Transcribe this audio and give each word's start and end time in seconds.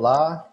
Olá, 0.00 0.50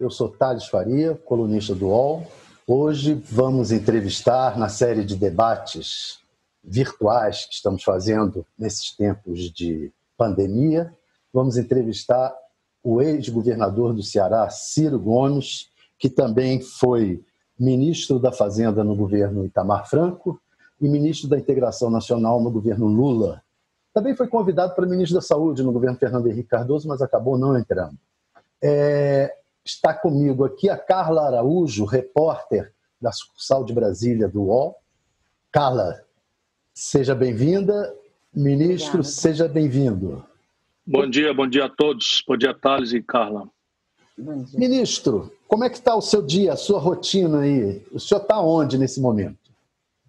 eu 0.00 0.08
sou 0.08 0.30
Thales 0.30 0.68
Faria, 0.68 1.14
colunista 1.16 1.74
do 1.74 1.88
UOL. 1.88 2.26
Hoje 2.66 3.12
vamos 3.30 3.70
entrevistar 3.70 4.56
na 4.56 4.70
série 4.70 5.04
de 5.04 5.14
debates 5.16 6.20
virtuais 6.64 7.44
que 7.44 7.56
estamos 7.56 7.84
fazendo 7.84 8.46
nesses 8.58 8.96
tempos 8.96 9.52
de 9.52 9.92
pandemia. 10.16 10.94
Vamos 11.30 11.58
entrevistar 11.58 12.34
o 12.82 13.02
ex-governador 13.02 13.92
do 13.92 14.02
Ceará, 14.02 14.48
Ciro 14.48 14.98
Gomes, 14.98 15.68
que 15.98 16.08
também 16.08 16.62
foi 16.62 17.22
ministro 17.60 18.18
da 18.18 18.32
Fazenda 18.32 18.82
no 18.82 18.96
governo 18.96 19.44
Itamar 19.44 19.86
Franco 19.90 20.40
e 20.80 20.88
ministro 20.88 21.28
da 21.28 21.36
Integração 21.36 21.90
Nacional 21.90 22.40
no 22.40 22.50
governo 22.50 22.86
Lula. 22.86 23.42
Também 23.92 24.16
foi 24.16 24.26
convidado 24.26 24.74
para 24.74 24.86
ministro 24.86 25.16
da 25.16 25.22
Saúde 25.22 25.62
no 25.62 25.70
governo 25.70 25.98
Fernando 25.98 26.28
Henrique 26.28 26.48
Cardoso, 26.48 26.88
mas 26.88 27.02
acabou 27.02 27.36
não 27.36 27.58
entrando. 27.58 27.98
É, 28.68 29.32
está 29.64 29.94
comigo 29.94 30.44
aqui 30.44 30.68
a 30.68 30.76
Carla 30.76 31.28
Araújo, 31.28 31.84
repórter 31.84 32.72
da 33.00 33.12
sucursal 33.12 33.64
de 33.64 33.72
Brasília 33.72 34.26
do 34.26 34.42
UOL. 34.42 34.74
Carla, 35.52 36.02
seja 36.74 37.14
bem-vinda. 37.14 37.94
Ministro, 38.34 38.98
Obrigada. 38.98 39.08
seja 39.08 39.46
bem-vindo. 39.46 40.24
Bom 40.84 41.08
dia, 41.08 41.32
bom 41.32 41.46
dia 41.46 41.66
a 41.66 41.68
todos. 41.68 42.24
Bom 42.26 42.36
dia, 42.36 42.52
Thales 42.52 42.92
e 42.92 43.00
Carla. 43.00 43.48
Ministro, 44.18 45.32
como 45.46 45.62
é 45.62 45.70
que 45.70 45.76
está 45.76 45.94
o 45.94 46.02
seu 46.02 46.20
dia, 46.20 46.54
a 46.54 46.56
sua 46.56 46.80
rotina 46.80 47.42
aí? 47.42 47.86
O 47.92 48.00
senhor 48.00 48.22
está 48.22 48.40
onde 48.40 48.76
nesse 48.76 49.00
momento? 49.00 49.38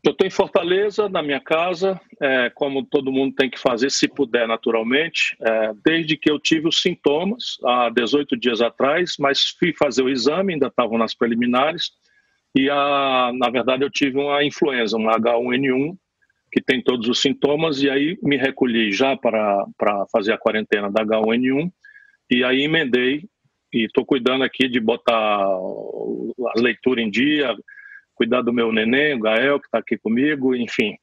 Eu 0.08 0.12
estou 0.12 0.26
em 0.26 0.32
Fortaleza, 0.32 1.10
na 1.10 1.22
minha 1.22 1.42
casa, 1.42 2.00
é, 2.22 2.50
como 2.52 2.86
todo 2.86 3.12
mundo 3.12 3.36
tem 3.36 3.50
que 3.50 3.60
fazer, 3.60 3.92
se 3.92 4.08
puder, 4.08 4.48
naturalmente, 4.48 5.36
é, 5.42 5.74
desde 5.84 6.16
que 6.16 6.32
eu 6.32 6.40
tive 6.40 6.66
os 6.70 6.82
sintomas, 6.82 7.58
há 7.66 7.90
18 7.90 8.38
dias 8.38 8.62
atrás, 8.62 9.16
mas 9.20 9.50
fui 9.60 9.74
fazer 9.74 10.04
o 10.04 10.10
exame, 10.10 10.54
ainda 10.54 10.68
estavam 10.68 10.98
nas 10.98 11.14
preliminares, 11.14 11.92
e 12.56 12.70
a, 12.70 13.32
na 13.38 13.50
verdade 13.50 13.84
eu 13.84 13.90
tive 13.90 14.18
uma 14.18 14.42
influenza, 14.46 14.96
uma 14.96 15.20
H1N1, 15.20 15.98
que 16.54 16.62
tem 16.62 16.82
todos 16.82 17.10
os 17.10 17.20
sintomas, 17.20 17.84
e 17.84 17.90
aí 17.90 18.18
me 18.24 18.38
recolhi 18.38 18.94
já 18.94 19.18
para, 19.18 19.66
para 19.78 20.06
fazer 20.10 20.32
a 20.32 20.38
quarentena 20.38 20.90
da 20.90 21.04
H1N1, 21.04 21.70
e 22.32 22.46
aí 22.46 22.62
emendei, 22.64 23.26
e 23.74 23.88
estou 23.88 24.06
cuidando 24.06 24.46
aqui 24.46 24.70
de 24.70 24.80
botar 24.80 25.12
a 25.14 26.54
leitura 26.56 27.02
em 27.02 27.10
dia, 27.10 27.54
cuidar 28.18 28.42
do 28.42 28.52
meu 28.52 28.74
neném, 28.74 29.14
o 29.14 29.22
Gael, 29.22 29.60
que 29.60 29.68
está 29.68 29.78
aqui 29.78 29.98
comigo, 29.98 30.56
enfim, 30.56 30.98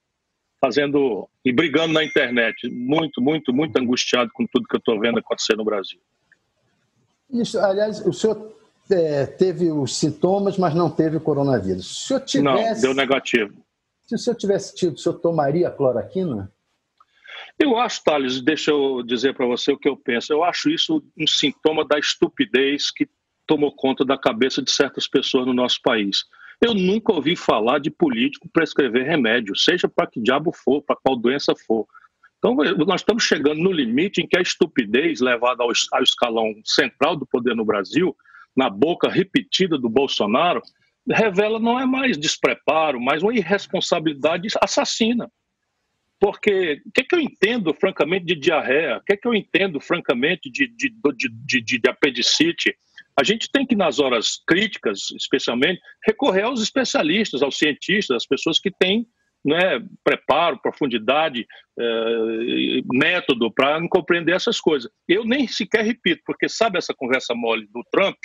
fazendo 0.61 1.29
e 1.45 1.53
brigando 1.53 1.95
na 1.95 2.05
internet. 2.05 2.69
Muito, 2.69 3.23
muito, 3.23 3.53
muito 3.53 3.79
angustiado 3.79 4.31
com 4.35 4.45
tudo 4.47 4.67
que 4.67 4.75
eu 4.75 4.79
estou 4.79 4.99
vendo 4.99 5.19
acontecer 5.19 5.57
no 5.57 5.65
Brasil. 5.65 6.01
Isso, 7.31 7.59
aliás, 7.59 8.05
o 8.05 8.13
senhor 8.13 8.53
é, 8.91 9.27
teve 9.27 9.71
os 9.71 9.97
sintomas, 9.97 10.59
mas 10.59 10.75
não 10.75 10.91
teve 10.91 11.17
o 11.17 11.21
coronavírus. 11.21 11.87
Se 11.87 12.05
o 12.05 12.07
senhor 12.07 12.21
tivesse... 12.21 12.83
Não, 12.83 12.93
deu 12.93 12.95
negativo. 12.95 13.55
Se 14.07 14.17
o 14.17 14.19
senhor 14.19 14.37
tivesse 14.37 14.75
tido, 14.75 14.95
o 14.95 14.99
senhor 14.99 15.19
tomaria 15.21 15.71
cloroquina? 15.71 16.53
Eu 17.59 17.79
acho, 17.79 18.03
Thales, 18.03 18.43
deixa 18.43 18.73
eu 18.73 19.03
dizer 19.03 19.35
para 19.35 19.47
você 19.47 19.73
o 19.73 19.79
que 19.79 19.89
eu 19.89 19.97
penso. 19.97 20.33
Eu 20.33 20.43
acho 20.43 20.69
isso 20.69 21.03
um 21.17 21.27
sintoma 21.27 21.85
da 21.85 21.99
estupidez 21.99 22.91
que 22.91 23.09
tomou 23.47 23.73
conta 23.75 24.05
da 24.05 24.19
cabeça 24.19 24.61
de 24.61 24.71
certas 24.71 25.07
pessoas 25.07 25.47
no 25.47 25.55
nosso 25.55 25.81
país. 25.83 26.25
Eu 26.65 26.73
nunca 26.73 27.13
ouvi 27.13 27.37
falar 27.37 27.79
de 27.79 27.91
político 27.91 28.49
prescrever 28.49 29.05
remédio, 29.05 29.55
seja 29.55 29.87
para 29.87 30.07
que 30.07 30.19
diabo 30.19 30.51
for, 30.51 30.81
para 30.81 30.97
qual 30.97 31.15
doença 31.15 31.53
for. 31.67 31.87
Então, 32.39 32.55
nós 32.55 33.03
estamos 33.03 33.23
chegando 33.23 33.61
no 33.61 33.71
limite 33.71 34.23
em 34.23 34.27
que 34.27 34.39
a 34.39 34.41
estupidez 34.41 35.21
levada 35.21 35.63
ao, 35.63 35.71
ao 35.93 36.03
escalão 36.03 36.55
central 36.65 37.17
do 37.17 37.27
poder 37.27 37.55
no 37.55 37.67
Brasil, 37.67 38.17
na 38.57 38.71
boca 38.71 39.11
repetida 39.11 39.77
do 39.77 39.91
Bolsonaro, 39.91 40.63
revela 41.07 41.61
não 41.61 41.79
é 41.79 41.85
mais 41.85 42.17
despreparo, 42.17 42.99
mas 42.99 43.23
uma 43.23 43.35
irresponsabilidade 43.35 44.49
assassina. 44.63 45.31
Porque 46.19 46.81
o 46.87 46.93
que, 46.93 47.03
é 47.03 47.05
que 47.05 47.15
eu 47.15 47.21
entendo, 47.21 47.75
francamente, 47.75 48.25
de 48.25 48.37
diarreia? 48.37 48.97
O 48.97 49.05
que, 49.05 49.13
é 49.13 49.17
que 49.19 49.29
eu 49.29 49.35
entendo, 49.35 49.81
francamente, 49.81 50.51
de, 50.51 50.67
de, 50.67 50.89
de, 51.15 51.61
de, 51.61 51.79
de 51.79 51.91
apendicite? 51.91 52.75
A 53.19 53.23
gente 53.23 53.49
tem 53.51 53.65
que, 53.67 53.77
nas 53.77 53.99
horas 54.01 54.41
críticas, 54.47 55.11
especialmente, 55.17 55.81
recorrer 56.05 56.43
aos 56.43 56.61
especialistas, 56.61 57.43
aos 57.43 57.57
cientistas, 57.57 58.17
às 58.17 58.27
pessoas 58.27 58.59
que 58.59 58.71
têm 58.71 59.07
né, 59.45 59.79
preparo, 60.03 60.61
profundidade, 60.61 61.47
é, 61.79 61.85
método 62.93 63.53
para 63.53 63.87
compreender 63.89 64.35
essas 64.35 64.59
coisas. 64.59 64.91
Eu 65.07 65.25
nem 65.25 65.47
sequer 65.47 65.85
repito, 65.85 66.23
porque 66.25 66.49
sabe 66.49 66.79
essa 66.79 66.95
conversa 66.95 67.35
mole 67.35 67.69
do 67.73 67.85
Trump? 67.93 68.17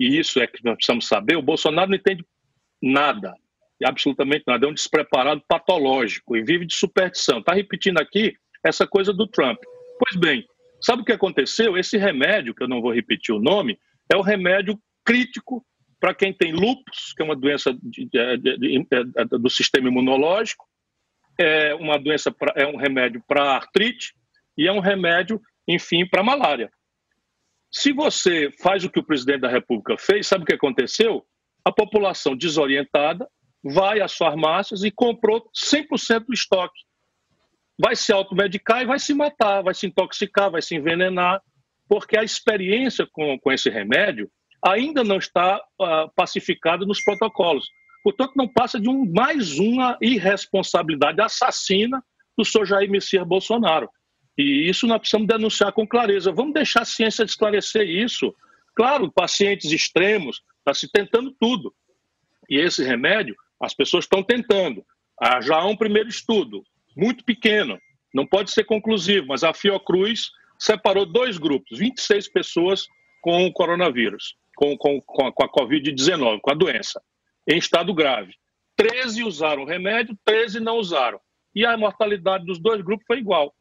E 0.00 0.18
isso 0.18 0.40
é 0.40 0.46
que 0.46 0.64
nós 0.64 0.76
precisamos 0.76 1.06
saber. 1.06 1.36
O 1.36 1.42
Bolsonaro 1.42 1.90
não 1.90 1.96
entende 1.96 2.24
nada, 2.82 3.34
absolutamente 3.84 4.44
nada. 4.46 4.66
É 4.66 4.68
um 4.68 4.74
despreparado 4.74 5.42
patológico 5.46 6.36
e 6.36 6.42
vive 6.42 6.66
de 6.66 6.74
superstição. 6.74 7.38
Está 7.38 7.54
repetindo 7.54 8.00
aqui 8.00 8.34
essa 8.64 8.86
coisa 8.86 9.12
do 9.12 9.26
Trump. 9.26 9.58
Pois 9.98 10.16
bem, 10.16 10.44
Sabe 10.84 11.00
o 11.00 11.04
que 11.04 11.12
aconteceu? 11.12 11.78
Esse 11.78 11.96
remédio, 11.96 12.54
que 12.54 12.62
eu 12.62 12.68
não 12.68 12.82
vou 12.82 12.92
repetir 12.92 13.34
o 13.34 13.40
nome, 13.40 13.78
é 14.12 14.16
o 14.16 14.20
remédio 14.20 14.78
crítico 15.02 15.64
para 15.98 16.14
quem 16.14 16.30
tem 16.30 16.52
lúpus, 16.52 17.14
que 17.16 17.22
é 17.22 17.24
uma 17.24 17.34
doença 17.34 17.72
de, 17.82 18.04
de, 18.04 18.36
de, 18.36 18.86
do 19.38 19.48
sistema 19.48 19.88
imunológico, 19.88 20.66
é 21.40 21.74
uma 21.74 21.98
doença 21.98 22.30
pra, 22.30 22.52
é 22.54 22.66
um 22.66 22.76
remédio 22.76 23.24
para 23.26 23.54
artrite 23.54 24.12
e 24.58 24.68
é 24.68 24.72
um 24.72 24.80
remédio, 24.80 25.40
enfim, 25.66 26.06
para 26.06 26.22
malária. 26.22 26.70
Se 27.72 27.90
você 27.90 28.50
faz 28.62 28.84
o 28.84 28.90
que 28.90 28.98
o 28.98 29.06
presidente 29.06 29.40
da 29.40 29.48
República 29.48 29.96
fez, 29.96 30.26
sabe 30.26 30.44
o 30.44 30.46
que 30.46 30.54
aconteceu? 30.54 31.24
A 31.64 31.72
população 31.72 32.36
desorientada 32.36 33.26
vai 33.64 34.02
às 34.02 34.14
farmácias 34.14 34.84
e 34.84 34.90
comprou 34.90 35.50
100% 35.54 36.26
do 36.26 36.34
estoque 36.34 36.82
vai 37.78 37.96
se 37.96 38.12
automedicar 38.12 38.82
e 38.82 38.86
vai 38.86 38.98
se 38.98 39.12
matar, 39.14 39.62
vai 39.62 39.74
se 39.74 39.86
intoxicar, 39.86 40.50
vai 40.50 40.62
se 40.62 40.74
envenenar, 40.76 41.42
porque 41.88 42.18
a 42.18 42.24
experiência 42.24 43.06
com, 43.10 43.38
com 43.38 43.52
esse 43.52 43.68
remédio 43.68 44.30
ainda 44.64 45.04
não 45.04 45.18
está 45.18 45.58
uh, 45.58 46.10
pacificada 46.14 46.86
nos 46.86 47.02
protocolos. 47.04 47.66
Portanto, 48.02 48.32
não 48.36 48.48
passa 48.48 48.80
de 48.80 48.88
um, 48.88 49.10
mais 49.12 49.58
uma 49.58 49.98
irresponsabilidade 50.00 51.20
assassina 51.20 52.02
do 52.36 52.44
senhor 52.44 52.64
Jair 52.64 52.90
Messias 52.90 53.26
Bolsonaro. 53.26 53.88
E 54.36 54.68
isso 54.68 54.86
nós 54.86 54.98
precisamos 54.98 55.28
denunciar 55.28 55.72
com 55.72 55.86
clareza. 55.86 56.32
Vamos 56.32 56.54
deixar 56.54 56.82
a 56.82 56.86
ciência 56.86 57.24
esclarecer 57.24 57.88
isso. 57.88 58.34
Claro, 58.74 59.12
pacientes 59.12 59.70
extremos, 59.70 60.42
está 60.58 60.74
se 60.74 60.90
tentando 60.90 61.34
tudo. 61.38 61.72
E 62.48 62.58
esse 62.58 62.82
remédio, 62.82 63.36
as 63.60 63.74
pessoas 63.74 64.04
estão 64.04 64.22
tentando. 64.22 64.84
Ah, 65.20 65.40
já 65.40 65.56
há 65.56 65.66
um 65.66 65.76
primeiro 65.76 66.08
estudo 66.08 66.64
muito 66.96 67.24
pequeno, 67.24 67.78
não 68.12 68.26
pode 68.26 68.50
ser 68.50 68.64
conclusivo, 68.64 69.26
mas 69.28 69.42
a 69.42 69.52
Fiocruz 69.52 70.30
separou 70.58 71.04
dois 71.04 71.36
grupos, 71.36 71.78
26 71.78 72.28
pessoas 72.28 72.86
com 73.20 73.46
o 73.46 73.52
coronavírus, 73.52 74.36
com, 74.56 74.76
com, 74.76 75.00
com 75.00 75.26
a, 75.26 75.28
a 75.28 75.48
Covid-19, 75.48 76.40
com 76.40 76.50
a 76.50 76.54
doença, 76.54 77.02
em 77.48 77.58
estado 77.58 77.92
grave. 77.92 78.34
13 78.76 79.24
usaram 79.24 79.62
o 79.62 79.66
remédio, 79.66 80.16
13 80.24 80.60
não 80.60 80.76
usaram. 80.76 81.20
E 81.54 81.64
a 81.64 81.76
mortalidade 81.76 82.44
dos 82.44 82.58
dois 82.58 82.80
grupos 82.82 83.06
foi 83.06 83.18
igual. 83.18 83.54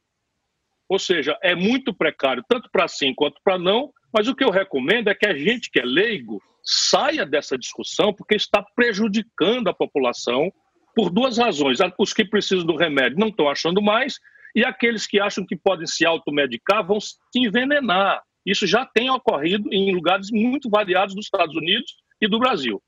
Ou 0.89 0.99
seja, 0.99 1.37
é 1.41 1.55
muito 1.55 1.93
precário, 1.93 2.43
tanto 2.47 2.69
para 2.71 2.87
sim 2.87 3.13
quanto 3.13 3.39
para 3.43 3.57
não, 3.57 3.91
mas 4.13 4.27
o 4.27 4.35
que 4.35 4.43
eu 4.43 4.49
recomendo 4.49 5.09
é 5.09 5.15
que 5.15 5.25
a 5.25 5.35
gente 5.35 5.71
que 5.71 5.79
é 5.79 5.85
leigo 5.85 6.41
saia 6.63 7.25
dessa 7.25 7.57
discussão, 7.57 8.13
porque 8.13 8.35
está 8.35 8.63
prejudicando 8.75 9.67
a 9.67 9.73
população 9.73 10.51
por 10.93 11.09
duas 11.09 11.37
razões. 11.37 11.79
Os 11.97 12.13
que 12.13 12.25
precisam 12.25 12.65
do 12.65 12.75
remédio 12.75 13.19
não 13.19 13.27
estão 13.27 13.49
achando 13.49 13.81
mais, 13.81 14.19
e 14.55 14.63
aqueles 14.63 15.07
que 15.07 15.19
acham 15.19 15.45
que 15.45 15.55
podem 15.55 15.87
se 15.87 16.05
automedicar 16.05 16.85
vão 16.85 16.99
se 16.99 17.17
envenenar. 17.35 18.21
Isso 18.45 18.67
já 18.67 18.85
tem 18.85 19.09
ocorrido 19.09 19.73
em 19.73 19.93
lugares 19.93 20.29
muito 20.31 20.69
variados 20.69 21.15
dos 21.15 21.25
Estados 21.25 21.55
Unidos 21.55 21.95
e 22.21 22.27
do 22.27 22.39
Brasil. 22.39 22.81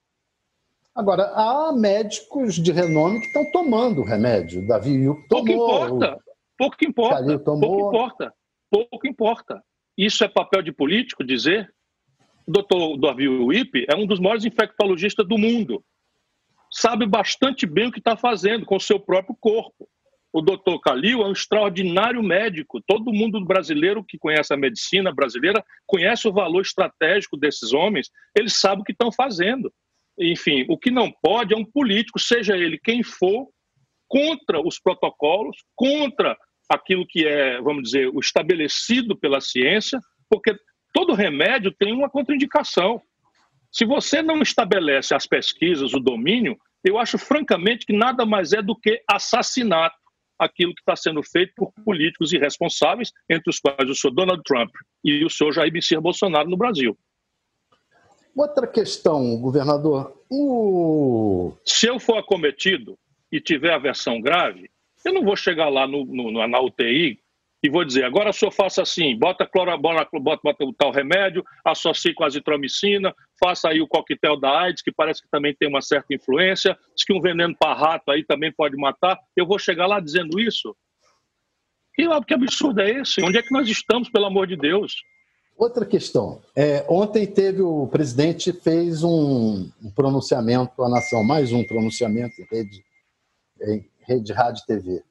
Agora, 0.93 1.31
há 1.35 1.73
médicos 1.73 2.55
de 2.55 2.71
renome 2.71 3.19
que 3.19 3.27
estão 3.27 3.51
tomando 3.51 4.01
o 4.01 4.05
remédio. 4.05 4.65
Davi 4.65 4.91
Yup 4.91 5.27
tomou. 5.27 5.45
Pouco 5.45 5.51
importa. 5.51 6.19
Pouco 6.57 6.85
importa. 6.85 7.39
Pouco 7.39 7.87
importa. 7.87 8.33
Pouco 8.69 9.07
importa. 9.07 9.63
Isso 9.97 10.23
é 10.23 10.27
papel 10.27 10.61
de 10.61 10.71
político 10.71 11.23
dizer? 11.23 11.73
O 12.47 12.51
doutor 12.51 12.97
Davi 12.97 13.27
Wip 13.27 13.85
é 13.89 13.95
um 13.95 14.05
dos 14.05 14.19
maiores 14.19 14.45
infectologistas 14.45 15.27
do 15.27 15.37
mundo 15.37 15.83
sabe 16.75 17.05
bastante 17.05 17.65
bem 17.65 17.87
o 17.87 17.91
que 17.91 17.99
está 17.99 18.17
fazendo 18.17 18.65
com 18.65 18.75
o 18.75 18.81
seu 18.81 18.99
próprio 18.99 19.35
corpo. 19.39 19.87
O 20.33 20.41
doutor 20.41 20.81
Calil 20.81 21.21
é 21.21 21.27
um 21.27 21.31
extraordinário 21.31 22.21
médico. 22.21 22.81
Todo 22.85 23.13
mundo 23.13 23.43
brasileiro 23.45 24.03
que 24.03 24.17
conhece 24.17 24.53
a 24.53 24.57
medicina 24.57 25.13
brasileira 25.13 25.63
conhece 25.87 26.27
o 26.27 26.33
valor 26.33 26.61
estratégico 26.61 27.37
desses 27.37 27.71
homens, 27.71 28.09
eles 28.37 28.59
sabem 28.59 28.81
o 28.81 28.83
que 28.83 28.91
estão 28.91 29.09
fazendo. 29.09 29.71
Enfim, 30.19 30.65
o 30.67 30.77
que 30.77 30.91
não 30.91 31.09
pode 31.09 31.53
é 31.53 31.57
um 31.57 31.63
político, 31.63 32.19
seja 32.19 32.57
ele 32.57 32.77
quem 32.77 33.01
for, 33.01 33.47
contra 34.09 34.59
os 34.59 34.77
protocolos, 34.77 35.57
contra 35.73 36.37
aquilo 36.69 37.05
que 37.07 37.25
é, 37.25 37.61
vamos 37.61 37.83
dizer, 37.83 38.09
o 38.09 38.19
estabelecido 38.19 39.17
pela 39.17 39.39
ciência, 39.39 39.99
porque 40.29 40.53
todo 40.93 41.13
remédio 41.13 41.71
tem 41.71 41.93
uma 41.93 42.09
contraindicação. 42.09 43.01
Se 43.75 43.83
você 43.83 44.21
não 44.21 44.41
estabelece 44.41 45.13
as 45.13 45.27
pesquisas, 45.27 45.93
o 45.93 45.99
domínio, 45.99 46.57
eu 46.81 46.97
acho 46.97 47.17
francamente 47.17 47.85
que 47.85 47.91
nada 47.91 48.25
mais 48.25 48.53
é 48.53 48.61
do 48.61 48.73
que 48.73 49.03
assassinato 49.05 49.97
aquilo 50.39 50.73
que 50.73 50.79
está 50.79 50.95
sendo 50.95 51.21
feito 51.21 51.51
por 51.57 51.73
políticos 51.83 52.31
irresponsáveis, 52.31 53.11
entre 53.29 53.49
os 53.49 53.59
quais 53.59 53.89
o 53.89 53.93
senhor 53.93 54.13
Donald 54.13 54.41
Trump 54.45 54.69
e 55.03 55.25
o 55.25 55.29
senhor 55.29 55.51
Jair 55.51 55.73
Messias 55.73 56.01
Bolsonaro 56.01 56.49
no 56.49 56.55
Brasil. 56.55 56.97
Outra 58.33 58.65
questão, 58.65 59.37
governador. 59.41 60.23
O... 60.29 61.51
Se 61.65 61.85
eu 61.85 61.99
for 61.99 62.17
acometido 62.17 62.97
e 63.29 63.41
tiver 63.41 63.73
aversão 63.73 64.21
grave, 64.21 64.69
eu 65.03 65.13
não 65.13 65.21
vou 65.25 65.35
chegar 65.35 65.67
lá 65.67 65.85
no, 65.85 66.05
no, 66.05 66.47
na 66.47 66.61
UTI 66.61 67.19
e 67.65 67.69
vou 67.69 67.83
dizer, 67.83 68.03
agora 68.03 68.29
o 68.29 68.33
senhor 68.33 68.51
faça 68.51 68.83
assim, 68.83 69.17
bota, 69.17 69.43
clorabona, 69.43 70.07
bota, 70.21 70.41
bota 70.43 70.65
tal 70.77 70.91
remédio, 70.91 71.43
associe 71.65 72.13
com 72.13 72.23
azitromicina, 72.23 73.11
faça 73.43 73.69
aí 73.69 73.81
o 73.81 73.87
coquetel 73.87 74.39
da 74.39 74.61
AIDS, 74.61 74.83
que 74.83 74.91
parece 74.91 75.23
que 75.23 75.29
também 75.29 75.55
tem 75.55 75.67
uma 75.67 75.81
certa 75.81 76.13
influência, 76.13 76.77
diz 76.95 77.03
que 77.03 77.11
um 77.11 77.19
veneno 77.19 77.55
para 77.57 77.73
rato 77.73 78.11
aí 78.11 78.23
também 78.23 78.51
pode 78.51 78.77
matar. 78.77 79.17
Eu 79.35 79.47
vou 79.47 79.57
chegar 79.57 79.87
lá 79.87 79.99
dizendo 79.99 80.39
isso? 80.39 80.75
Que, 81.95 82.07
que 82.27 82.33
absurdo 82.35 82.81
é 82.81 83.01
esse? 83.01 83.23
Onde 83.23 83.39
é 83.39 83.41
que 83.41 83.51
nós 83.51 83.67
estamos, 83.67 84.09
pelo 84.09 84.25
amor 84.25 84.45
de 84.45 84.55
Deus? 84.55 84.93
Outra 85.57 85.87
questão. 85.87 86.43
É, 86.55 86.85
ontem 86.87 87.25
teve 87.25 87.63
o 87.63 87.87
presidente 87.87 88.53
fez 88.53 89.03
um, 89.03 89.71
um, 89.81 89.89
pronunciamento 89.95 90.83
à 90.83 90.89
nação, 90.89 91.23
mais 91.23 91.51
um 91.51 91.63
pronunciamento 91.63 92.39
em 92.39 92.45
rede, 92.55 92.83
em 93.63 93.89
rede 94.05 94.33
rádio 94.33 94.63
TV. 94.67 95.01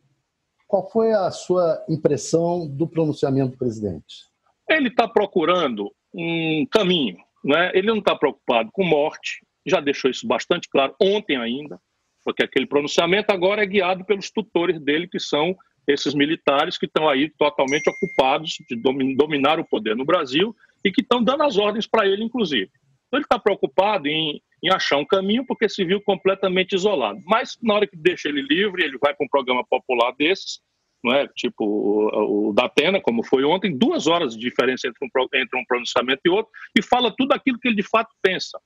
Qual 0.74 0.90
foi 0.90 1.12
a 1.12 1.30
sua 1.30 1.84
impressão 1.88 2.66
do 2.66 2.88
pronunciamento 2.88 3.52
do 3.52 3.56
presidente? 3.56 4.24
Ele 4.68 4.88
está 4.88 5.06
procurando 5.06 5.88
um 6.12 6.66
caminho. 6.68 7.16
Né? 7.44 7.70
Ele 7.74 7.86
não 7.86 7.98
está 7.98 8.16
preocupado 8.16 8.70
com 8.72 8.82
morte, 8.82 9.46
já 9.64 9.78
deixou 9.78 10.10
isso 10.10 10.26
bastante 10.26 10.68
claro 10.68 10.92
ontem 11.00 11.36
ainda, 11.36 11.78
porque 12.24 12.42
aquele 12.42 12.66
pronunciamento 12.66 13.30
agora 13.30 13.62
é 13.62 13.66
guiado 13.66 14.04
pelos 14.04 14.32
tutores 14.32 14.80
dele, 14.80 15.06
que 15.06 15.20
são 15.20 15.54
esses 15.86 16.12
militares 16.12 16.76
que 16.76 16.86
estão 16.86 17.08
aí 17.08 17.30
totalmente 17.38 17.88
ocupados 17.88 18.56
de 18.68 18.74
dominar 19.14 19.60
o 19.60 19.64
poder 19.64 19.94
no 19.94 20.04
Brasil 20.04 20.56
e 20.84 20.90
que 20.90 21.02
estão 21.02 21.22
dando 21.22 21.44
as 21.44 21.56
ordens 21.56 21.86
para 21.86 22.04
ele, 22.04 22.24
inclusive. 22.24 22.72
Então, 23.14 23.18
ele 23.18 23.24
está 23.24 23.38
preocupado 23.38 24.08
em, 24.08 24.42
em, 24.62 24.70
achar 24.70 24.96
um 24.96 25.04
caminho 25.04 25.44
porque 25.46 25.68
se 25.68 25.84
viu 25.84 26.00
completamente 26.00 26.74
isolado. 26.74 27.20
Mas, 27.24 27.56
na 27.62 27.74
hora 27.74 27.86
que 27.86 27.96
deixa 27.96 28.28
ele 28.28 28.42
livre, 28.42 28.82
ele 28.82 28.98
vai 28.98 29.14
para 29.14 29.24
um 29.24 29.28
programa 29.28 29.64
popular 29.64 30.12
desses, 30.18 30.60
não 31.02 31.14
é? 31.14 31.28
tipo 31.28 31.64
o, 31.64 32.48
o 32.48 32.52
da 32.52 32.64
Atena, 32.64 33.00
como 33.00 33.22
foi 33.22 33.44
ontem, 33.44 33.76
duas 33.76 34.08
horas 34.08 34.34
de 34.34 34.40
diferença 34.40 34.88
entre 34.88 35.04
um, 35.04 35.08
entre 35.34 35.60
um 35.60 35.64
pronunciamento 35.64 36.22
e 36.24 36.30
outro, 36.30 36.50
e 36.76 36.82
fala 36.82 37.14
tudo 37.16 37.32
aquilo 37.32 37.58
que 37.58 37.68
ele 37.68 37.76
de 37.76 37.88
fato 37.88 38.12
pensa. 38.20 38.58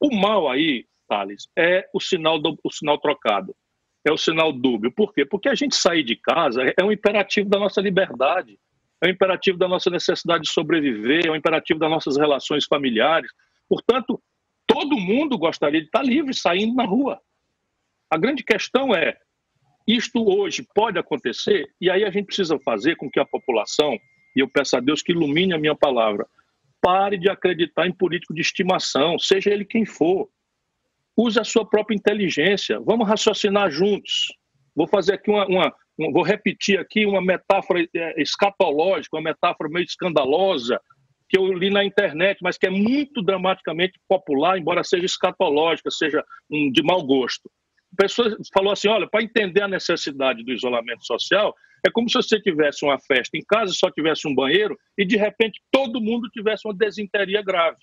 O 0.00 0.14
mal 0.14 0.48
aí, 0.48 0.84
Thales, 1.08 1.48
é 1.58 1.88
o 1.92 2.00
sinal, 2.00 2.38
do, 2.38 2.56
o 2.62 2.70
sinal 2.70 2.98
trocado 2.98 3.54
é 4.04 4.12
o 4.12 4.16
sinal 4.16 4.52
dúbio. 4.52 4.92
Por 4.92 5.12
quê? 5.12 5.24
Porque 5.24 5.48
a 5.48 5.54
gente 5.54 5.74
sair 5.74 6.04
de 6.04 6.14
casa 6.14 6.72
é 6.78 6.84
um 6.84 6.92
imperativo 6.92 7.48
da 7.48 7.58
nossa 7.58 7.80
liberdade, 7.80 8.56
é 9.02 9.08
um 9.08 9.10
imperativo 9.10 9.58
da 9.58 9.66
nossa 9.66 9.90
necessidade 9.90 10.44
de 10.44 10.52
sobreviver, 10.52 11.26
é 11.26 11.30
um 11.30 11.34
imperativo 11.34 11.80
das 11.80 11.90
nossas 11.90 12.16
relações 12.16 12.64
familiares. 12.66 13.30
Portanto, 13.68 14.22
todo 14.66 14.96
mundo 14.96 15.38
gostaria 15.38 15.80
de 15.80 15.86
estar 15.86 16.02
livre, 16.02 16.34
saindo 16.34 16.74
na 16.74 16.84
rua. 16.84 17.20
A 18.10 18.16
grande 18.16 18.44
questão 18.44 18.94
é: 18.94 19.16
isto 19.86 20.24
hoje 20.24 20.66
pode 20.74 20.98
acontecer, 20.98 21.68
e 21.80 21.90
aí 21.90 22.04
a 22.04 22.10
gente 22.10 22.26
precisa 22.26 22.58
fazer 22.60 22.96
com 22.96 23.10
que 23.10 23.20
a 23.20 23.26
população, 23.26 23.98
e 24.34 24.40
eu 24.40 24.48
peço 24.48 24.76
a 24.76 24.80
Deus 24.80 25.02
que 25.02 25.12
ilumine 25.12 25.54
a 25.54 25.58
minha 25.58 25.74
palavra, 25.74 26.26
pare 26.80 27.16
de 27.16 27.28
acreditar 27.28 27.86
em 27.86 27.92
político 27.92 28.34
de 28.34 28.40
estimação, 28.40 29.18
seja 29.18 29.50
ele 29.50 29.64
quem 29.64 29.84
for 29.84 30.28
use 31.16 31.40
a 31.40 31.44
sua 31.44 31.64
própria 31.64 31.96
inteligência. 31.96 32.78
Vamos 32.80 33.08
raciocinar 33.08 33.70
juntos. 33.70 34.26
Vou 34.74 34.86
fazer 34.86 35.14
aqui 35.14 35.30
uma, 35.30 35.46
uma, 35.46 35.74
vou 36.12 36.22
repetir 36.22 36.78
aqui 36.78 37.06
uma 37.06 37.22
metáfora 37.22 37.82
é, 37.94 38.20
escatológica, 38.20 39.16
uma 39.16 39.22
metáfora 39.22 39.70
meio 39.70 39.84
escandalosa 39.84 40.78
que 41.28 41.38
eu 41.38 41.52
li 41.52 41.70
na 41.70 41.84
internet, 41.84 42.38
mas 42.42 42.56
que 42.56 42.66
é 42.66 42.70
muito 42.70 43.22
dramaticamente 43.22 43.98
popular, 44.08 44.58
embora 44.58 44.84
seja 44.84 45.06
escatológica, 45.06 45.90
seja 45.90 46.24
um, 46.50 46.70
de 46.70 46.82
mau 46.82 47.02
gosto. 47.04 47.50
A 47.92 48.02
pessoa 48.02 48.36
falou 48.52 48.72
assim: 48.72 48.88
olha, 48.88 49.08
para 49.08 49.22
entender 49.22 49.62
a 49.62 49.68
necessidade 49.68 50.44
do 50.44 50.52
isolamento 50.52 51.04
social, 51.04 51.54
é 51.86 51.90
como 51.90 52.08
se 52.08 52.14
você 52.14 52.40
tivesse 52.40 52.84
uma 52.84 52.98
festa 52.98 53.36
em 53.36 53.44
casa, 53.44 53.72
só 53.72 53.90
tivesse 53.90 54.26
um 54.26 54.34
banheiro 54.34 54.78
e 54.98 55.04
de 55.04 55.16
repente 55.16 55.60
todo 55.70 56.00
mundo 56.00 56.28
tivesse 56.30 56.66
uma 56.66 56.74
desinteria 56.74 57.42
grave. 57.42 57.78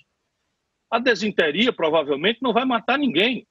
A 0.91 0.99
desinteria 0.99 1.73
provavelmente 1.73 2.39
não 2.41 2.53
vai 2.53 2.65
matar 2.65 2.99
ninguém, 2.99 3.47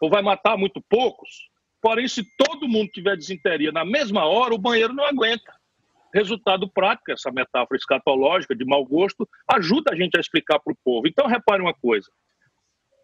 ou 0.00 0.08
vai 0.08 0.22
matar 0.22 0.56
muito 0.56 0.80
poucos. 0.88 1.50
Porém, 1.82 2.06
se 2.06 2.22
todo 2.36 2.68
mundo 2.68 2.90
tiver 2.90 3.16
desinteria 3.16 3.72
na 3.72 3.84
mesma 3.84 4.26
hora, 4.26 4.54
o 4.54 4.58
banheiro 4.58 4.92
não 4.92 5.04
aguenta. 5.04 5.59
Resultado 6.12 6.68
prático, 6.68 7.12
essa 7.12 7.30
metáfora 7.30 7.76
escatológica 7.76 8.54
de 8.54 8.64
mau 8.64 8.84
gosto, 8.84 9.28
ajuda 9.48 9.92
a 9.92 9.96
gente 9.96 10.16
a 10.16 10.20
explicar 10.20 10.58
para 10.58 10.72
o 10.72 10.78
povo. 10.84 11.06
Então, 11.06 11.26
repare 11.26 11.62
uma 11.62 11.74
coisa: 11.74 12.10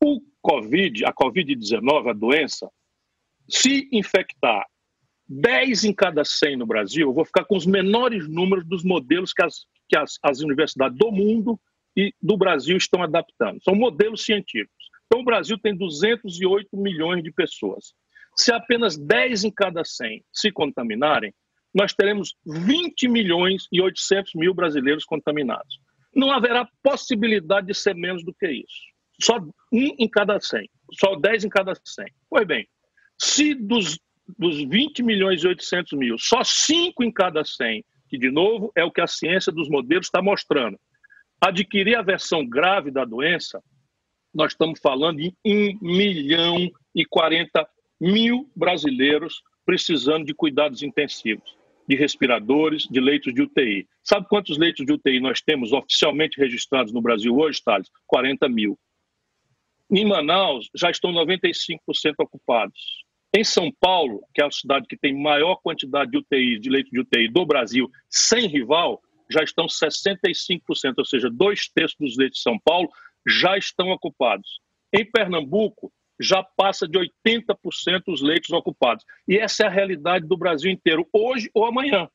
o 0.02 0.20
Covid, 0.42 1.04
a 1.04 1.12
Covid-19, 1.12 2.10
a 2.10 2.12
doença, 2.12 2.70
se 3.48 3.88
infectar 3.92 4.66
10 5.28 5.84
em 5.84 5.92
cada 5.92 6.24
100 6.24 6.56
no 6.56 6.66
Brasil, 6.66 7.08
eu 7.08 7.14
vou 7.14 7.24
ficar 7.24 7.44
com 7.44 7.56
os 7.56 7.66
menores 7.66 8.28
números 8.28 8.66
dos 8.66 8.84
modelos 8.84 9.32
que 9.32 9.42
as, 9.42 9.66
que 9.88 9.96
as, 9.96 10.18
as 10.22 10.40
universidades 10.40 10.96
do 10.96 11.10
mundo 11.10 11.58
e 11.96 12.12
do 12.20 12.36
Brasil 12.36 12.76
estão 12.76 13.02
adaptando. 13.02 13.62
São 13.62 13.74
modelos 13.74 14.24
científicos. 14.24 14.86
Então, 15.06 15.20
o 15.20 15.24
Brasil 15.24 15.58
tem 15.58 15.76
208 15.76 16.76
milhões 16.76 17.22
de 17.22 17.32
pessoas. 17.32 17.94
Se 18.36 18.52
apenas 18.52 18.96
10 18.98 19.44
em 19.44 19.50
cada 19.50 19.84
100 19.84 20.24
se 20.32 20.52
contaminarem, 20.52 21.32
nós 21.76 21.92
teremos 21.92 22.34
20 22.46 23.06
milhões 23.06 23.68
e 23.70 23.82
800 23.82 24.32
mil 24.34 24.54
brasileiros 24.54 25.04
contaminados. 25.04 25.78
Não 26.14 26.30
haverá 26.30 26.66
possibilidade 26.82 27.66
de 27.66 27.74
ser 27.74 27.94
menos 27.94 28.24
do 28.24 28.32
que 28.32 28.50
isso. 28.50 28.80
Só 29.20 29.38
um 29.70 29.94
em 29.98 30.08
cada 30.08 30.40
100, 30.40 30.70
só 30.98 31.16
10 31.16 31.44
em 31.44 31.48
cada 31.50 31.74
100. 31.74 32.06
Pois 32.30 32.46
bem, 32.46 32.66
se 33.20 33.54
dos, 33.54 33.98
dos 34.38 34.56
20 34.64 35.02
milhões 35.02 35.44
e 35.44 35.48
800 35.48 35.92
mil, 35.98 36.16
só 36.18 36.42
5 36.42 37.04
em 37.04 37.12
cada 37.12 37.44
100, 37.44 37.84
que 38.08 38.16
de 38.16 38.30
novo 38.30 38.72
é 38.74 38.82
o 38.82 38.90
que 38.90 39.02
a 39.02 39.06
ciência 39.06 39.52
dos 39.52 39.68
modelos 39.68 40.06
está 40.06 40.22
mostrando, 40.22 40.80
adquirir 41.38 41.98
a 41.98 42.02
versão 42.02 42.48
grave 42.48 42.90
da 42.90 43.04
doença, 43.04 43.62
nós 44.34 44.52
estamos 44.52 44.80
falando 44.80 45.20
em 45.20 45.34
1 45.44 45.78
milhão 45.82 46.70
e 46.94 47.04
40 47.04 47.68
mil 48.00 48.50
brasileiros 48.56 49.42
precisando 49.66 50.24
de 50.24 50.32
cuidados 50.32 50.82
intensivos, 50.82 51.54
de 51.88 51.96
respiradores, 51.96 52.84
de 52.90 53.00
leitos 53.00 53.32
de 53.32 53.42
UTI. 53.42 53.86
Sabe 54.02 54.26
quantos 54.28 54.58
leitos 54.58 54.84
de 54.84 54.92
UTI 54.92 55.20
nós 55.20 55.40
temos 55.40 55.72
oficialmente 55.72 56.40
registrados 56.40 56.92
no 56.92 57.00
Brasil 57.00 57.36
hoje, 57.36 57.62
Thales? 57.64 57.88
40 58.06 58.48
mil. 58.48 58.78
Em 59.90 60.04
Manaus, 60.04 60.68
já 60.74 60.90
estão 60.90 61.12
95% 61.12 61.78
ocupados. 62.18 63.04
Em 63.36 63.44
São 63.44 63.70
Paulo, 63.80 64.22
que 64.34 64.42
é 64.42 64.46
a 64.46 64.50
cidade 64.50 64.86
que 64.88 64.96
tem 64.96 65.14
maior 65.14 65.56
quantidade 65.56 66.10
de 66.10 66.18
UTI, 66.18 66.58
de 66.58 66.70
leitos 66.70 66.90
de 66.90 67.00
UTI 67.00 67.28
do 67.28 67.46
Brasil, 67.46 67.88
sem 68.08 68.46
rival, 68.46 69.00
já 69.30 69.42
estão 69.42 69.66
65%, 69.66 70.94
ou 70.98 71.04
seja, 71.04 71.28
dois 71.30 71.68
terços 71.68 71.96
dos 71.98 72.16
leitos 72.16 72.38
de 72.38 72.42
São 72.42 72.58
Paulo 72.58 72.88
já 73.26 73.56
estão 73.56 73.90
ocupados. 73.90 74.60
Em 74.92 75.04
Pernambuco, 75.04 75.92
já 76.20 76.42
passa 76.42 76.86
de 76.88 76.98
80% 76.98 78.02
os 78.08 78.22
leitos 78.22 78.50
ocupados. 78.50 79.04
E 79.28 79.36
essa 79.36 79.64
é 79.64 79.66
a 79.66 79.70
realidade 79.70 80.26
do 80.26 80.36
Brasil 80.36 80.70
inteiro, 80.70 81.06
hoje 81.12 81.50
ou 81.54 81.64
amanhã. 81.66 82.08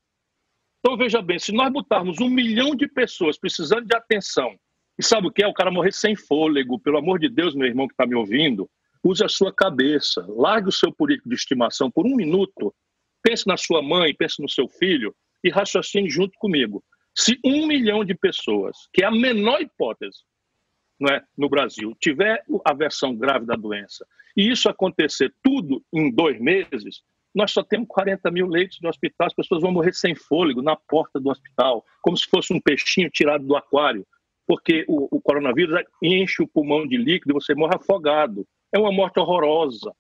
Então, 0.79 0.97
veja 0.97 1.21
bem, 1.21 1.37
se 1.37 1.51
nós 1.51 1.71
botarmos 1.71 2.19
um 2.19 2.29
milhão 2.29 2.75
de 2.75 2.87
pessoas 2.87 3.37
precisando 3.37 3.85
de 3.85 3.95
atenção, 3.95 4.55
e 4.97 5.03
sabe 5.03 5.27
o 5.27 5.31
que 5.31 5.43
é? 5.43 5.47
O 5.47 5.53
cara 5.53 5.71
morrer 5.71 5.93
sem 5.93 6.15
fôlego, 6.15 6.79
pelo 6.79 6.97
amor 6.97 7.19
de 7.19 7.29
Deus, 7.29 7.55
meu 7.55 7.67
irmão 7.67 7.87
que 7.87 7.93
está 7.93 8.05
me 8.05 8.15
ouvindo, 8.15 8.69
use 9.03 9.23
a 9.23 9.29
sua 9.29 9.53
cabeça, 9.53 10.25
largue 10.27 10.69
o 10.69 10.71
seu 10.71 10.91
político 10.91 11.29
de 11.29 11.35
estimação 11.35 11.89
por 11.89 12.05
um 12.05 12.15
minuto, 12.15 12.73
pense 13.21 13.47
na 13.47 13.57
sua 13.57 13.81
mãe, 13.81 14.13
pense 14.15 14.41
no 14.41 14.49
seu 14.49 14.67
filho 14.67 15.15
e 15.43 15.49
raciocine 15.49 16.09
junto 16.09 16.33
comigo. 16.37 16.83
Se 17.15 17.37
um 17.43 17.67
milhão 17.67 18.03
de 18.05 18.15
pessoas, 18.15 18.77
que 18.93 19.03
é 19.03 19.07
a 19.07 19.11
menor 19.11 19.61
hipótese 19.61 20.19
é, 21.09 21.23
no 21.37 21.49
Brasil, 21.49 21.95
tiver 21.99 22.43
a 22.65 22.73
versão 22.73 23.15
grave 23.15 23.45
da 23.45 23.55
doença, 23.55 24.05
e 24.35 24.49
isso 24.49 24.69
acontecer 24.69 25.33
tudo 25.43 25.83
em 25.93 26.11
dois 26.11 26.39
meses, 26.39 27.01
nós 27.33 27.51
só 27.51 27.63
temos 27.63 27.87
40 27.87 28.29
mil 28.29 28.47
leitos 28.47 28.79
no 28.81 28.89
hospital, 28.89 29.27
as 29.27 29.33
pessoas 29.33 29.61
vão 29.61 29.71
morrer 29.71 29.93
sem 29.93 30.13
fôlego 30.13 30.61
na 30.61 30.75
porta 30.75 31.19
do 31.19 31.29
hospital, 31.29 31.83
como 32.01 32.17
se 32.17 32.29
fosse 32.29 32.53
um 32.53 32.59
peixinho 32.59 33.09
tirado 33.09 33.45
do 33.45 33.55
aquário, 33.55 34.05
porque 34.45 34.83
o, 34.87 35.07
o 35.15 35.21
coronavírus 35.21 35.81
enche 36.03 36.43
o 36.43 36.47
pulmão 36.47 36.85
de 36.85 36.97
líquido 36.97 37.31
e 37.31 37.33
você 37.33 37.55
morre 37.55 37.75
afogado. 37.75 38.45
É 38.73 38.77
uma 38.77 38.91
morte 38.91 39.17
horrorosa, 39.17 39.93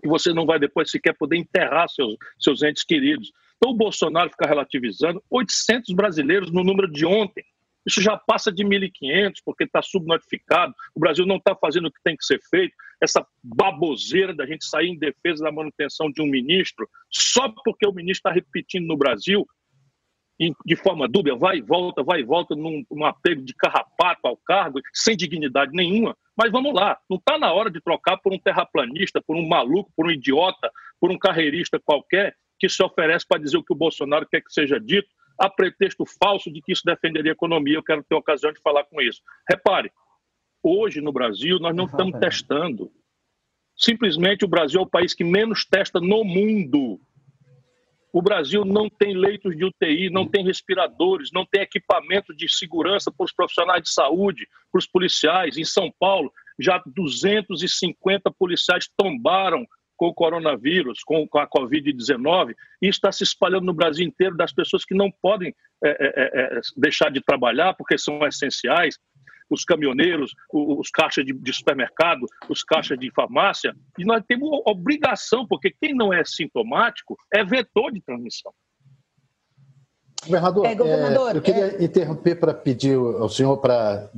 que 0.00 0.08
você 0.08 0.32
não 0.32 0.46
vai 0.46 0.58
depois 0.58 0.90
sequer 0.90 1.14
poder 1.14 1.36
enterrar 1.36 1.88
seus, 1.88 2.16
seus 2.38 2.62
entes 2.62 2.84
queridos. 2.84 3.30
Então 3.56 3.72
o 3.72 3.76
Bolsonaro 3.76 4.30
fica 4.30 4.46
relativizando 4.46 5.22
800 5.30 5.94
brasileiros 5.94 6.50
no 6.50 6.64
número 6.64 6.90
de 6.90 7.04
ontem. 7.04 7.44
Isso 7.86 8.02
já 8.02 8.16
passa 8.16 8.50
de 8.52 8.64
1.500, 8.64 9.34
porque 9.44 9.64
está 9.64 9.80
subnotificado. 9.80 10.74
O 10.94 11.00
Brasil 11.00 11.24
não 11.24 11.36
está 11.36 11.54
fazendo 11.54 11.86
o 11.86 11.92
que 11.92 12.02
tem 12.02 12.16
que 12.16 12.24
ser 12.24 12.40
feito. 12.50 12.74
Essa 13.00 13.24
baboseira 13.42 14.34
da 14.34 14.46
gente 14.46 14.64
sair 14.64 14.88
em 14.88 14.98
defesa 14.98 15.44
da 15.44 15.52
manutenção 15.52 16.10
de 16.10 16.20
um 16.20 16.26
ministro, 16.26 16.88
só 17.10 17.48
porque 17.64 17.86
o 17.86 17.92
ministro 17.92 18.28
está 18.28 18.32
repetindo 18.32 18.86
no 18.86 18.96
Brasil, 18.96 19.46
de 20.38 20.76
forma 20.76 21.08
dúbia, 21.08 21.34
vai 21.34 21.58
e 21.58 21.62
volta, 21.62 22.02
vai 22.02 22.20
e 22.20 22.24
volta, 22.24 22.54
num, 22.54 22.84
num 22.90 23.04
apego 23.04 23.42
de 23.42 23.54
carrapato 23.54 24.26
ao 24.26 24.36
cargo, 24.36 24.80
sem 24.92 25.16
dignidade 25.16 25.72
nenhuma. 25.72 26.16
Mas 26.36 26.52
vamos 26.52 26.74
lá, 26.74 26.98
não 27.08 27.16
está 27.16 27.38
na 27.38 27.52
hora 27.52 27.70
de 27.70 27.80
trocar 27.80 28.18
por 28.18 28.32
um 28.32 28.38
terraplanista, 28.38 29.22
por 29.22 29.36
um 29.36 29.48
maluco, 29.48 29.90
por 29.96 30.06
um 30.06 30.10
idiota, 30.10 30.70
por 31.00 31.10
um 31.10 31.18
carreirista 31.18 31.80
qualquer 31.80 32.36
que 32.58 32.68
se 32.68 32.82
oferece 32.82 33.26
para 33.26 33.40
dizer 33.40 33.56
o 33.56 33.64
que 33.64 33.72
o 33.72 33.76
Bolsonaro 33.76 34.26
quer 34.28 34.42
que 34.42 34.52
seja 34.52 34.78
dito, 34.78 35.08
a 35.38 35.50
pretexto 35.50 36.04
falso 36.18 36.50
de 36.50 36.60
que 36.62 36.72
isso 36.72 36.82
defenderia 36.84 37.32
a 37.32 37.34
economia. 37.34 37.76
Eu 37.76 37.82
quero 37.82 38.02
ter 38.02 38.14
ocasião 38.14 38.52
de 38.52 38.60
falar 38.60 38.84
com 38.84 39.00
isso. 39.00 39.20
Repare, 39.48 39.92
hoje 40.62 41.00
no 41.00 41.12
Brasil 41.12 41.58
nós 41.58 41.74
não 41.74 41.84
estamos 41.84 42.18
testando. 42.18 42.90
Simplesmente 43.76 44.44
o 44.44 44.48
Brasil 44.48 44.80
é 44.80 44.82
o 44.82 44.88
país 44.88 45.12
que 45.14 45.24
menos 45.24 45.64
testa 45.64 46.00
no 46.00 46.24
mundo. 46.24 46.98
O 48.12 48.22
Brasil 48.22 48.64
não 48.64 48.88
tem 48.88 49.14
leitos 49.14 49.54
de 49.54 49.62
UTI, 49.62 50.08
não 50.08 50.26
tem 50.26 50.42
respiradores, 50.42 51.28
não 51.34 51.44
tem 51.44 51.60
equipamento 51.60 52.34
de 52.34 52.48
segurança 52.48 53.12
para 53.12 53.24
os 53.24 53.32
profissionais 53.32 53.82
de 53.82 53.90
saúde, 53.90 54.48
para 54.72 54.78
os 54.78 54.86
policiais. 54.86 55.58
Em 55.58 55.64
São 55.64 55.92
Paulo, 56.00 56.32
já 56.58 56.82
250 56.86 58.30
policiais 58.38 58.88
tombaram 58.96 59.66
com 59.96 60.06
o 60.06 60.14
coronavírus, 60.14 61.02
com, 61.04 61.26
a 61.34 61.48
Covid-19, 61.48 62.54
e 62.82 62.88
está 62.88 63.10
se 63.10 63.24
espalhando 63.24 63.64
no 63.64 63.74
Brasil 63.74 64.06
inteiro 64.06 64.36
das 64.36 64.52
pessoas 64.52 64.84
que 64.84 64.94
não 64.94 65.10
podem 65.10 65.54
é, 65.82 65.88
é, 65.88 66.12
é, 66.16 66.58
é 66.58 66.60
deixar 66.76 67.10
de 67.10 67.20
trabalhar 67.20 67.74
porque 67.74 67.98
são 67.98 68.26
essenciais, 68.26 68.98
os 69.48 69.64
caminhoneiros, 69.64 70.34
os, 70.52 70.90
caixas 70.90 71.24
de, 71.24 71.32
de, 71.32 71.52
supermercado, 71.52 72.26
os 72.48 72.64
caixas 72.64 72.98
de 72.98 73.10
farmácia, 73.12 73.74
e 73.98 74.04
nós 74.04 74.22
temos 74.26 74.48
obrigação, 74.66 75.46
porque 75.46 75.70
quem 75.70 75.94
não 75.94 76.12
é 76.12 76.24
sintomático 76.24 77.16
é 77.32 77.44
vetor 77.44 77.92
de 77.92 78.00
transmissão. 78.00 78.52
Governador, 80.24 80.66
é, 80.66 80.74
governador 80.74 81.36
eu 81.36 81.42
queria 81.42 81.76
é. 81.76 81.84
interromper 81.84 82.34
para 82.36 82.52
pedir 82.52 82.96
ao 82.96 83.28
senhor 83.28 83.58
para 83.58 84.10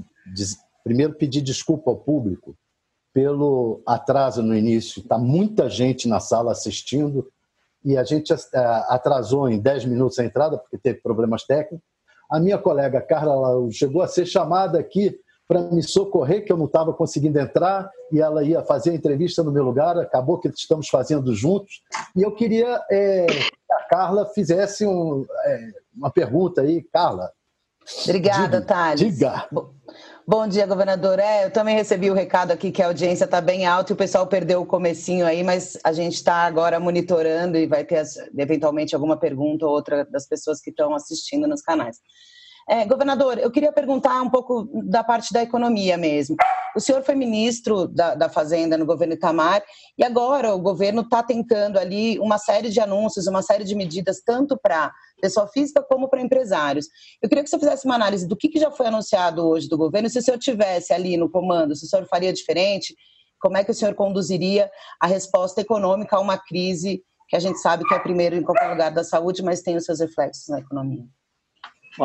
primeiro 0.83 1.13
pedir 1.15 1.43
desculpa 1.43 1.91
ao 1.91 1.99
público 1.99 2.57
pelo 3.19 3.83
atraso 3.85 4.45
no 4.45 4.55
início. 4.55 5.01
Está 5.01 5.19
muita 5.19 5.69
gente 5.69 6.07
na 6.07 6.21
sala 6.21 6.53
assistindo 6.53 7.27
e 7.85 7.97
a 7.97 8.05
gente 8.05 8.33
eh, 8.33 8.85
atrasou 8.89 9.49
em 9.49 9.59
10 9.59 9.87
minutos 9.87 10.21
a 10.21 10.25
entrada 10.25 10.57
porque 10.57 10.79
teve 10.79 11.01
problemas 11.01 11.43
técnicos. 11.43 11.85
A 12.31 12.39
minha 12.39 12.57
colega 12.59 13.01
Carla 13.01 13.69
chegou 13.73 14.03
a 14.03 14.07
ser 14.07 14.25
chamada 14.25 14.79
aqui 14.79 15.19
para 15.49 15.63
me 15.63 15.83
socorrer, 15.83 16.45
que 16.45 16.53
eu 16.53 16.57
não 16.57 16.67
estava 16.67 16.93
conseguindo 16.93 17.41
entrar, 17.41 17.91
e 18.13 18.21
ela 18.21 18.45
ia 18.45 18.63
fazer 18.63 18.91
a 18.91 18.95
entrevista 18.95 19.43
no 19.43 19.51
meu 19.51 19.65
lugar, 19.65 19.99
acabou 19.99 20.39
que 20.39 20.47
estamos 20.51 20.89
fazendo 20.89 21.35
juntos. 21.35 21.83
E 22.15 22.23
eu 22.23 22.31
queria 22.31 22.81
é, 22.89 23.27
que 23.27 23.73
a 23.73 23.83
Carla 23.89 24.27
fizesse 24.27 24.87
um, 24.87 25.27
é, 25.45 25.71
uma 25.93 26.11
pergunta 26.13 26.61
aí. 26.61 26.85
Carla. 26.93 27.33
Obrigada, 28.05 28.61
diga, 28.61 28.61
Thales. 28.61 29.01
Diga. 29.01 29.49
Bom 30.31 30.47
dia, 30.47 30.67
governador. 30.67 31.19
É, 31.19 31.47
eu 31.47 31.51
também 31.51 31.75
recebi 31.75 32.11
o 32.11 32.15
recado 32.15 32.51
aqui 32.51 32.71
que 32.71 32.83
a 32.83 32.89
audiência 32.89 33.25
está 33.25 33.41
bem 33.41 33.65
alta 33.65 33.93
e 33.93 33.95
o 33.95 33.97
pessoal 33.97 34.27
perdeu 34.27 34.61
o 34.61 34.67
comecinho 34.67 35.25
aí, 35.25 35.43
mas 35.43 35.79
a 35.83 35.91
gente 35.91 36.17
está 36.17 36.45
agora 36.45 36.79
monitorando 36.79 37.57
e 37.57 37.67
vai 37.67 37.83
ter 37.83 38.05
eventualmente 38.37 38.95
alguma 38.95 39.17
pergunta 39.17 39.65
ou 39.65 39.73
outra 39.73 40.05
das 40.05 40.29
pessoas 40.29 40.61
que 40.61 40.69
estão 40.69 40.95
assistindo 40.95 41.49
nos 41.49 41.63
canais. 41.63 41.97
É, 42.71 42.85
governador, 42.85 43.39
eu 43.39 43.51
queria 43.51 43.73
perguntar 43.73 44.21
um 44.21 44.29
pouco 44.29 44.69
da 44.85 45.03
parte 45.03 45.33
da 45.33 45.43
economia 45.43 45.97
mesmo. 45.97 46.37
O 46.77 46.81
senhor 46.81 47.03
foi 47.03 47.15
ministro 47.15 47.89
da, 47.89 48.15
da 48.15 48.29
Fazenda 48.29 48.77
no 48.77 48.85
governo 48.85 49.15
Itamar 49.15 49.63
e 49.97 50.05
agora 50.05 50.55
o 50.55 50.61
governo 50.61 51.01
está 51.01 51.23
tentando 51.23 51.79
ali 51.79 52.19
uma 52.19 52.37
série 52.37 52.69
de 52.69 52.79
anúncios, 52.79 53.27
uma 53.27 53.41
série 53.41 53.65
de 53.65 53.75
medidas, 53.75 54.21
tanto 54.23 54.59
para 54.61 54.93
pessoa 55.19 55.49
física 55.49 55.83
como 55.83 56.11
para 56.11 56.21
empresários. 56.21 56.87
Eu 57.23 57.29
queria 57.31 57.43
que 57.43 57.49
você 57.49 57.59
fizesse 57.59 57.87
uma 57.87 57.95
análise 57.95 58.29
do 58.29 58.37
que, 58.37 58.51
que 58.51 58.61
já 58.61 58.71
foi 58.71 58.87
anunciado 58.87 59.49
hoje 59.49 59.67
do 59.67 59.79
governo, 59.79 60.11
se 60.11 60.19
o 60.19 60.23
senhor 60.23 60.39
tivesse 60.39 60.93
ali 60.93 61.17
no 61.17 61.31
comando, 61.31 61.75
se 61.75 61.87
o 61.87 61.89
senhor 61.89 62.07
faria 62.07 62.35
diferente, 62.35 62.95
como 63.41 63.57
é 63.57 63.65
que 63.65 63.71
o 63.71 63.75
senhor 63.75 63.95
conduziria 63.95 64.71
a 65.01 65.07
resposta 65.07 65.63
econômica 65.63 66.17
a 66.17 66.21
uma 66.21 66.37
crise 66.37 67.03
que 67.29 67.37
a 67.37 67.41
gente 67.41 67.59
sabe 67.61 67.85
que 67.85 67.95
é 67.95 67.99
primeiro 67.99 68.37
em 68.37 68.43
qualquer 68.43 68.69
lugar 68.69 68.91
da 68.91 69.05
saúde, 69.05 69.43
mas 69.43 69.63
tem 69.63 69.75
os 69.75 69.87
seus 69.87 70.01
reflexos 70.01 70.49
na 70.49 70.61
economia? 70.61 71.05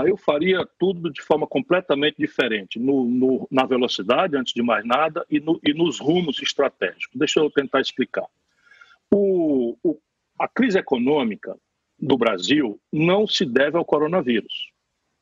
Eu 0.07 0.17
faria 0.17 0.67
tudo 0.79 1.11
de 1.11 1.21
forma 1.21 1.45
completamente 1.45 2.17
diferente, 2.17 2.79
no, 2.79 3.05
no, 3.05 3.47
na 3.51 3.65
velocidade, 3.65 4.35
antes 4.35 4.53
de 4.53 4.61
mais 4.61 4.85
nada, 4.85 5.25
e, 5.29 5.39
no, 5.39 5.59
e, 5.63 5.73
nos 5.73 5.99
rumos 5.99 6.41
estratégicos. 6.41 7.15
Deixa 7.15 7.39
eu 7.39 7.49
tentar 7.49 7.81
explicar. 7.81 8.25
O, 9.11 9.77
o, 9.83 9.99
a 10.39 10.47
crise 10.47 10.79
econômica 10.79 11.55
do 11.99 12.17
Brasil 12.17 12.79
não 12.91 13.27
se 13.27 13.45
deve 13.45 13.77
ao 13.77 13.85
coronavírus. 13.85 14.71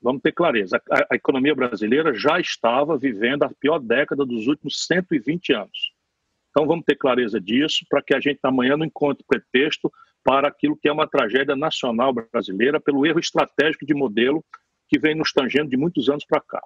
Vamos 0.01 0.21
ter 0.21 0.31
clareza. 0.31 0.81
A, 0.89 1.07
a 1.11 1.15
economia 1.15 1.53
brasileira 1.53 2.13
já 2.13 2.39
estava 2.39 2.97
vivendo 2.97 3.43
a 3.43 3.49
pior 3.49 3.79
década 3.79 4.25
dos 4.25 4.47
últimos 4.47 4.85
120 4.87 5.53
anos. 5.53 5.91
Então 6.49 6.65
vamos 6.65 6.85
ter 6.85 6.95
clareza 6.95 7.39
disso 7.39 7.85
para 7.89 8.01
que 8.01 8.13
a 8.13 8.19
gente 8.19 8.39
amanhã 8.43 8.75
não 8.75 8.85
encontre 8.85 9.23
pretexto 9.27 9.91
para 10.23 10.47
aquilo 10.47 10.77
que 10.77 10.87
é 10.87 10.91
uma 10.91 11.07
tragédia 11.07 11.55
nacional 11.55 12.13
brasileira 12.13 12.79
pelo 12.79 13.05
erro 13.05 13.19
estratégico 13.19 13.85
de 13.85 13.93
modelo 13.93 14.43
que 14.91 14.99
vem 14.99 15.15
nos 15.15 15.31
tangendo 15.31 15.69
de 15.69 15.77
muitos 15.77 16.09
anos 16.09 16.25
para 16.25 16.41
cá. 16.41 16.61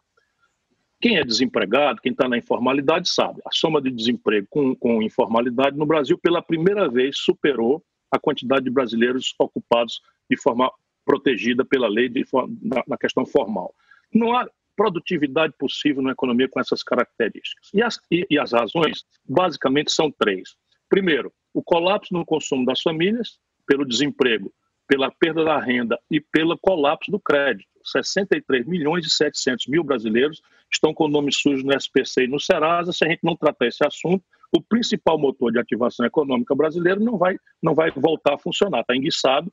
Quem 1.00 1.18
é 1.18 1.24
desempregado, 1.24 2.02
quem 2.02 2.12
está 2.12 2.28
na 2.28 2.38
informalidade, 2.38 3.08
sabe. 3.08 3.40
A 3.46 3.52
soma 3.52 3.80
de 3.80 3.92
desemprego 3.92 4.48
com, 4.50 4.76
com 4.76 5.04
informalidade 5.04 5.78
no 5.78 5.86
Brasil, 5.86 6.18
pela 6.18 6.42
primeira 6.42 6.90
vez, 6.90 7.20
superou 7.20 7.84
a 8.12 8.18
quantidade 8.18 8.66
de 8.66 8.72
brasileiros 8.72 9.36
ocupados 9.38 10.02
de 10.28 10.36
forma 10.42 10.72
protegida 11.06 11.64
pela 11.64 11.88
lei 11.88 12.10
de, 12.10 12.26
na, 12.64 12.84
na 12.88 12.98
questão 12.98 13.24
formal. 13.28 13.76
Não 14.12 14.36
há 14.36 14.50
produtividade 14.76 15.54
possível 15.60 16.02
na 16.02 16.12
economia 16.12 16.50
com 16.50 16.60
essas 16.60 16.82
características. 16.82 17.70
E 17.74 17.84
as, 17.84 18.00
e, 18.10 18.26
e 18.28 18.40
as 18.40 18.54
razões, 18.54 19.06
basicamente, 19.24 19.92
são 19.92 20.12
três. 20.12 20.56
Primeiro, 20.90 21.32
o 21.54 21.62
colapso 21.62 22.12
no 22.12 22.26
consumo 22.26 22.66
das 22.66 22.82
famílias, 22.82 23.38
pelo 23.68 23.86
desemprego, 23.86 24.52
pela 24.88 25.12
perda 25.12 25.44
da 25.44 25.60
renda 25.60 26.00
e 26.10 26.20
pelo 26.20 26.58
colapso 26.58 27.12
do 27.12 27.20
crédito. 27.20 27.68
63 27.84 28.66
milhões 28.66 29.06
e 29.06 29.10
700 29.10 29.68
mil 29.68 29.84
brasileiros 29.84 30.42
estão 30.72 30.94
com 30.94 31.06
o 31.06 31.10
nome 31.10 31.32
sujo 31.32 31.64
no 31.64 31.74
SPC 31.76 32.24
e 32.24 32.28
no 32.28 32.40
Serasa. 32.40 32.92
Se 32.92 33.06
a 33.06 33.10
gente 33.10 33.24
não 33.24 33.36
tratar 33.36 33.68
esse 33.68 33.86
assunto, 33.86 34.24
o 34.56 34.62
principal 34.62 35.20
motor 35.20 35.52
de 35.52 35.60
ativação 35.60 36.06
econômica 36.06 36.56
brasileiro 36.56 37.00
não 37.04 37.18
vai, 37.18 37.38
não 37.62 37.76
vai 37.76 37.92
voltar 37.92 38.36
a 38.36 38.38
funcionar, 38.40 38.82
está 38.82 38.96
enguiçado 38.96 39.52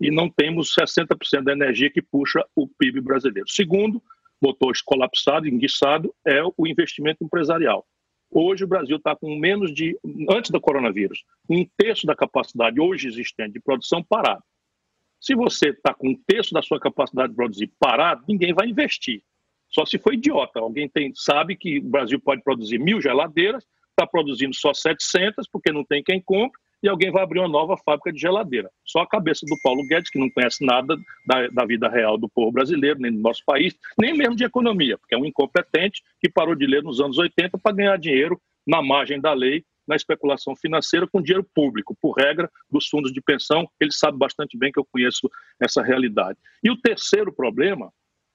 e 0.00 0.10
não 0.10 0.28
temos 0.28 0.74
60% 0.78 1.44
da 1.44 1.52
energia 1.52 1.90
que 1.90 2.02
puxa 2.02 2.44
o 2.54 2.66
PIB 2.66 3.00
brasileiro. 3.00 3.48
Segundo, 3.48 4.02
motor 4.42 4.72
colapsado, 4.84 5.48
enguiçado, 5.48 6.12
é 6.26 6.42
o 6.42 6.66
investimento 6.66 7.24
empresarial. 7.24 7.86
Hoje 8.30 8.64
o 8.64 8.68
Brasil 8.68 8.96
está 8.96 9.14
com 9.14 9.36
menos 9.36 9.72
de, 9.72 9.96
antes 10.30 10.50
do 10.50 10.60
coronavírus, 10.60 11.22
um 11.48 11.66
terço 11.76 12.06
da 12.06 12.16
capacidade 12.16 12.80
hoje 12.80 13.06
existente 13.06 13.52
de 13.52 13.60
produção 13.60 14.02
parado. 14.02 14.42
Se 15.22 15.36
você 15.36 15.68
está 15.68 15.94
com 15.94 16.08
um 16.08 16.20
terço 16.26 16.52
da 16.52 16.60
sua 16.60 16.80
capacidade 16.80 17.28
de 17.28 17.36
produzir 17.36 17.70
parado, 17.78 18.24
ninguém 18.28 18.52
vai 18.52 18.66
investir. 18.66 19.22
Só 19.70 19.86
se 19.86 19.96
for 19.96 20.12
idiota. 20.12 20.58
Alguém 20.58 20.88
tem, 20.88 21.12
sabe 21.14 21.54
que 21.54 21.78
o 21.78 21.84
Brasil 21.84 22.20
pode 22.20 22.42
produzir 22.42 22.78
mil 22.78 23.00
geladeiras, 23.00 23.64
está 23.90 24.04
produzindo 24.04 24.52
só 24.52 24.74
700 24.74 25.46
porque 25.48 25.70
não 25.70 25.84
tem 25.84 26.02
quem 26.02 26.20
compre, 26.20 26.60
e 26.82 26.88
alguém 26.88 27.12
vai 27.12 27.22
abrir 27.22 27.38
uma 27.38 27.48
nova 27.48 27.76
fábrica 27.76 28.12
de 28.12 28.20
geladeira. 28.20 28.68
Só 28.84 28.98
a 28.98 29.06
cabeça 29.06 29.46
do 29.46 29.54
Paulo 29.62 29.86
Guedes, 29.86 30.10
que 30.10 30.18
não 30.18 30.28
conhece 30.28 30.66
nada 30.66 30.96
da, 31.24 31.46
da, 31.46 31.64
vida 31.64 31.88
real 31.88 32.18
do 32.18 32.28
povo 32.28 32.50
brasileiro, 32.50 32.98
nem 32.98 33.12
do 33.12 33.20
nosso 33.20 33.44
país, 33.46 33.76
nem 33.96 34.12
mesmo 34.16 34.34
de 34.34 34.42
economia, 34.42 34.98
porque 34.98 35.14
é 35.14 35.18
um 35.18 35.24
incompetente 35.24 36.02
que 36.20 36.28
parou 36.28 36.56
de 36.56 36.66
ler 36.66 36.82
nos 36.82 37.00
anos 37.00 37.16
80 37.16 37.56
para 37.58 37.76
ganhar 37.76 37.96
dinheiro 37.96 38.40
na 38.66 38.82
margem 38.82 39.20
da 39.20 39.32
lei, 39.32 39.64
na 39.86 39.96
especulação 39.96 40.54
financeira 40.56 41.06
com 41.06 41.20
dinheiro 41.20 41.46
público, 41.54 41.96
por 42.00 42.12
regra 42.12 42.50
dos 42.70 42.88
fundos 42.88 43.12
de 43.12 43.20
pensão. 43.20 43.68
Ele 43.80 43.92
sabe 43.92 44.18
bastante 44.18 44.56
bem 44.56 44.72
que 44.72 44.78
eu 44.78 44.86
conheço 44.90 45.30
essa 45.60 45.82
realidade. 45.82 46.38
E 46.62 46.70
o 46.70 46.76
terceiro 46.76 47.32
problema 47.32 47.92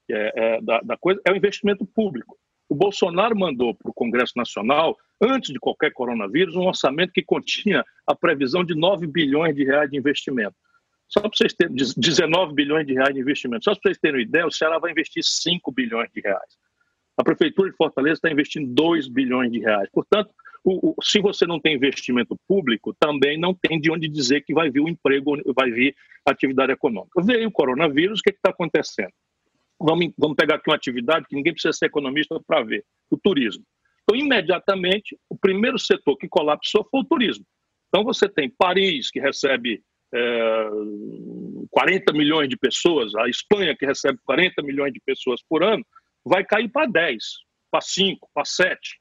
é, 0.10 0.34
é, 0.36 0.62
da, 0.62 0.80
da 0.82 0.98
coisa 0.98 1.22
é 1.26 1.32
o 1.32 1.36
investimento 1.36 1.86
público. 1.86 2.38
O 2.70 2.76
Bolsonaro 2.76 3.38
mandou 3.38 3.74
para 3.74 3.90
o 3.90 3.94
Congresso 3.94 4.34
Nacional, 4.36 4.98
antes 5.22 5.54
de 5.54 5.60
qualquer 5.60 5.94
coronavírus, 5.94 6.56
um 6.56 6.68
orçamento 6.68 7.14
que 7.14 7.24
continha 7.24 7.84
a 8.06 8.14
previsão 8.14 8.64
de 8.64 8.76
9 8.76 9.08
bilhões 9.08 9.56
de 9.56 9.64
reais 9.64 9.90
de 9.90 9.98
investimento. 9.98 10.56
Só 11.08 11.22
para 11.22 11.30
vocês 11.34 11.54
terem 11.54 11.74
19 11.74 12.54
bilhões 12.54 12.86
de 12.86 12.94
reais 12.94 13.14
de 13.14 13.22
investimento. 13.22 13.64
Só 13.64 13.72
para 13.72 13.82
vocês 13.84 13.98
terem 13.98 14.18
uma 14.18 14.24
ideia, 14.24 14.46
o 14.46 14.52
Ceará 14.52 14.78
vai 14.78 14.92
investir 14.92 15.24
5 15.24 15.72
bilhões 15.72 16.10
de 16.14 16.20
reais. 16.20 16.58
A 17.18 17.24
Prefeitura 17.24 17.70
de 17.72 17.78
Fortaleza 17.78 18.16
está 18.16 18.30
investindo 18.30 18.72
2 18.74 19.08
bilhões 19.08 19.52
de 19.52 19.60
reais. 19.60 19.90
Portanto, 19.92 20.30
o, 20.70 20.90
o, 20.90 20.96
se 21.02 21.22
você 21.22 21.46
não 21.46 21.62
tem 21.62 21.76
investimento 21.76 22.38
público, 22.46 22.94
também 23.00 23.40
não 23.40 23.54
tem 23.54 23.80
de 23.80 23.90
onde 23.90 24.10
dizer 24.10 24.42
que 24.42 24.54
vai 24.54 24.70
vir 24.70 24.82
o 24.82 24.90
emprego, 24.90 25.38
vai 25.56 25.72
vir 25.72 25.96
atividade 26.26 26.74
econômica. 26.74 27.22
Veio 27.24 27.48
o 27.48 27.52
coronavírus, 27.52 28.20
o 28.20 28.24
que 28.24 28.32
está 28.32 28.50
acontecendo? 28.50 29.14
Vamos, 29.80 30.12
vamos 30.18 30.36
pegar 30.36 30.56
aqui 30.56 30.70
uma 30.70 30.76
atividade 30.76 31.26
que 31.30 31.36
ninguém 31.38 31.54
precisa 31.54 31.72
ser 31.72 31.86
economista 31.86 32.38
para 32.46 32.64
ver: 32.64 32.84
o 33.10 33.18
turismo. 33.18 33.64
Então, 34.04 34.20
imediatamente, 34.20 35.18
o 35.30 35.38
primeiro 35.38 35.80
setor 35.80 36.18
que 36.18 36.28
colapsou 36.28 36.86
foi 36.92 37.00
o 37.00 37.06
turismo. 37.06 37.46
Então, 37.88 38.04
você 38.04 38.28
tem 38.28 38.50
Paris, 38.50 39.10
que 39.10 39.22
recebe 39.22 39.82
é, 40.14 40.70
40 41.72 42.12
milhões 42.12 42.50
de 42.50 42.58
pessoas, 42.58 43.16
a 43.16 43.30
Espanha, 43.30 43.76
que 43.78 43.86
recebe 43.86 44.20
40 44.26 44.62
milhões 44.64 44.92
de 44.92 45.00
pessoas 45.00 45.42
por 45.48 45.64
ano, 45.64 45.86
vai 46.26 46.44
cair 46.44 46.68
para 46.70 46.88
10, 46.88 47.24
para 47.72 47.80
5, 47.80 48.30
para 48.34 48.44
7. 48.44 49.00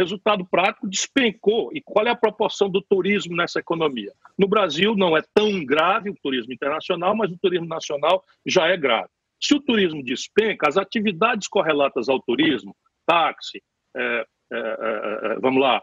Resultado 0.00 0.46
prático, 0.46 0.88
despencou. 0.88 1.70
E 1.74 1.82
qual 1.82 2.06
é 2.06 2.10
a 2.10 2.16
proporção 2.16 2.70
do 2.70 2.80
turismo 2.80 3.36
nessa 3.36 3.60
economia? 3.60 4.12
No 4.38 4.48
Brasil 4.48 4.96
não 4.96 5.14
é 5.14 5.22
tão 5.34 5.62
grave 5.62 6.08
o 6.08 6.16
turismo 6.22 6.54
internacional, 6.54 7.14
mas 7.14 7.30
o 7.30 7.36
turismo 7.36 7.66
nacional 7.66 8.24
já 8.46 8.66
é 8.66 8.76
grave. 8.78 9.10
Se 9.38 9.54
o 9.54 9.60
turismo 9.60 10.02
despenca, 10.02 10.66
as 10.66 10.78
atividades 10.78 11.48
correlatas 11.48 12.08
ao 12.08 12.18
turismo, 12.20 12.74
táxi, 13.06 13.62
é, 13.94 14.26
é, 14.52 14.56
é, 14.56 15.32
é 15.32 15.38
vamos 15.38 15.60
lá, 15.60 15.82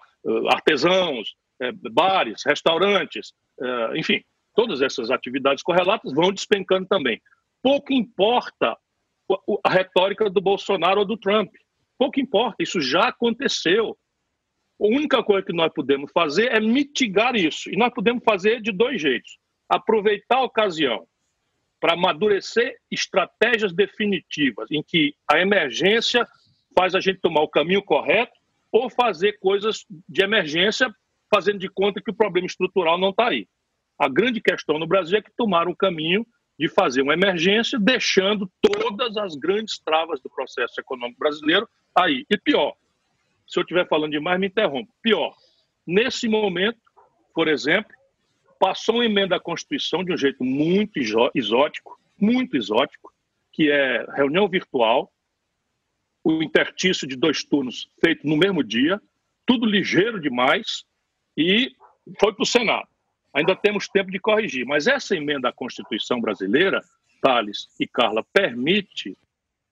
artesãos, 0.50 1.36
é, 1.62 1.72
bares, 1.72 2.44
restaurantes, 2.44 3.34
é, 3.60 4.00
enfim, 4.00 4.24
todas 4.56 4.82
essas 4.82 5.12
atividades 5.12 5.64
correlatas 5.64 6.12
vão 6.14 6.32
despencando 6.32 6.88
também. 6.88 7.22
Pouco 7.62 7.94
importa 7.94 8.76
a 9.64 9.70
retórica 9.70 10.30
do 10.30 10.42
Bolsonaro 10.42 11.02
ou 11.02 11.06
do 11.06 11.18
Trump. 11.18 11.54
Pouco 11.98 12.20
importa, 12.20 12.64
isso 12.64 12.80
já 12.80 13.08
aconteceu. 13.10 13.98
A 14.80 14.86
única 14.86 15.24
coisa 15.24 15.46
que 15.46 15.54
nós 15.54 15.72
podemos 15.74 16.12
fazer 16.12 16.52
é 16.52 16.60
mitigar 16.60 17.36
isso. 17.36 17.70
E 17.70 17.76
nós 17.76 17.94
podemos 17.94 18.24
fazer 18.24 18.62
de 18.62 18.72
dois 18.72 19.02
jeitos: 19.02 19.38
aproveitar 19.68 20.38
a 20.38 20.44
ocasião 20.44 21.08
para 21.80 21.94
amadurecer 21.94 22.76
estratégias 22.90 23.74
definitivas 23.74 24.70
em 24.72 24.84
que 24.84 25.16
a 25.30 25.40
emergência 25.40 26.28
faz 26.78 26.96
a 26.96 27.00
gente 27.00 27.20
tomar 27.20 27.42
o 27.42 27.50
caminho 27.50 27.84
correto 27.84 28.34
ou 28.72 28.90
fazer 28.90 29.34
coisas 29.40 29.86
de 30.08 30.24
emergência 30.24 30.94
fazendo 31.34 31.60
de 31.60 31.70
conta 31.70 32.02
que 32.02 32.12
o 32.12 32.16
problema 32.16 32.48
estrutural 32.48 32.98
não 32.98 33.10
está 33.10 33.30
aí. 33.30 33.48
A 34.00 34.08
grande 34.08 34.40
questão 34.40 34.78
no 34.78 34.88
Brasil 34.88 35.18
é 35.18 35.22
que 35.22 35.32
tomaram 35.36 35.72
o 35.72 35.76
caminho 35.76 36.26
de 36.58 36.68
fazer 36.70 37.02
uma 37.02 37.14
emergência, 37.14 37.80
deixando 37.80 38.52
todas 38.62 39.16
as 39.18 39.36
grandes 39.36 39.80
travas 39.80 40.20
do 40.22 40.30
processo 40.30 40.80
econômico 40.80 41.20
brasileiro 41.20 41.68
aí. 41.96 42.26
E 42.30 42.38
pior, 42.38 42.74
se 43.48 43.58
eu 43.58 43.62
estiver 43.62 43.88
falando 43.88 44.12
demais, 44.12 44.40
me 44.40 44.48
interrompa. 44.48 44.92
Pior, 45.02 45.36
nesse 45.86 46.28
momento, 46.28 46.80
por 47.34 47.48
exemplo, 47.48 47.92
passou 48.60 48.96
uma 48.96 49.06
emenda 49.06 49.36
à 49.36 49.40
Constituição 49.40 50.04
de 50.04 50.14
um 50.14 50.18
jeito 50.18 50.44
muito 50.44 51.00
exótico, 51.34 52.00
muito 52.20 52.58
exótico, 52.58 53.14
que 53.54 53.72
é 53.72 54.06
reunião 54.16 54.48
virtual, 54.48 55.12
o 56.24 56.44
intertício 56.44 57.08
de 57.08 57.16
dois 57.16 57.44
turnos 57.44 57.90
feito 58.04 58.28
no 58.28 58.36
mesmo 58.36 58.64
dia, 58.64 59.02
tudo 59.46 59.66
ligeiro 59.66 60.20
demais, 60.20 60.84
e 61.38 61.72
foi 62.20 62.34
para 62.34 62.44
o 62.44 62.46
Senado. 62.46 62.88
Ainda 63.34 63.56
temos 63.56 63.88
tempo 63.88 64.12
de 64.12 64.20
corrigir, 64.20 64.66
mas 64.66 64.88
essa 64.88 65.16
emenda 65.16 65.50
à 65.50 65.54
Constituição 65.54 66.20
brasileira, 66.20 66.82
Thales 67.22 67.70
e 67.80 67.88
Carla, 67.88 68.26
permite 68.34 69.18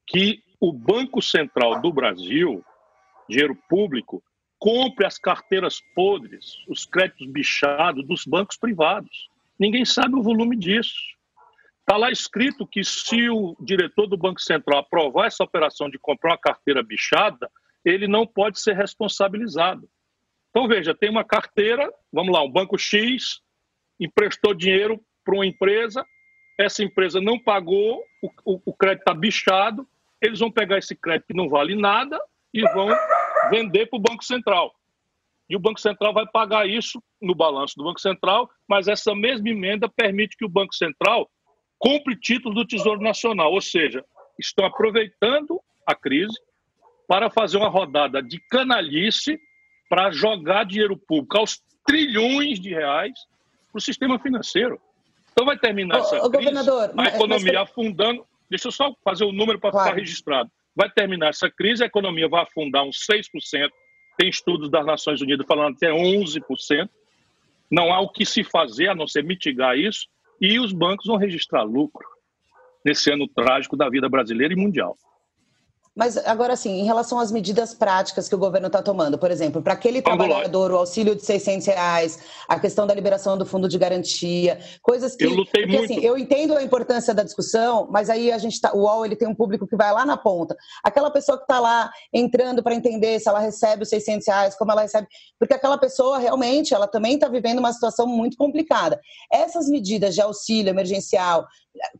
que 0.07 0.41
o 0.59 0.71
Banco 0.71 1.21
Central 1.21 1.81
do 1.81 1.91
Brasil, 1.91 2.63
dinheiro 3.29 3.55
público, 3.69 4.23
compre 4.59 5.05
as 5.05 5.17
carteiras 5.17 5.81
podres, 5.93 6.57
os 6.67 6.85
créditos 6.85 7.27
bichados 7.27 8.05
dos 8.05 8.25
bancos 8.25 8.57
privados. 8.57 9.29
Ninguém 9.59 9.85
sabe 9.85 10.15
o 10.15 10.23
volume 10.23 10.57
disso. 10.57 10.95
Está 11.81 11.97
lá 11.97 12.09
escrito 12.09 12.65
que 12.65 12.83
se 12.83 13.29
o 13.29 13.55
diretor 13.59 14.07
do 14.07 14.17
Banco 14.17 14.41
Central 14.41 14.79
aprovar 14.79 15.27
essa 15.27 15.43
operação 15.43 15.89
de 15.89 15.99
comprar 15.99 16.31
uma 16.31 16.37
carteira 16.37 16.81
bichada, 16.81 17.49
ele 17.83 18.07
não 18.07 18.25
pode 18.25 18.59
ser 18.59 18.75
responsabilizado. 18.75 19.87
Então, 20.49 20.67
veja, 20.67 20.95
tem 20.95 21.09
uma 21.09 21.23
carteira, 21.23 21.91
vamos 22.11 22.33
lá, 22.33 22.41
um 22.41 22.51
banco 22.51 22.77
X 22.77 23.41
emprestou 23.99 24.53
dinheiro 24.53 24.99
para 25.23 25.35
uma 25.35 25.45
empresa, 25.45 26.05
essa 26.57 26.83
empresa 26.83 27.21
não 27.21 27.37
pagou, 27.37 28.03
o, 28.21 28.29
o, 28.53 28.61
o 28.65 28.73
crédito 28.73 29.01
está 29.01 29.13
bichado, 29.13 29.87
eles 30.21 30.39
vão 30.39 30.51
pegar 30.51 30.77
esse 30.77 30.95
crédito 30.95 31.27
que 31.27 31.33
não 31.33 31.47
vale 31.47 31.75
nada 31.75 32.19
e 32.55 32.61
vão 32.73 32.87
vender 33.49 33.87
para 33.87 33.97
o 33.97 34.01
Banco 34.01 34.23
Central. 34.23 34.73
E 35.49 35.55
o 35.55 35.59
Banco 35.59 35.79
Central 35.79 36.13
vai 36.13 36.25
pagar 36.25 36.67
isso 36.67 37.03
no 37.21 37.35
balanço 37.35 37.75
do 37.75 37.83
Banco 37.83 37.99
Central, 37.99 38.49
mas 38.67 38.87
essa 38.87 39.13
mesma 39.13 39.49
emenda 39.49 39.89
permite 39.89 40.37
que 40.37 40.45
o 40.45 40.49
Banco 40.49 40.73
Central 40.73 41.29
compre 41.77 42.17
títulos 42.17 42.55
do 42.55 42.65
Tesouro 42.65 43.01
Nacional, 43.01 43.51
ou 43.51 43.61
seja, 43.61 44.03
estão 44.39 44.65
aproveitando 44.65 45.61
a 45.85 45.93
crise 45.93 46.33
para 47.07 47.29
fazer 47.29 47.57
uma 47.57 47.69
rodada 47.69 48.23
de 48.23 48.39
canalice 48.49 49.37
para 49.89 50.09
jogar 50.09 50.65
dinheiro 50.65 50.97
público 50.97 51.37
aos 51.37 51.61
trilhões 51.85 52.59
de 52.59 52.69
reais 52.69 53.13
para 53.71 53.77
o 53.77 53.81
sistema 53.81 54.17
financeiro. 54.17 54.81
Então 55.31 55.45
vai 55.45 55.59
terminar 55.59 55.99
essa 55.99 56.17
crise, 56.21 56.31
governador, 56.31 56.93
a 56.97 57.07
economia 57.07 57.59
mas... 57.59 57.69
afundando. 57.69 58.25
Deixa 58.49 58.69
eu 58.69 58.71
só 58.71 58.95
fazer 59.03 59.25
o 59.25 59.31
número 59.31 59.59
para 59.59 59.71
claro. 59.71 59.87
ficar 59.87 59.99
registrado. 59.99 60.49
Vai 60.75 60.89
terminar 60.89 61.29
essa 61.29 61.49
crise, 61.49 61.83
a 61.83 61.87
economia 61.87 62.27
vai 62.27 62.43
afundar 62.43 62.83
uns 62.83 62.97
6%. 63.09 63.69
Tem 64.17 64.29
estudos 64.29 64.69
das 64.69 64.85
Nações 64.85 65.21
Unidas 65.21 65.45
falando 65.47 65.75
até 65.75 65.89
11%. 65.89 66.89
Não 67.71 67.93
há 67.93 67.99
o 67.99 68.09
que 68.09 68.25
se 68.25 68.43
fazer 68.43 68.89
a 68.89 68.95
não 68.95 69.07
ser 69.07 69.23
mitigar 69.23 69.77
isso. 69.77 70.07
E 70.39 70.59
os 70.59 70.73
bancos 70.73 71.05
vão 71.05 71.17
registrar 71.17 71.63
lucro 71.63 72.05
nesse 72.83 73.11
ano 73.11 73.27
trágico 73.27 73.75
da 73.77 73.89
vida 73.89 74.07
brasileira 74.09 74.53
e 74.53 74.57
mundial. 74.57 74.97
Mas 75.95 76.17
agora, 76.17 76.53
assim, 76.53 76.81
em 76.81 76.83
relação 76.83 77.17
às 77.17 77.31
medidas 77.31 77.73
práticas 77.73 78.27
que 78.27 78.35
o 78.35 78.37
governo 78.37 78.67
está 78.67 78.81
tomando, 78.81 79.17
por 79.17 79.31
exemplo, 79.31 79.61
para 79.61 79.73
aquele 79.73 80.01
trabalhador, 80.01 80.71
o 80.71 80.77
auxílio 80.77 81.15
de 81.15 81.23
600 81.23 81.67
reais, 81.67 82.19
a 82.49 82.59
questão 82.59 82.85
da 82.85 82.93
liberação 82.93 83.37
do 83.37 83.45
fundo 83.45 83.69
de 83.69 83.77
garantia, 83.77 84.59
coisas 84.81 85.15
que... 85.15 85.23
Eu 85.23 85.29
lutei 85.29 85.63
porque, 85.63 85.77
muito. 85.77 85.93
Assim, 85.93 86.05
eu 86.05 86.17
entendo 86.17 86.57
a 86.57 86.61
importância 86.61 87.13
da 87.13 87.23
discussão, 87.23 87.87
mas 87.89 88.09
aí 88.09 88.29
a 88.29 88.37
gente 88.37 88.59
tá, 88.59 88.73
o 88.73 88.79
UOL 88.79 89.05
ele 89.05 89.15
tem 89.15 89.25
um 89.25 89.33
público 89.33 89.65
que 89.65 89.77
vai 89.77 89.93
lá 89.93 90.05
na 90.05 90.17
ponta. 90.17 90.57
Aquela 90.83 91.09
pessoa 91.09 91.37
que 91.37 91.45
está 91.45 91.61
lá 91.61 91.89
entrando 92.13 92.61
para 92.61 92.75
entender 92.75 93.17
se 93.21 93.29
ela 93.29 93.39
recebe 93.39 93.83
os 93.83 93.89
600 93.89 94.27
reais, 94.27 94.55
como 94.55 94.73
ela 94.73 94.81
recebe... 94.81 95.07
Porque 95.39 95.53
aquela 95.53 95.77
pessoa, 95.77 96.17
realmente, 96.17 96.73
ela 96.73 96.87
também 96.87 97.13
está 97.13 97.29
vivendo 97.29 97.59
uma 97.59 97.71
situação 97.71 98.05
muito 98.05 98.35
complicada. 98.35 98.99
Essas 99.31 99.69
medidas 99.69 100.13
de 100.13 100.21
auxílio 100.21 100.69
emergencial, 100.69 101.45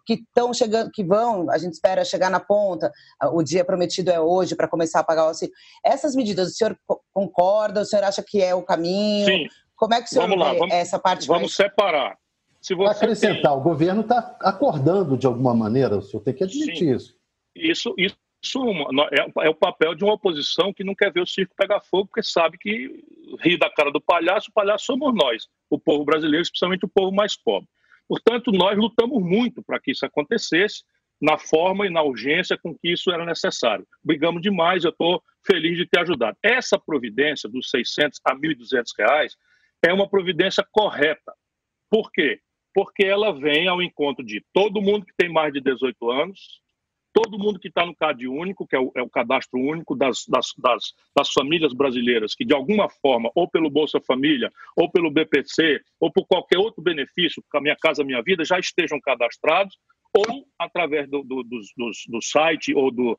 que 0.05 0.15
estão 0.15 0.53
chegando, 0.53 0.91
que 0.91 1.03
vão, 1.03 1.49
a 1.49 1.57
gente 1.57 1.73
espera 1.73 2.05
chegar 2.05 2.29
na 2.29 2.39
ponta, 2.39 2.91
o 3.31 3.43
dia 3.43 3.65
prometido 3.65 4.11
é 4.11 4.19
hoje 4.19 4.55
para 4.55 4.67
começar 4.67 4.99
a 4.99 5.03
pagar 5.03 5.25
o 5.25 5.27
auxílio. 5.29 5.53
Essas 5.83 6.15
medidas, 6.15 6.49
o 6.49 6.53
senhor 6.53 6.77
concorda? 7.13 7.81
O 7.81 7.85
senhor 7.85 8.03
acha 8.03 8.23
que 8.23 8.41
é 8.41 8.53
o 8.53 8.63
caminho? 8.63 9.25
Sim. 9.25 9.47
Como 9.75 9.93
é 9.93 10.01
que 10.01 10.07
o 10.07 10.09
senhor 10.09 10.27
vamos 10.27 10.39
lá, 10.39 10.53
vamos, 10.53 10.73
essa 10.73 10.99
parte? 10.99 11.27
Vamos 11.27 11.41
mais... 11.43 11.55
separar. 11.55 12.17
Se 12.61 12.73
você 12.73 13.03
acrescentar, 13.03 13.51
tem... 13.51 13.59
o 13.59 13.61
governo 13.61 14.01
está 14.01 14.37
acordando 14.41 15.17
de 15.17 15.27
alguma 15.27 15.53
maneira, 15.53 15.97
o 15.97 16.01
senhor 16.01 16.23
tem 16.23 16.33
que 16.33 16.43
admitir 16.43 16.77
Sim. 16.77 16.95
isso. 16.95 17.15
Isso, 17.55 17.93
isso 17.97 18.17
é, 19.11 19.45
é, 19.45 19.49
o 19.49 19.55
papel 19.55 19.95
de 19.95 20.03
uma 20.03 20.13
oposição 20.13 20.73
que 20.73 20.83
não 20.83 20.93
quer 20.93 21.11
ver 21.11 21.21
o 21.21 21.27
circo 21.27 21.55
pegar 21.57 21.81
fogo, 21.81 22.07
porque 22.07 22.21
sabe 22.21 22.57
que 22.57 23.03
ri 23.39 23.57
da 23.57 23.69
cara 23.69 23.91
do 23.91 23.99
palhaço, 23.99 24.49
o 24.49 24.53
palhaço 24.53 24.85
somos 24.85 25.13
nós, 25.15 25.47
o 25.69 25.79
povo 25.79 26.05
brasileiro, 26.05 26.43
especialmente 26.43 26.85
o 26.85 26.89
povo 26.89 27.11
mais 27.11 27.35
pobre. 27.35 27.67
Portanto, 28.07 28.51
nós 28.51 28.77
lutamos 28.77 29.21
muito 29.23 29.63
para 29.63 29.79
que 29.79 29.91
isso 29.91 30.05
acontecesse, 30.05 30.83
na 31.21 31.37
forma 31.37 31.87
e 31.87 31.89
na 31.89 32.01
urgência 32.03 32.57
com 32.57 32.75
que 32.75 32.91
isso 32.91 33.11
era 33.11 33.25
necessário. 33.25 33.87
Brigamos 34.03 34.41
demais, 34.41 34.83
eu 34.83 34.91
estou 34.91 35.21
feliz 35.45 35.77
de 35.77 35.85
ter 35.85 35.99
ajudado. 35.99 36.37
Essa 36.43 36.77
providência 36.77 37.49
dos 37.49 37.69
600 37.69 38.19
a 38.25 38.35
1.200 38.35 38.83
reais 38.97 39.35
é 39.83 39.93
uma 39.93 40.09
providência 40.09 40.65
correta. 40.71 41.33
Por 41.89 42.11
quê? 42.11 42.39
Porque 42.73 43.05
ela 43.05 43.31
vem 43.31 43.67
ao 43.67 43.81
encontro 43.81 44.25
de 44.25 44.43
todo 44.53 44.81
mundo 44.81 45.05
que 45.05 45.15
tem 45.17 45.31
mais 45.31 45.53
de 45.53 45.61
18 45.61 46.11
anos, 46.11 46.61
todo 47.15 47.39
mundo 47.39 47.57
que 47.57 47.69
está 47.69 47.85
no 47.85 47.95
CAD 47.95 48.27
único, 48.27 48.67
que 48.67 48.75
é 48.75 48.79
o, 48.79 48.91
é 48.93 49.01
o 49.01 49.09
cadastro 49.09 49.57
único 49.57 49.95
das, 49.95 50.25
das, 50.27 50.47
das, 50.57 50.93
das, 51.15 51.31
famílias 51.31 51.73
brasileiras, 51.73 52.35
que 52.35 52.43
de 52.43 52.53
alguma 52.53 52.89
forma, 52.89 53.31
ou 53.33 53.49
pelo 53.49 53.69
Bolsa 53.69 54.01
Família, 54.01 54.51
ou 54.75 54.91
pelo 54.91 55.09
BPC, 55.09 55.81
ou 55.97 56.11
por 56.11 56.27
qualquer 56.27 56.57
outro 56.57 56.83
benefício, 56.83 57.41
a 57.53 57.61
Minha 57.61 57.77
Casa 57.77 58.03
Minha 58.03 58.21
Vida, 58.21 58.43
já 58.43 58.59
estejam 58.59 58.99
cadastrados, 58.99 59.77
ou 60.13 60.45
através 60.59 61.09
do, 61.09 61.23
do, 61.23 61.41
do, 61.43 61.61
do 62.09 62.21
site 62.21 62.73
ou 62.73 62.91
do, 62.91 63.17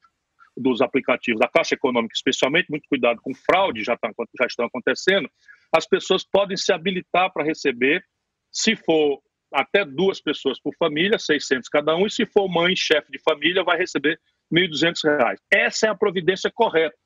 dos 0.55 0.83
aplicativos 0.83 1.41
da 1.41 1.49
Caixa 1.49 1.75
Econômica, 1.75 2.13
especialmente, 2.15 2.69
muito 2.69 2.87
cuidado 2.91 3.19
com 3.23 3.35
fraude, 3.35 3.83
já, 3.83 3.97
tá, 3.97 4.11
já 4.39 4.47
estão 4.47 4.67
acontecendo, 4.67 5.27
as 5.75 5.89
pessoas 5.89 6.23
podem 6.23 6.57
se 6.57 6.71
habilitar 6.71 7.33
para 7.33 7.45
receber, 7.45 8.05
se 8.53 8.77
for 8.77 9.23
até 9.53 9.85
duas 9.85 10.21
pessoas 10.21 10.61
por 10.61 10.75
família, 10.77 11.19
600 11.19 11.69
cada 11.69 11.97
um, 11.97 12.07
e 12.07 12.11
se 12.11 12.27
for 12.27 12.49
mãe, 12.49 12.75
chefe 12.77 13.11
de 13.11 13.19
família, 13.19 13.65
vai 13.65 13.79
receber 13.79 14.19
R$ 14.53 14.69
1.200. 14.69 15.37
Essa 15.53 15.87
é 15.87 15.91
a 15.91 15.95
providência 15.95 16.51
correta. 16.53 16.97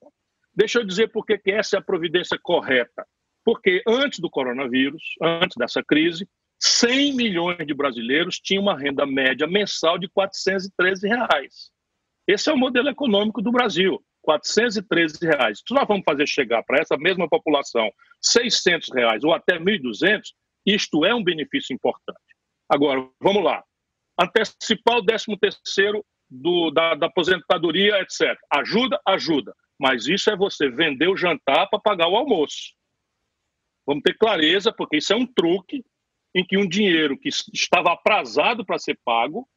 Deixa 0.54 0.78
eu 0.78 0.84
dizer 0.84 1.08
por 1.08 1.24
que 1.24 1.40
essa 1.46 1.76
é 1.76 1.78
a 1.78 1.82
providência 1.82 2.38
correta. 2.42 3.06
Porque 3.44 3.82
antes 3.86 4.18
do 4.18 4.28
coronavírus, 4.28 5.02
antes 5.22 5.56
dessa 5.56 5.82
crise, 5.82 6.28
100 6.60 7.14
milhões 7.14 7.66
de 7.66 7.72
brasileiros 7.72 8.38
tinham 8.38 8.62
uma 8.62 8.78
renda 8.78 9.06
média 9.06 9.46
mensal 9.46 9.98
de 9.98 10.08
413 10.08 11.08
reais. 11.08 11.70
Esse 12.26 12.50
é 12.50 12.52
o 12.52 12.58
modelo 12.58 12.88
econômico 12.88 13.40
do 13.40 13.50
Brasil. 13.50 14.02
413 14.22 15.26
reais. 15.26 15.62
Se 15.66 15.74
nós 15.74 15.88
vamos 15.88 16.04
fazer 16.04 16.26
chegar 16.26 16.62
para 16.62 16.80
essa 16.80 16.96
mesma 16.96 17.28
população 17.28 17.90
600 18.20 18.90
reais 18.92 19.24
ou 19.24 19.32
até 19.32 19.58
1.200, 19.58 20.20
isto 20.66 21.04
é 21.06 21.14
um 21.14 21.24
benefício 21.24 21.74
importante. 21.74 22.20
Agora, 22.70 23.04
vamos 23.20 23.42
lá. 23.42 23.64
Antecipar 24.18 24.98
o 24.98 25.04
13 25.04 25.36
terceiro 25.40 26.04
do, 26.30 26.70
da, 26.70 26.94
da 26.94 27.06
aposentadoria, 27.06 28.00
etc. 28.00 28.38
Ajuda, 28.48 29.00
ajuda. 29.04 29.52
Mas 29.76 30.06
isso 30.06 30.30
é 30.30 30.36
você 30.36 30.70
vender 30.70 31.08
o 31.08 31.16
jantar 31.16 31.68
para 31.68 31.80
pagar 31.80 32.08
o 32.08 32.16
almoço. 32.16 32.74
Vamos 33.84 34.02
ter 34.04 34.16
clareza, 34.16 34.72
porque 34.72 34.98
isso 34.98 35.12
é 35.12 35.16
um 35.16 35.26
truque 35.26 35.82
em 36.32 36.44
que 36.44 36.56
um 36.56 36.68
dinheiro 36.68 37.18
que 37.18 37.28
estava 37.52 37.92
aprazado 37.92 38.64
para 38.64 38.78
ser 38.78 38.96
pago, 39.04 39.48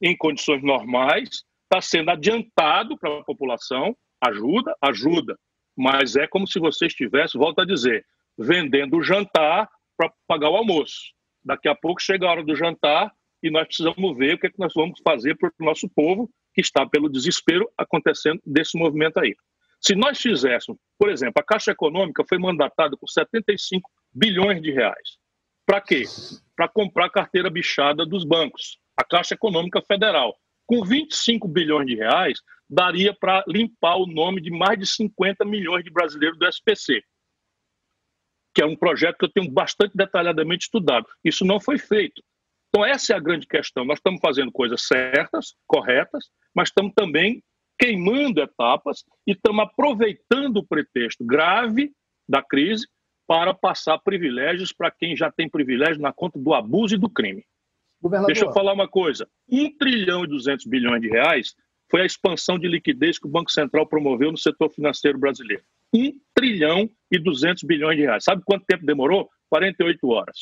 em 0.00 0.16
condições 0.16 0.62
normais, 0.62 1.44
está 1.64 1.82
sendo 1.82 2.10
adiantado 2.10 2.96
para 2.96 3.18
a 3.18 3.24
população. 3.24 3.94
Ajuda, 4.24 4.74
ajuda. 4.80 5.38
Mas 5.76 6.16
é 6.16 6.26
como 6.26 6.46
se 6.46 6.58
você 6.58 6.86
estivesse, 6.86 7.36
volto 7.36 7.60
a 7.60 7.66
dizer, 7.66 8.06
vendendo 8.38 8.96
o 8.96 9.02
jantar 9.02 9.68
para 9.98 10.10
pagar 10.26 10.48
o 10.48 10.56
almoço. 10.56 11.12
Daqui 11.44 11.68
a 11.68 11.74
pouco 11.74 12.00
chega 12.00 12.26
a 12.26 12.30
hora 12.30 12.44
do 12.44 12.54
jantar 12.54 13.12
e 13.42 13.50
nós 13.50 13.66
precisamos 13.66 14.16
ver 14.16 14.34
o 14.34 14.38
que, 14.38 14.46
é 14.46 14.50
que 14.50 14.58
nós 14.58 14.72
vamos 14.74 15.00
fazer 15.02 15.36
para 15.36 15.50
o 15.60 15.64
nosso 15.64 15.88
povo 15.88 16.30
que 16.52 16.60
está 16.60 16.86
pelo 16.86 17.08
desespero 17.08 17.70
acontecendo 17.76 18.40
desse 18.44 18.76
movimento 18.76 19.18
aí. 19.18 19.34
Se 19.80 19.94
nós 19.94 20.20
fizéssemos, 20.20 20.80
por 20.98 21.08
exemplo, 21.08 21.34
a 21.36 21.42
Caixa 21.42 21.70
Econômica 21.70 22.24
foi 22.28 22.38
mandatada 22.38 22.96
com 22.96 23.06
75 23.06 23.88
bilhões 24.12 24.60
de 24.60 24.72
reais. 24.72 25.16
Para 25.64 25.80
quê? 25.80 26.02
Para 26.56 26.68
comprar 26.68 27.10
carteira 27.10 27.48
bichada 27.48 28.04
dos 28.04 28.24
bancos. 28.24 28.78
A 28.96 29.04
Caixa 29.04 29.34
Econômica 29.34 29.80
Federal. 29.80 30.36
Com 30.66 30.84
25 30.84 31.46
bilhões 31.46 31.86
de 31.86 31.94
reais, 31.94 32.40
daria 32.68 33.14
para 33.14 33.44
limpar 33.46 33.96
o 33.96 34.06
nome 34.06 34.40
de 34.40 34.50
mais 34.50 34.78
de 34.78 34.86
50 34.86 35.44
milhões 35.44 35.84
de 35.84 35.90
brasileiros 35.90 36.38
do 36.38 36.46
SPC, 36.46 37.02
que 38.54 38.62
é 38.62 38.66
um 38.66 38.76
projeto 38.76 39.16
que 39.18 39.24
eu 39.24 39.32
tenho 39.32 39.50
bastante 39.50 39.96
detalhadamente 39.96 40.64
estudado. 40.64 41.06
Isso 41.24 41.44
não 41.44 41.60
foi 41.60 41.78
feito. 41.78 42.22
Então, 42.68 42.84
essa 42.84 43.12
é 43.12 43.16
a 43.16 43.20
grande 43.20 43.46
questão. 43.46 43.84
Nós 43.84 43.98
estamos 43.98 44.20
fazendo 44.20 44.52
coisas 44.52 44.82
certas, 44.82 45.54
corretas, 45.66 46.26
mas 46.54 46.68
estamos 46.68 46.92
também 46.94 47.42
queimando 47.78 48.42
etapas 48.42 49.04
e 49.26 49.32
estamos 49.32 49.64
aproveitando 49.64 50.58
o 50.58 50.66
pretexto 50.66 51.24
grave 51.24 51.92
da 52.28 52.42
crise 52.42 52.86
para 53.26 53.54
passar 53.54 53.98
privilégios 53.98 54.72
para 54.72 54.90
quem 54.90 55.16
já 55.16 55.30
tem 55.30 55.48
privilégio 55.48 56.00
na 56.00 56.12
conta 56.12 56.38
do 56.38 56.52
abuso 56.52 56.94
e 56.94 56.98
do 56.98 57.08
crime. 57.08 57.44
Governador. 58.00 58.32
Deixa 58.32 58.44
eu 58.44 58.52
falar 58.52 58.72
uma 58.72 58.88
coisa: 58.88 59.28
1 59.48 59.76
trilhão 59.76 60.24
e 60.24 60.28
200 60.28 60.66
bilhões 60.66 61.00
de 61.00 61.08
reais 61.08 61.54
foi 61.90 62.02
a 62.02 62.06
expansão 62.06 62.58
de 62.58 62.68
liquidez 62.68 63.18
que 63.18 63.26
o 63.26 63.30
Banco 63.30 63.50
Central 63.50 63.86
promoveu 63.86 64.30
no 64.30 64.38
setor 64.38 64.70
financeiro 64.70 65.18
brasileiro. 65.18 65.62
1 65.94 66.12
trilhão 66.34 66.88
e 67.10 67.18
200 67.18 67.62
bilhões 67.64 67.96
de 67.96 68.02
reais. 68.02 68.24
Sabe 68.24 68.42
quanto 68.44 68.64
tempo 68.66 68.84
demorou? 68.84 69.28
48 69.50 70.08
horas. 70.08 70.36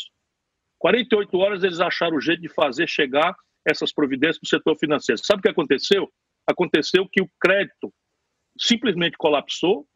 48 0.78 1.38
horas 1.38 1.64
eles 1.64 1.80
acharam 1.80 2.16
o 2.16 2.20
jeito 2.20 2.42
de 2.42 2.48
fazer 2.48 2.88
chegar 2.88 3.34
essas 3.66 3.92
providências 3.92 4.38
para 4.38 4.46
o 4.46 4.48
setor 4.48 4.76
financeiro. 4.78 5.20
Sabe 5.24 5.40
o 5.40 5.42
que 5.42 5.48
aconteceu? 5.48 6.08
Aconteceu 6.46 7.08
que 7.10 7.20
o 7.20 7.30
crédito 7.40 7.92
simplesmente 8.58 9.16
colapsou 9.16 9.86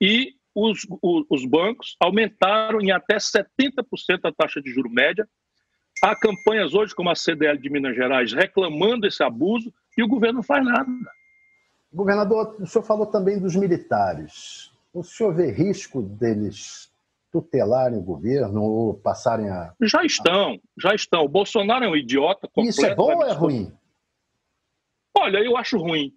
e 0.00 0.34
os, 0.54 0.86
os, 1.02 1.24
os 1.30 1.46
bancos 1.46 1.96
aumentaram 2.00 2.80
em 2.80 2.90
até 2.90 3.16
70% 3.16 3.84
a 4.24 4.32
taxa 4.32 4.60
de 4.60 4.70
juro 4.70 4.90
média. 4.90 5.26
Há 6.02 6.16
campanhas 6.16 6.74
hoje, 6.74 6.94
como 6.94 7.10
a 7.10 7.14
CDL 7.14 7.58
de 7.58 7.70
Minas 7.70 7.94
Gerais, 7.94 8.32
reclamando 8.32 9.06
esse 9.06 9.22
abuso 9.22 9.72
e 9.96 10.02
o 10.02 10.08
governo 10.08 10.38
não 10.38 10.42
faz 10.42 10.64
nada. 10.64 10.88
Governador, 11.92 12.56
o 12.58 12.66
senhor 12.66 12.84
falou 12.84 13.06
também 13.06 13.38
dos 13.38 13.54
militares. 13.54 14.71
O 14.92 15.02
senhor 15.02 15.34
vê 15.34 15.50
risco 15.50 16.02
deles 16.02 16.92
tutelarem 17.30 17.98
o 17.98 18.02
governo 18.02 18.62
ou 18.62 18.94
passarem 18.94 19.48
a. 19.48 19.74
Já 19.80 20.04
estão, 20.04 20.60
já 20.78 20.94
estão. 20.94 21.24
O 21.24 21.28
Bolsonaro 21.28 21.84
é 21.84 21.88
um 21.88 21.96
idiota. 21.96 22.46
Completo, 22.46 22.68
Isso 22.68 22.86
é 22.86 22.94
bom 22.94 23.16
ou 23.16 23.24
é 23.24 23.32
ruim? 23.32 23.72
Olha, 25.16 25.38
eu 25.38 25.56
acho 25.56 25.78
ruim, 25.78 26.12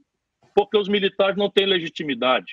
porque 0.54 0.78
os 0.78 0.90
militares 0.90 1.38
não 1.38 1.50
têm 1.50 1.66
legitimidade. 1.66 2.52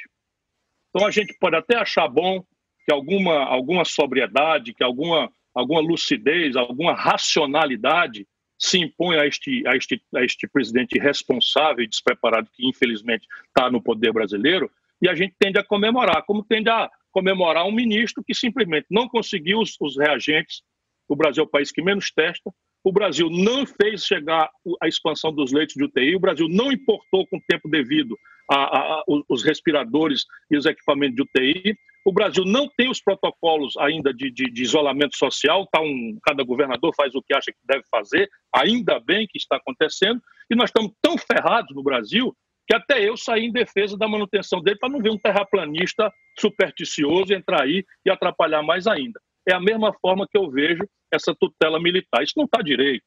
Então 0.90 1.06
a 1.06 1.11
gente 1.11 1.37
pode 1.40 1.56
até 1.56 1.76
achar 1.76 2.06
bom 2.06 2.44
que 2.85 2.92
alguma, 2.92 3.44
alguma 3.44 3.85
sobriedade, 3.85 4.74
que 4.74 4.85
alguma, 4.85 5.30
alguma 5.54 5.80
lucidez, 5.80 6.54
alguma 6.54 6.94
racionalidade 6.94 8.26
se 8.58 8.78
impõe 8.78 9.16
a 9.16 9.26
este, 9.26 9.66
a, 9.66 9.76
este, 9.76 10.00
a 10.14 10.22
este 10.22 10.46
presidente 10.46 10.96
irresponsável 10.96 11.85
e 11.85 11.88
despreparado 11.88 12.48
que 12.52 12.68
infelizmente 12.68 13.26
está 13.48 13.68
no 13.68 13.82
poder 13.82 14.12
brasileiro, 14.12 14.70
e 15.02 15.08
a 15.08 15.14
gente 15.14 15.34
tende 15.38 15.58
a 15.58 15.64
comemorar, 15.64 16.24
como 16.24 16.44
tende 16.44 16.70
a 16.70 16.88
comemorar 17.10 17.66
um 17.66 17.72
ministro 17.72 18.22
que 18.24 18.32
simplesmente 18.32 18.86
não 18.88 19.08
conseguiu 19.08 19.58
os, 19.58 19.76
os 19.80 19.98
reagentes. 19.98 20.62
O 21.08 21.16
Brasil 21.16 21.42
é 21.42 21.46
o 21.46 21.50
país 21.50 21.72
que 21.72 21.82
menos 21.82 22.10
testa, 22.10 22.50
o 22.84 22.92
Brasil 22.92 23.28
não 23.30 23.64
fez 23.64 24.04
chegar 24.04 24.50
a 24.82 24.88
expansão 24.88 25.32
dos 25.32 25.52
leitos 25.52 25.74
de 25.74 25.84
UTI, 25.84 26.16
o 26.16 26.20
Brasil 26.20 26.48
não 26.48 26.72
importou 26.72 27.26
com 27.28 27.38
tempo 27.48 27.68
devido 27.68 28.16
a, 28.50 28.56
a, 28.56 28.78
a, 28.78 29.04
os 29.28 29.44
respiradores 29.44 30.24
e 30.50 30.56
os 30.56 30.66
equipamentos 30.66 31.16
de 31.16 31.22
UTI. 31.22 31.76
O 32.04 32.12
Brasil 32.12 32.44
não 32.44 32.68
tem 32.76 32.90
os 32.90 33.00
protocolos 33.00 33.76
ainda 33.76 34.12
de, 34.12 34.28
de, 34.32 34.50
de 34.50 34.62
isolamento 34.62 35.16
social, 35.16 35.68
tá 35.70 35.80
um, 35.80 36.18
cada 36.24 36.42
governador 36.42 36.92
faz 36.96 37.14
o 37.14 37.22
que 37.22 37.32
acha 37.32 37.52
que 37.52 37.60
deve 37.64 37.84
fazer, 37.88 38.28
ainda 38.52 38.98
bem 38.98 39.28
que 39.30 39.38
está 39.38 39.56
acontecendo, 39.56 40.20
e 40.50 40.56
nós 40.56 40.70
estamos 40.70 40.92
tão 41.00 41.16
ferrados 41.16 41.74
no 41.76 41.82
Brasil 41.84 42.34
que 42.66 42.75
até 42.75 43.07
eu 43.07 43.16
saí 43.16 43.44
em 43.44 43.53
defesa 43.53 43.96
da 43.96 44.09
manutenção 44.09 44.61
dele 44.61 44.79
para 44.79 44.88
não 44.88 45.01
ver 45.01 45.11
um 45.11 45.18
terraplanista 45.18 46.12
supersticioso 46.38 47.33
entrar 47.33 47.62
aí 47.62 47.85
e 48.05 48.11
atrapalhar 48.11 48.62
mais 48.62 48.87
ainda. 48.87 49.20
É 49.48 49.53
a 49.53 49.61
mesma 49.61 49.92
forma 50.01 50.27
que 50.31 50.38
eu 50.38 50.51
vejo 50.51 50.87
essa 51.12 51.35
tutela 51.35 51.81
militar. 51.81 52.22
Isso 52.22 52.35
não 52.37 52.44
está 52.44 52.62
direito. 52.62 53.05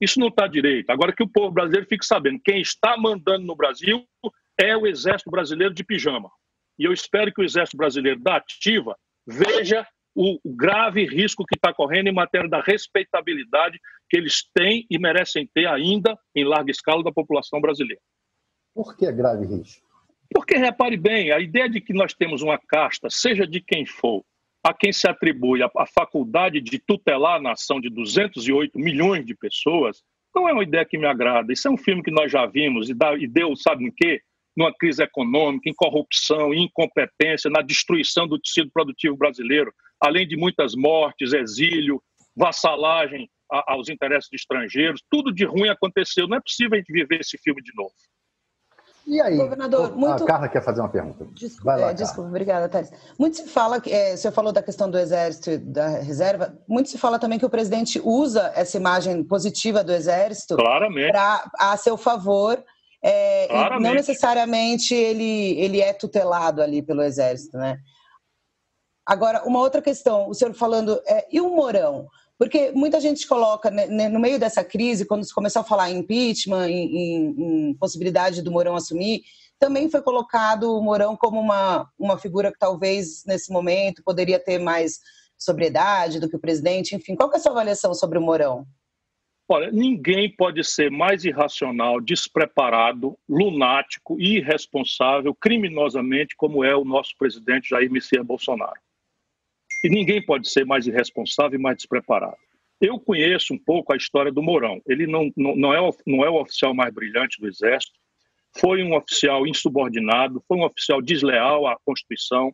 Isso 0.00 0.20
não 0.20 0.28
está 0.28 0.46
direito. 0.46 0.90
Agora 0.90 1.12
que 1.12 1.22
o 1.22 1.28
povo 1.28 1.50
brasileiro 1.50 1.86
fique 1.88 2.04
sabendo, 2.04 2.40
quem 2.44 2.60
está 2.60 2.96
mandando 2.96 3.44
no 3.44 3.56
Brasil 3.56 4.06
é 4.58 4.76
o 4.76 4.86
Exército 4.86 5.30
Brasileiro 5.30 5.74
de 5.74 5.84
pijama. 5.84 6.30
E 6.78 6.84
eu 6.84 6.92
espero 6.92 7.32
que 7.32 7.40
o 7.40 7.44
Exército 7.44 7.76
Brasileiro 7.76 8.20
da 8.20 8.36
Ativa 8.36 8.96
veja 9.26 9.86
o 10.14 10.38
grave 10.46 11.04
risco 11.06 11.44
que 11.44 11.56
está 11.56 11.74
correndo 11.74 12.08
em 12.08 12.14
matéria 12.14 12.48
da 12.48 12.60
respeitabilidade 12.60 13.78
que 14.08 14.16
eles 14.16 14.44
têm 14.54 14.86
e 14.90 14.98
merecem 14.98 15.48
ter 15.52 15.66
ainda 15.66 16.16
em 16.34 16.44
larga 16.44 16.70
escala 16.70 17.02
da 17.02 17.12
população 17.12 17.60
brasileira. 17.60 18.00
Por 18.76 18.94
que 18.94 19.10
grave 19.10 19.46
risco? 19.46 19.82
Porque, 20.30 20.54
repare 20.58 20.98
bem, 20.98 21.32
a 21.32 21.40
ideia 21.40 21.66
de 21.66 21.80
que 21.80 21.94
nós 21.94 22.12
temos 22.12 22.42
uma 22.42 22.58
casta, 22.58 23.08
seja 23.08 23.46
de 23.46 23.58
quem 23.58 23.86
for, 23.86 24.22
a 24.62 24.74
quem 24.74 24.92
se 24.92 25.08
atribui 25.08 25.62
a, 25.62 25.70
a 25.78 25.86
faculdade 25.86 26.60
de 26.60 26.78
tutelar 26.78 27.36
a 27.36 27.42
nação 27.42 27.80
de 27.80 27.88
208 27.88 28.78
milhões 28.78 29.24
de 29.24 29.34
pessoas, 29.34 30.02
não 30.34 30.46
é 30.46 30.52
uma 30.52 30.62
ideia 30.62 30.84
que 30.84 30.98
me 30.98 31.06
agrada. 31.06 31.54
Isso 31.54 31.66
é 31.66 31.70
um 31.70 31.78
filme 31.78 32.02
que 32.02 32.10
nós 32.10 32.30
já 32.30 32.44
vimos 32.44 32.90
e, 32.90 32.94
dá, 32.94 33.16
e 33.16 33.26
deu, 33.26 33.56
sabe 33.56 33.86
em 33.86 33.90
quê? 33.90 34.20
Numa 34.54 34.74
crise 34.74 35.02
econômica, 35.02 35.70
em 35.70 35.74
corrupção, 35.74 36.52
em 36.52 36.64
incompetência, 36.64 37.50
na 37.50 37.62
destruição 37.62 38.28
do 38.28 38.38
tecido 38.38 38.70
produtivo 38.70 39.16
brasileiro, 39.16 39.72
além 39.98 40.28
de 40.28 40.36
muitas 40.36 40.74
mortes, 40.74 41.32
exílio, 41.32 42.02
vassalagem 42.36 43.30
aos 43.48 43.88
interesses 43.88 44.28
de 44.28 44.36
estrangeiros, 44.36 45.02
tudo 45.10 45.32
de 45.32 45.46
ruim 45.46 45.70
aconteceu. 45.70 46.28
Não 46.28 46.36
é 46.36 46.40
possível 46.42 46.74
a 46.74 46.76
gente 46.76 46.92
viver 46.92 47.20
esse 47.20 47.38
filme 47.38 47.62
de 47.62 47.72
novo. 47.74 47.94
E 49.06 49.20
aí? 49.20 49.36
Governador, 49.36 49.92
oh, 49.94 49.96
muito... 49.96 50.24
A 50.24 50.26
Carla 50.26 50.48
quer 50.48 50.62
fazer 50.62 50.80
uma 50.80 50.88
pergunta. 50.88 51.26
Desculpa, 51.32 51.76
lá, 51.76 51.90
é, 51.90 51.94
desculpa 51.94 52.28
obrigada, 52.28 52.68
Thales. 52.68 52.90
Muito 53.16 53.36
se 53.36 53.46
fala, 53.46 53.80
é, 53.86 54.14
o 54.14 54.18
senhor 54.18 54.32
falou 54.32 54.52
da 54.52 54.62
questão 54.62 54.90
do 54.90 54.98
Exército 54.98 55.52
e 55.52 55.58
da 55.58 55.86
reserva, 55.86 56.58
muito 56.66 56.90
se 56.90 56.98
fala 56.98 57.18
também 57.18 57.38
que 57.38 57.46
o 57.46 57.50
presidente 57.50 58.00
usa 58.04 58.52
essa 58.56 58.76
imagem 58.76 59.22
positiva 59.22 59.84
do 59.84 59.92
Exército 59.92 60.56
para 60.56 61.50
a 61.56 61.76
seu 61.76 61.96
favor. 61.96 62.62
É, 63.00 63.46
não 63.78 63.94
necessariamente 63.94 64.92
ele, 64.92 65.56
ele 65.60 65.80
é 65.80 65.92
tutelado 65.92 66.60
ali 66.60 66.82
pelo 66.82 67.02
Exército, 67.02 67.56
né? 67.56 67.78
Agora, 69.06 69.44
uma 69.44 69.60
outra 69.60 69.80
questão, 69.80 70.28
o 70.28 70.34
senhor 70.34 70.52
falando, 70.52 71.00
é, 71.06 71.24
e 71.30 71.40
o 71.40 71.48
Mourão? 71.54 72.08
Porque 72.38 72.70
muita 72.72 73.00
gente 73.00 73.26
coloca, 73.26 73.70
né, 73.70 73.86
né, 73.86 74.08
no 74.08 74.20
meio 74.20 74.38
dessa 74.38 74.62
crise, 74.62 75.06
quando 75.06 75.24
se 75.24 75.34
começou 75.34 75.60
a 75.60 75.64
falar 75.64 75.90
em 75.90 75.98
impeachment, 75.98 76.68
em, 76.68 76.96
em, 76.96 77.70
em, 77.70 77.74
possibilidade 77.74 78.42
do 78.42 78.52
Mourão 78.52 78.76
assumir, 78.76 79.22
também 79.58 79.88
foi 79.88 80.02
colocado 80.02 80.76
o 80.76 80.82
Mourão 80.82 81.16
como 81.16 81.40
uma, 81.40 81.90
uma 81.98 82.18
figura 82.18 82.52
que 82.52 82.58
talvez, 82.58 83.24
nesse 83.26 83.50
momento, 83.50 84.02
poderia 84.04 84.38
ter 84.38 84.58
mais 84.58 85.00
sobriedade 85.38 86.20
do 86.20 86.28
que 86.28 86.36
o 86.36 86.40
presidente. 86.40 86.94
Enfim, 86.94 87.14
qual 87.14 87.32
é 87.32 87.36
a 87.36 87.38
sua 87.38 87.52
avaliação 87.52 87.94
sobre 87.94 88.18
o 88.18 88.22
Mourão? 88.22 88.66
Olha, 89.48 89.70
ninguém 89.70 90.34
pode 90.34 90.62
ser 90.64 90.90
mais 90.90 91.24
irracional, 91.24 92.00
despreparado, 92.00 93.16
lunático 93.28 94.20
irresponsável 94.20 95.32
criminosamente 95.34 96.34
como 96.36 96.64
é 96.64 96.74
o 96.74 96.84
nosso 96.84 97.16
presidente 97.16 97.70
Jair 97.70 97.90
Messias 97.90 98.26
Bolsonaro. 98.26 98.80
E 99.86 99.88
ninguém 99.88 100.20
pode 100.20 100.50
ser 100.50 100.66
mais 100.66 100.84
irresponsável 100.88 101.56
e 101.56 101.62
mais 101.62 101.76
despreparado. 101.76 102.36
Eu 102.80 102.98
conheço 102.98 103.54
um 103.54 103.58
pouco 103.58 103.92
a 103.92 103.96
história 103.96 104.32
do 104.32 104.42
Mourão. 104.42 104.82
Ele 104.84 105.06
não, 105.06 105.30
não, 105.36 105.54
não, 105.54 105.72
é, 105.72 105.90
não 106.04 106.24
é 106.24 106.28
o 106.28 106.40
oficial 106.40 106.74
mais 106.74 106.92
brilhante 106.92 107.40
do 107.40 107.46
Exército, 107.46 107.96
foi 108.58 108.82
um 108.82 108.96
oficial 108.96 109.46
insubordinado, 109.46 110.42
foi 110.48 110.56
um 110.56 110.64
oficial 110.64 111.00
desleal 111.00 111.68
à 111.68 111.76
Constituição, 111.84 112.52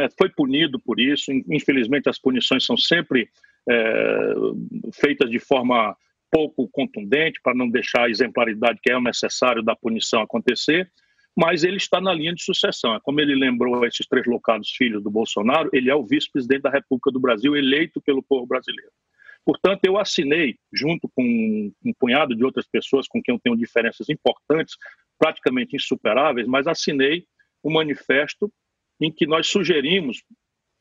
é? 0.00 0.08
foi 0.16 0.30
punido 0.30 0.80
por 0.80 0.98
isso. 0.98 1.30
Infelizmente, 1.46 2.08
as 2.08 2.18
punições 2.18 2.64
são 2.64 2.78
sempre 2.78 3.28
é, 3.68 4.32
feitas 4.94 5.28
de 5.28 5.38
forma 5.38 5.94
pouco 6.30 6.66
contundente 6.68 7.38
para 7.42 7.54
não 7.54 7.68
deixar 7.68 8.06
a 8.06 8.10
exemplaridade 8.10 8.80
que 8.82 8.90
é 8.90 8.98
necessário 8.98 9.62
da 9.62 9.76
punição 9.76 10.22
acontecer, 10.22 10.90
mas 11.36 11.64
ele 11.64 11.76
está 11.76 12.00
na 12.00 12.12
linha 12.12 12.34
de 12.34 12.42
sucessão. 12.42 12.94
É 12.94 13.00
como 13.00 13.20
ele 13.20 13.34
lembrou 13.34 13.84
esses 13.86 14.06
três 14.06 14.26
locados 14.26 14.70
filhos 14.70 15.02
do 15.02 15.10
Bolsonaro, 15.10 15.70
ele 15.72 15.90
é 15.90 15.94
o 15.94 16.04
vice-presidente 16.04 16.62
da 16.62 16.70
República 16.70 17.10
do 17.10 17.20
Brasil, 17.20 17.56
eleito 17.56 18.00
pelo 18.00 18.22
povo 18.22 18.46
brasileiro. 18.46 18.90
Portanto, 19.44 19.84
eu 19.84 19.98
assinei, 19.98 20.56
junto 20.72 21.08
com 21.08 21.72
um 21.84 21.92
punhado 21.98 22.34
de 22.34 22.44
outras 22.44 22.66
pessoas 22.66 23.08
com 23.08 23.20
quem 23.20 23.34
eu 23.34 23.40
tenho 23.40 23.56
diferenças 23.56 24.08
importantes, 24.08 24.76
praticamente 25.18 25.74
insuperáveis, 25.74 26.46
mas 26.46 26.66
assinei 26.66 27.24
um 27.64 27.72
manifesto 27.72 28.52
em 29.00 29.10
que 29.10 29.26
nós 29.26 29.48
sugerimos, 29.48 30.22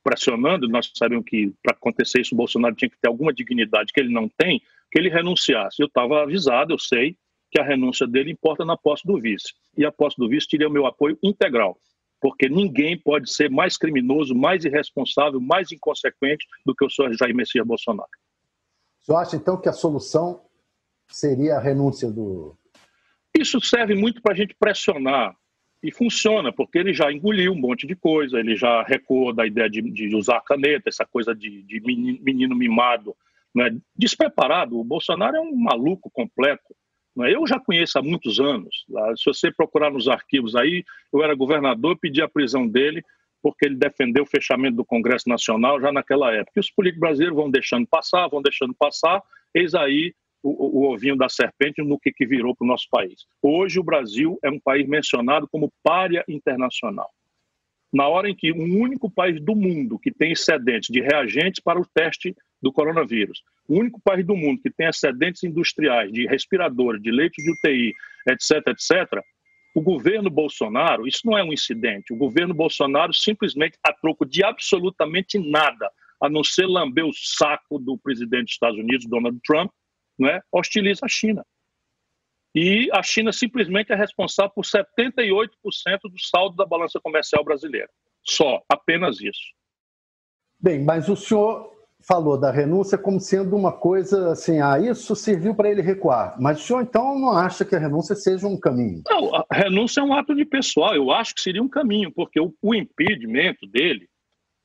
pressionando, 0.04 0.68
nós 0.68 0.92
sabemos 0.94 1.26
que 1.28 1.54
para 1.64 1.76
acontecer 1.76 2.22
isso 2.22 2.36
o 2.36 2.38
Bolsonaro 2.38 2.76
tinha 2.76 2.90
que 2.90 3.00
ter 3.00 3.08
alguma 3.08 3.34
dignidade 3.34 3.92
que 3.94 4.00
ele 4.00 4.14
não 4.14 4.30
tem, 4.30 4.62
que 4.92 5.00
ele 5.00 5.10
renunciasse. 5.10 5.82
Eu 5.82 5.88
estava 5.88 6.22
avisado, 6.22 6.74
eu 6.74 6.80
sei 6.80 7.16
que 7.52 7.60
a 7.60 7.64
renúncia 7.64 8.08
dele 8.08 8.32
importa 8.32 8.64
na 8.64 8.78
posse 8.78 9.06
do 9.06 9.20
vice. 9.20 9.54
E 9.78 9.86
a 9.86 9.92
posse 9.92 10.16
do 10.18 10.30
vice 10.30 10.48
teria 10.48 10.68
o 10.68 10.72
meu 10.72 10.86
apoio 10.86 11.18
integral, 11.22 11.78
porque 12.20 12.48
ninguém 12.48 12.98
pode 12.98 13.32
ser 13.32 13.50
mais 13.50 13.78
criminoso, 13.78 14.34
mais 14.34 14.64
irresponsável, 14.64 15.40
mais 15.40 15.72
inconsequente 15.72 16.46
do 16.66 16.74
que 16.74 16.86
o 16.86 16.90
senhor 16.90 17.14
Jair 17.14 17.36
Messias 17.36 17.68
Bolsonaro. 17.68 18.10
O 19.02 19.06
senhor 19.06 19.18
acha, 19.18 19.36
então, 19.36 19.60
que 19.60 19.68
a 19.68 19.74
solução 19.74 20.42
seria 21.10 21.58
a 21.58 21.60
renúncia 21.60 22.10
do. 22.10 22.56
Isso 23.38 23.60
serve 23.62 23.96
muito 23.96 24.22
para 24.22 24.34
a 24.34 24.38
gente 24.38 24.56
pressionar. 24.56 25.36
E 25.84 25.92
funciona, 25.92 26.54
porque 26.54 26.78
ele 26.78 26.94
já 26.94 27.12
engoliu 27.12 27.54
um 27.54 27.60
monte 27.60 27.88
de 27.88 27.96
coisa, 27.96 28.38
ele 28.38 28.56
já 28.56 28.84
recuou 28.84 29.34
da 29.34 29.48
ideia 29.48 29.68
de, 29.68 29.82
de 29.82 30.16
usar 30.16 30.38
a 30.38 30.42
caneta, 30.42 30.90
essa 30.90 31.08
coisa 31.08 31.34
de, 31.34 31.64
de 31.64 31.80
menino, 31.80 32.20
menino 32.22 32.56
mimado 32.56 33.16
né, 33.54 33.76
despreparado. 33.96 34.80
O 34.80 34.84
Bolsonaro 34.84 35.38
é 35.38 35.42
um 35.42 35.56
maluco 35.56 36.10
completo. 36.10 36.76
Né? 37.16 37.34
Eu 37.34 37.46
já 37.46 37.60
conheço 37.60 37.98
há 38.00 38.02
muitos 38.02 38.40
anos. 38.40 38.86
Se 39.16 39.26
você 39.26 39.52
procurar 39.52 39.92
nos 39.92 40.08
arquivos 40.08 40.56
aí, 40.56 40.84
eu 41.14 41.24
era 41.24 41.36
governador, 41.36 41.98
pedi 42.00 42.22
a 42.22 42.30
prisão 42.30 42.68
dele 42.68 43.04
porque 43.42 43.66
ele 43.66 43.76
defendeu 43.76 44.24
o 44.24 44.28
fechamento 44.28 44.78
do 44.78 44.86
Congresso 44.86 45.28
Nacional 45.28 45.82
já 45.82 45.92
naquela 45.92 46.32
época. 46.32 46.54
E 46.58 46.60
os 46.60 46.70
políticos 46.70 47.02
brasileiros 47.02 47.36
vão 47.36 47.50
deixando 47.50 47.88
passar, 47.88 48.28
vão 48.28 48.42
deixando 48.42 48.74
passar, 48.74 49.22
eis 49.54 49.74
aí 49.74 50.14
o, 50.44 50.80
o 50.80 50.94
ovinho 50.94 51.16
da 51.16 51.28
serpente 51.28 51.82
no 51.82 52.00
que, 52.00 52.12
que 52.12 52.26
virou 52.26 52.56
para 52.56 52.66
o 52.66 52.68
nosso 52.68 52.88
país. 52.90 53.26
Hoje 53.42 53.80
o 53.80 53.84
Brasil 53.84 54.38
é 54.44 54.50
um 54.50 54.60
país 54.60 54.88
mencionado 54.88 55.48
como 55.48 55.72
párea 55.84 56.24
internacional. 56.28 57.10
Na 57.92 58.08
hora 58.08 58.30
em 58.30 58.36
que 58.36 58.52
um 58.52 58.80
único 58.80 59.10
país 59.10 59.42
do 59.42 59.56
mundo 59.56 60.00
que 60.00 60.12
tem 60.12 60.32
excedentes 60.32 60.90
de 60.90 61.02
reagentes 61.02 61.62
para 61.62 61.80
o 61.80 61.86
teste 61.86 62.36
do 62.62 62.72
coronavírus. 62.72 63.42
O 63.68 63.80
único 63.80 64.00
país 64.02 64.26
do 64.26 64.36
mundo 64.36 64.62
que 64.62 64.70
tem 64.70 64.88
excedentes 64.88 65.44
industriais 65.44 66.12
de 66.12 66.28
respiradores, 66.28 67.02
de 67.02 67.12
leitos 67.12 67.44
de 67.44 67.52
UTI, 67.52 67.94
etc., 68.28 68.68
etc., 68.68 69.24
o 69.74 69.82
governo 69.82 70.30
Bolsonaro, 70.30 71.08
isso 71.08 71.22
não 71.24 71.38
é 71.38 71.44
um 71.44 71.54
incidente, 71.54 72.12
o 72.12 72.18
governo 72.18 72.54
Bolsonaro 72.54 73.14
simplesmente, 73.14 73.78
a 73.84 73.94
troco 73.94 74.26
de 74.26 74.44
absolutamente 74.44 75.40
nada, 75.40 75.90
a 76.22 76.30
não 76.30 76.44
ser 76.44 76.68
lamber 76.68 77.06
o 77.06 77.14
saco 77.14 77.80
do 77.80 77.98
presidente 77.98 78.46
dos 78.46 78.54
Estados 78.54 78.78
Unidos, 78.78 79.08
Donald 79.08 79.40
Trump, 79.46 79.72
não 80.20 80.30
é? 80.30 80.42
hostiliza 80.52 81.06
a 81.06 81.10
China. 81.10 81.44
E 82.54 82.90
a 82.92 83.02
China 83.02 83.32
simplesmente 83.32 83.94
é 83.94 83.96
responsável 83.96 84.52
por 84.54 84.66
78% 84.66 85.50
do 86.04 86.20
saldo 86.20 86.58
da 86.58 86.66
balança 86.66 87.00
comercial 87.00 87.44
brasileira. 87.46 87.90
Só, 88.24 88.62
apenas 88.70 89.22
isso. 89.22 89.54
Bem, 90.60 90.84
mas 90.84 91.08
o 91.08 91.16
senhor 91.16 91.72
falou 92.02 92.38
da 92.38 92.52
renúncia 92.52 92.98
como 92.98 93.20
sendo 93.20 93.56
uma 93.56 93.72
coisa 93.72 94.32
assim, 94.32 94.60
ah, 94.60 94.80
isso 94.80 95.16
serviu 95.16 95.54
para 95.54 95.70
ele 95.70 95.82
recuar. 95.82 96.36
Mas 96.40 96.60
o 96.60 96.64
senhor 96.64 96.82
então 96.82 97.18
não 97.18 97.32
acha 97.32 97.64
que 97.64 97.76
a 97.76 97.80
renúncia 97.80 98.16
seja 98.16 98.48
um 98.48 98.60
caminho? 98.60 99.02
Não, 99.08 99.36
a 99.36 99.46
renúncia 99.52 100.02
é 100.02 100.04
um 100.04 100.14
ato 100.14 100.36
de 100.36 100.46
pessoal. 100.46 100.96
Eu 100.96 101.12
acho 101.12 101.36
que 101.36 101.42
seria 101.42 101.62
um 101.62 101.70
caminho, 101.70 102.12
porque 102.12 102.40
o, 102.40 102.54
o 102.62 102.76
impedimento 102.76 103.68
dele 103.68 104.10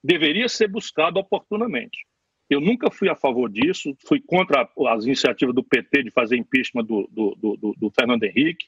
deveria 0.03 0.49
ser 0.49 0.69
buscado 0.69 1.19
oportunamente. 1.19 2.07
Eu 2.49 2.61
nunca 2.61 2.91
fui 2.91 3.09
a 3.09 3.17
favor 3.17 3.51
disso, 3.51 3.95
fui 4.07 4.21
contra 4.21 4.69
as 4.89 5.05
iniciativas 5.05 5.55
do 5.55 5.65
PT 5.65 6.05
de 6.05 6.11
fazer 6.11 6.37
impeachment 6.37 6.85
do, 6.85 7.09
do, 7.11 7.37
do, 7.37 7.75
do 7.77 7.91
Fernando 7.91 8.23
Henrique, 8.23 8.67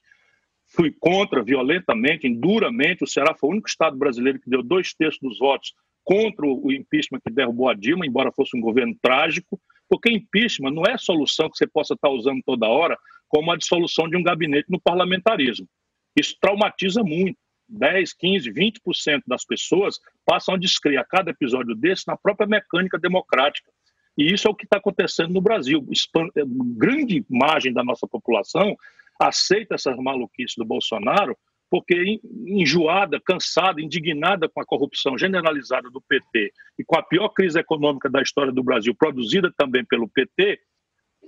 fui 0.66 0.92
contra 0.98 1.42
violentamente, 1.42 2.28
duramente. 2.28 3.04
O 3.04 3.06
Ceará 3.06 3.34
foi 3.34 3.48
o 3.48 3.52
único 3.52 3.68
estado 3.68 3.96
brasileiro 3.96 4.40
que 4.40 4.50
deu 4.50 4.62
dois 4.62 4.92
terços 4.92 5.20
dos 5.20 5.38
votos 5.38 5.72
contra 6.08 6.46
o 6.46 6.72
impeachment 6.72 7.20
que 7.20 7.30
derrubou 7.30 7.68
a 7.68 7.74
Dilma, 7.74 8.06
embora 8.06 8.32
fosse 8.32 8.56
um 8.56 8.62
governo 8.62 8.96
trágico, 9.02 9.60
porque 9.90 10.10
impeachment 10.10 10.70
não 10.70 10.84
é 10.84 10.96
solução 10.96 11.50
que 11.50 11.58
você 11.58 11.66
possa 11.66 11.92
estar 11.92 12.08
usando 12.08 12.40
toda 12.46 12.66
hora 12.66 12.96
como 13.28 13.52
a 13.52 13.56
dissolução 13.58 14.08
de 14.08 14.16
um 14.16 14.22
gabinete 14.22 14.70
no 14.70 14.80
parlamentarismo. 14.80 15.68
Isso 16.16 16.34
traumatiza 16.40 17.02
muito. 17.02 17.36
10, 17.68 18.14
15, 18.14 18.50
20% 18.50 19.20
das 19.26 19.44
pessoas 19.44 20.00
passam 20.24 20.54
a 20.54 20.58
descrever 20.58 20.96
a 20.96 21.04
cada 21.04 21.30
episódio 21.30 21.74
desse 21.74 22.04
na 22.08 22.16
própria 22.16 22.48
mecânica 22.48 22.98
democrática. 22.98 23.70
E 24.16 24.32
isso 24.32 24.48
é 24.48 24.50
o 24.50 24.54
que 24.54 24.64
está 24.64 24.78
acontecendo 24.78 25.34
no 25.34 25.42
Brasil. 25.42 25.86
Grande 26.74 27.22
margem 27.28 27.70
da 27.70 27.84
nossa 27.84 28.08
população 28.08 28.74
aceita 29.20 29.74
essas 29.74 29.98
maluquices 29.98 30.54
do 30.56 30.64
Bolsonaro 30.64 31.36
porque 31.70 32.20
enjoada, 32.46 33.20
cansada, 33.20 33.80
indignada 33.80 34.48
com 34.48 34.60
a 34.60 34.66
corrupção 34.66 35.18
generalizada 35.18 35.90
do 35.90 36.00
PT 36.00 36.52
e 36.78 36.84
com 36.84 36.98
a 36.98 37.02
pior 37.02 37.28
crise 37.30 37.58
econômica 37.58 38.08
da 38.08 38.22
história 38.22 38.52
do 38.52 38.62
Brasil, 38.62 38.94
produzida 38.94 39.52
também 39.56 39.84
pelo 39.84 40.08
PT, 40.08 40.58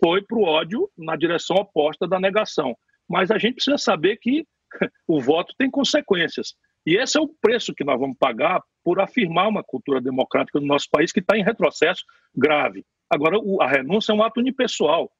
foi 0.02 0.22
para 0.22 0.38
o 0.38 0.44
ódio 0.44 0.90
na 0.96 1.16
direção 1.16 1.56
oposta 1.56 2.06
da 2.06 2.18
negação. 2.18 2.74
Mas 3.08 3.30
a 3.30 3.38
gente 3.38 3.56
precisa 3.56 3.76
saber 3.76 4.16
que 4.16 4.46
o 5.06 5.20
voto 5.20 5.54
tem 5.58 5.70
consequências. 5.70 6.54
E 6.86 6.96
esse 6.96 7.18
é 7.18 7.20
o 7.20 7.28
preço 7.40 7.74
que 7.74 7.84
nós 7.84 8.00
vamos 8.00 8.16
pagar 8.18 8.62
por 8.82 9.00
afirmar 9.00 9.48
uma 9.48 9.62
cultura 9.62 10.00
democrática 10.00 10.58
no 10.58 10.66
nosso 10.66 10.88
país 10.90 11.12
que 11.12 11.20
está 11.20 11.36
em 11.36 11.44
retrocesso 11.44 12.02
grave. 12.34 12.84
Agora, 13.10 13.36
a 13.60 13.66
renúncia 13.66 14.12
é 14.12 14.14
um 14.14 14.22
ato 14.22 14.40
unipessoal 14.40 15.10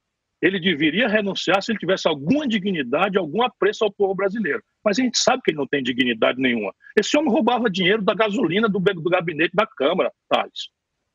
ele 0.40 0.58
deveria 0.58 1.06
renunciar 1.06 1.62
se 1.62 1.70
ele 1.70 1.78
tivesse 1.78 2.08
alguma 2.08 2.48
dignidade, 2.48 3.18
algum 3.18 3.42
apreço 3.42 3.84
ao 3.84 3.92
povo 3.92 4.14
brasileiro. 4.14 4.62
Mas 4.84 4.98
a 4.98 5.02
gente 5.02 5.18
sabe 5.18 5.42
que 5.44 5.50
ele 5.50 5.58
não 5.58 5.66
tem 5.66 5.82
dignidade 5.82 6.40
nenhuma. 6.40 6.74
Esse 6.98 7.16
homem 7.16 7.30
roubava 7.30 7.68
dinheiro 7.68 8.02
da 8.02 8.14
gasolina 8.14 8.68
do, 8.68 8.78
do 8.78 9.10
gabinete 9.10 9.54
da 9.54 9.66
Câmara, 9.66 10.12
Thales. 10.28 10.70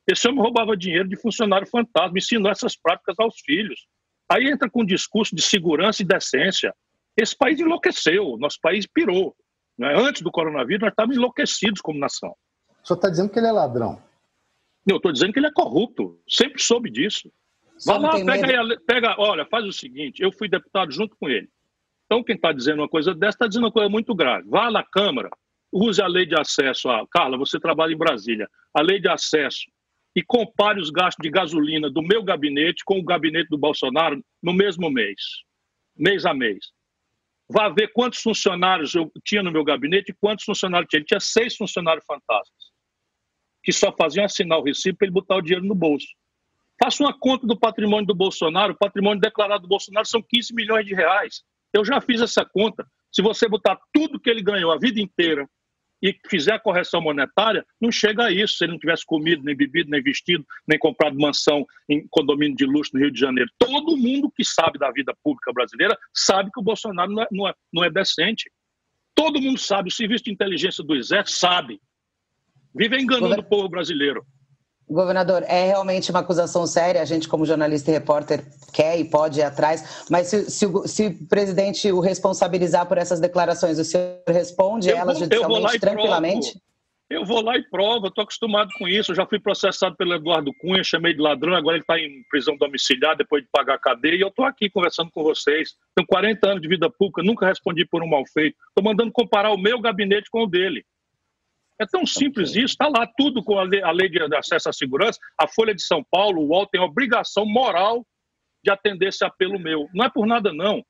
Esse 0.08 0.28
homem 0.28 0.42
roubava 0.42 0.78
dinheiro 0.78 1.10
de 1.10 1.16
funcionário 1.16 1.68
fantasma, 1.68 2.18
ensinou 2.18 2.52
essas 2.52 2.76
práticas 2.76 3.16
aos 3.20 3.40
filhos. 3.44 3.88
Aí 4.30 4.46
entra 4.48 4.70
com 4.70 4.82
um 4.82 4.86
discurso 4.86 5.36
de 5.36 5.42
segurança 5.42 6.02
e 6.02 6.06
decência. 6.06 6.74
Esse 7.18 7.36
país 7.36 7.60
enlouqueceu, 7.60 8.38
nosso 8.38 8.60
país 8.62 8.86
pirou. 8.86 9.36
Né? 9.78 9.94
Antes 9.98 10.22
do 10.22 10.32
coronavírus, 10.32 10.82
nós 10.82 10.92
estávamos 10.92 11.18
enlouquecidos 11.18 11.82
como 11.82 12.00
nação. 12.00 12.36
O 12.84 12.88
senhor 12.88 12.98
está 12.98 13.10
dizendo 13.10 13.30
que 13.30 13.40
ele 13.40 13.48
é 13.48 13.52
ladrão? 13.52 14.02
Eu 14.88 14.98
estou 14.98 15.12
dizendo 15.12 15.34
que 15.34 15.40
ele 15.40 15.48
é 15.48 15.52
corrupto. 15.52 16.20
Sempre 16.30 16.62
soube 16.62 16.92
disso. 16.92 17.32
Vai 17.84 18.00
lá, 18.00 18.12
pega, 18.24 18.62
aí, 18.62 18.80
pega, 18.86 19.16
olha, 19.18 19.46
faz 19.46 19.66
o 19.66 19.74
seguinte, 19.74 20.22
eu 20.22 20.32
fui 20.32 20.48
deputado 20.48 20.92
junto 20.92 21.16
com 21.18 21.28
ele. 21.28 21.50
Então, 22.06 22.24
quem 22.24 22.36
está 22.36 22.52
dizendo 22.52 22.82
uma 22.82 22.90
coisa 22.90 23.14
dessa 23.14 23.36
está 23.36 23.48
dizendo 23.48 23.66
uma 23.66 23.72
coisa 23.72 23.90
muito 23.90 24.14
grave. 24.14 24.48
Vá 24.48 24.70
na 24.70 24.84
Câmara, 24.84 25.30
use 25.72 26.02
a 26.02 26.08
lei 26.08 26.26
de 26.26 26.40
acesso. 26.40 26.90
A... 26.90 27.08
Carla, 27.08 27.38
você 27.38 27.60
trabalha 27.60 27.94
em 27.94 27.98
Brasília. 27.98 28.48
A 28.74 28.82
lei 28.82 29.00
de 29.00 29.10
acesso 29.10 29.66
e 30.16 30.24
compare 30.24 30.80
os 30.80 30.90
gastos 30.90 31.22
de 31.22 31.30
gasolina 31.30 31.90
do 31.90 32.02
meu 32.02 32.24
gabinete 32.24 32.84
com 32.86 33.00
o 33.00 33.04
gabinete 33.04 33.50
do 33.50 33.58
Bolsonaro 33.58 34.24
no 34.42 34.54
mesmo 34.54 34.90
mês, 34.90 35.20
mês 35.96 36.26
a 36.26 36.34
mês. 36.34 36.72
Vá 37.50 37.70
ver 37.70 37.92
quantos 37.92 38.22
funcionários 38.22 38.96
eu 38.96 39.12
tinha 39.24 39.44
no 39.44 39.52
meu 39.52 39.64
gabinete 39.64 40.12
e 40.12 40.16
quantos 40.16 40.46
funcionários 40.46 40.88
tinha. 40.90 41.00
Ele 41.00 41.06
tinha 41.06 41.20
seis 41.20 41.56
funcionários 41.56 42.06
fantasmas, 42.06 42.72
que 43.62 43.74
só 43.74 43.92
faziam 43.92 44.26
assinar 44.26 44.58
o 44.58 44.64
recibo 44.64 44.98
para 44.98 45.06
ele 45.06 45.14
botar 45.14 45.36
o 45.36 45.42
dinheiro 45.42 45.66
no 45.66 45.76
bolso. 45.76 46.08
Faça 46.82 47.04
uma 47.04 47.18
conta 47.18 47.46
do 47.46 47.58
patrimônio 47.58 48.06
do 48.06 48.16
Bolsonaro. 48.16 48.74
O 48.74 48.78
patrimônio 48.78 49.22
declarado 49.22 49.64
do 49.64 49.68
Bolsonaro 49.68 50.08
são 50.08 50.22
15 50.22 50.54
milhões 50.54 50.86
de 50.86 50.94
reais. 50.96 51.44
Eu 51.76 51.84
já 51.84 52.00
fiz 52.00 52.22
essa 52.22 52.46
conta. 52.46 52.88
Se 53.12 53.22
você 53.22 53.48
botar 53.50 53.78
tudo 53.94 54.20
que 54.20 54.30
ele 54.30 54.42
ganhou 54.42 54.72
a 54.72 54.78
vida 54.78 55.00
inteira 55.00 55.48
e 56.02 56.16
fizer 56.30 56.54
a 56.54 56.60
correção 56.60 57.02
monetária, 57.02 57.66
não 57.82 57.92
chega 57.92 58.26
a 58.26 58.32
isso. 58.32 58.56
Se 58.56 58.64
ele 58.64 58.74
não 58.74 58.80
tivesse 58.80 59.06
comido, 59.06 59.44
nem 59.44 59.56
bebido, 59.56 59.90
nem 59.90 60.02
vestido, 60.02 60.46
nem 60.66 60.80
comprado 60.80 61.20
mansão 61.20 61.66
em 61.90 62.08
condomínio 62.10 62.56
de 62.56 62.66
luxo 62.66 62.92
no 62.94 63.00
Rio 63.00 63.12
de 63.12 63.20
Janeiro. 63.20 63.50
Todo 63.60 63.98
mundo 63.98 64.32
que 64.34 64.44
sabe 64.44 64.80
da 64.80 64.90
vida 64.92 65.14
pública 65.22 65.52
brasileira 65.52 65.98
sabe 66.14 66.50
que 66.52 66.60
o 66.60 66.64
Bolsonaro 66.64 67.12
não 67.12 67.24
é, 67.24 67.28
não 67.32 67.48
é, 67.48 67.54
não 67.74 67.84
é 67.84 67.90
decente. 67.90 68.50
Todo 69.14 69.42
mundo 69.42 69.60
sabe. 69.60 69.90
O 69.90 69.94
serviço 69.94 70.24
de 70.24 70.32
inteligência 70.32 70.84
do 70.84 70.96
Exército 70.96 71.38
sabe. 71.38 71.82
Vive 72.74 72.98
enganando 73.02 73.40
o 73.40 73.44
povo 73.44 73.68
brasileiro. 73.68 74.26
Governador, 74.90 75.44
é 75.48 75.66
realmente 75.66 76.12
uma 76.12 76.20
acusação 76.20 76.68
séria, 76.68 77.02
a 77.02 77.06
gente 77.06 77.28
como 77.28 77.46
jornalista 77.46 77.90
e 77.90 77.94
repórter 77.94 78.46
quer 78.72 79.00
e 79.00 79.04
pode 79.04 79.40
ir 79.40 79.44
atrás, 79.44 80.06
mas 80.10 80.28
se, 80.28 80.50
se, 80.50 80.68
se 80.86 81.08
o 81.08 81.28
presidente 81.28 81.92
o 81.92 82.00
responsabilizar 82.00 82.86
por 82.86 82.98
essas 82.98 83.20
declarações, 83.20 83.80
o 83.80 83.84
senhor 83.84 84.22
responde 84.28 84.90
eu 84.90 84.98
elas 84.98 85.18
judicialmente 85.18 85.80
tranquilamente? 85.80 86.52
Provo. 86.52 86.66
Eu 87.08 87.24
vou 87.24 87.40
lá 87.44 87.56
e 87.56 87.62
provo, 87.70 88.08
estou 88.08 88.24
acostumado 88.24 88.70
com 88.80 88.88
isso. 88.88 89.12
Eu 89.12 89.16
já 89.16 89.28
fui 89.28 89.40
processado 89.40 89.96
pelo 89.96 90.16
Eduardo 90.16 90.52
Cunha, 90.60 90.84
chamei 90.84 91.14
de 91.14 91.22
ladrão, 91.22 91.54
agora 91.54 91.78
ele 91.78 91.84
está 91.84 92.00
em 92.00 92.24
prisão 92.32 92.58
domiciliar 92.58 93.16
depois 93.16 93.44
de 93.44 93.50
pagar 93.52 93.76
a 93.76 93.80
cadeia. 93.80 94.16
E 94.16 94.22
eu 94.22 94.30
estou 94.30 94.44
aqui 94.44 94.72
conversando 94.72 95.12
com 95.12 95.22
vocês. 95.22 95.76
Tenho 95.96 96.08
40 96.08 96.50
anos 96.50 96.62
de 96.64 96.68
vida 96.68 96.90
pública, 96.90 97.22
nunca 97.22 97.46
respondi 97.46 97.86
por 97.86 98.02
um 98.02 98.08
mal 98.08 98.26
feito. 98.26 98.58
Estou 98.70 98.84
mandando 98.84 99.12
comparar 99.12 99.52
o 99.52 99.58
meu 99.58 99.80
gabinete 99.80 100.32
com 100.32 100.44
o 100.44 100.48
dele. 100.48 100.84
É 101.80 101.86
tão 101.86 102.06
simples 102.06 102.52
isso, 102.52 102.74
está 102.74 102.88
lá 102.88 103.06
tudo 103.18 103.44
com 103.44 103.60
a 103.60 103.64
lei, 103.64 103.84
a 103.84 103.92
lei, 103.92 104.08
de 104.08 104.36
acesso 104.36 104.70
à 104.70 104.74
segurança. 104.74 105.20
A 105.38 105.48
Folha 105.48 105.76
de 105.76 105.84
São 105.84 106.04
Paulo, 106.10 106.42
o 106.42 106.48
UOL 106.48 106.68
tem 106.68 106.80
a 106.80 106.86
obrigação 106.86 107.46
moral 107.46 108.06
de 108.64 108.72
atender 108.72 109.10
esse 109.10 109.26
apelo 109.26 109.60
meu. 109.60 109.88
Não 109.94 110.06
é 110.06 110.10
por 110.10 110.26
nada, 110.26 110.54
não. 110.54 110.84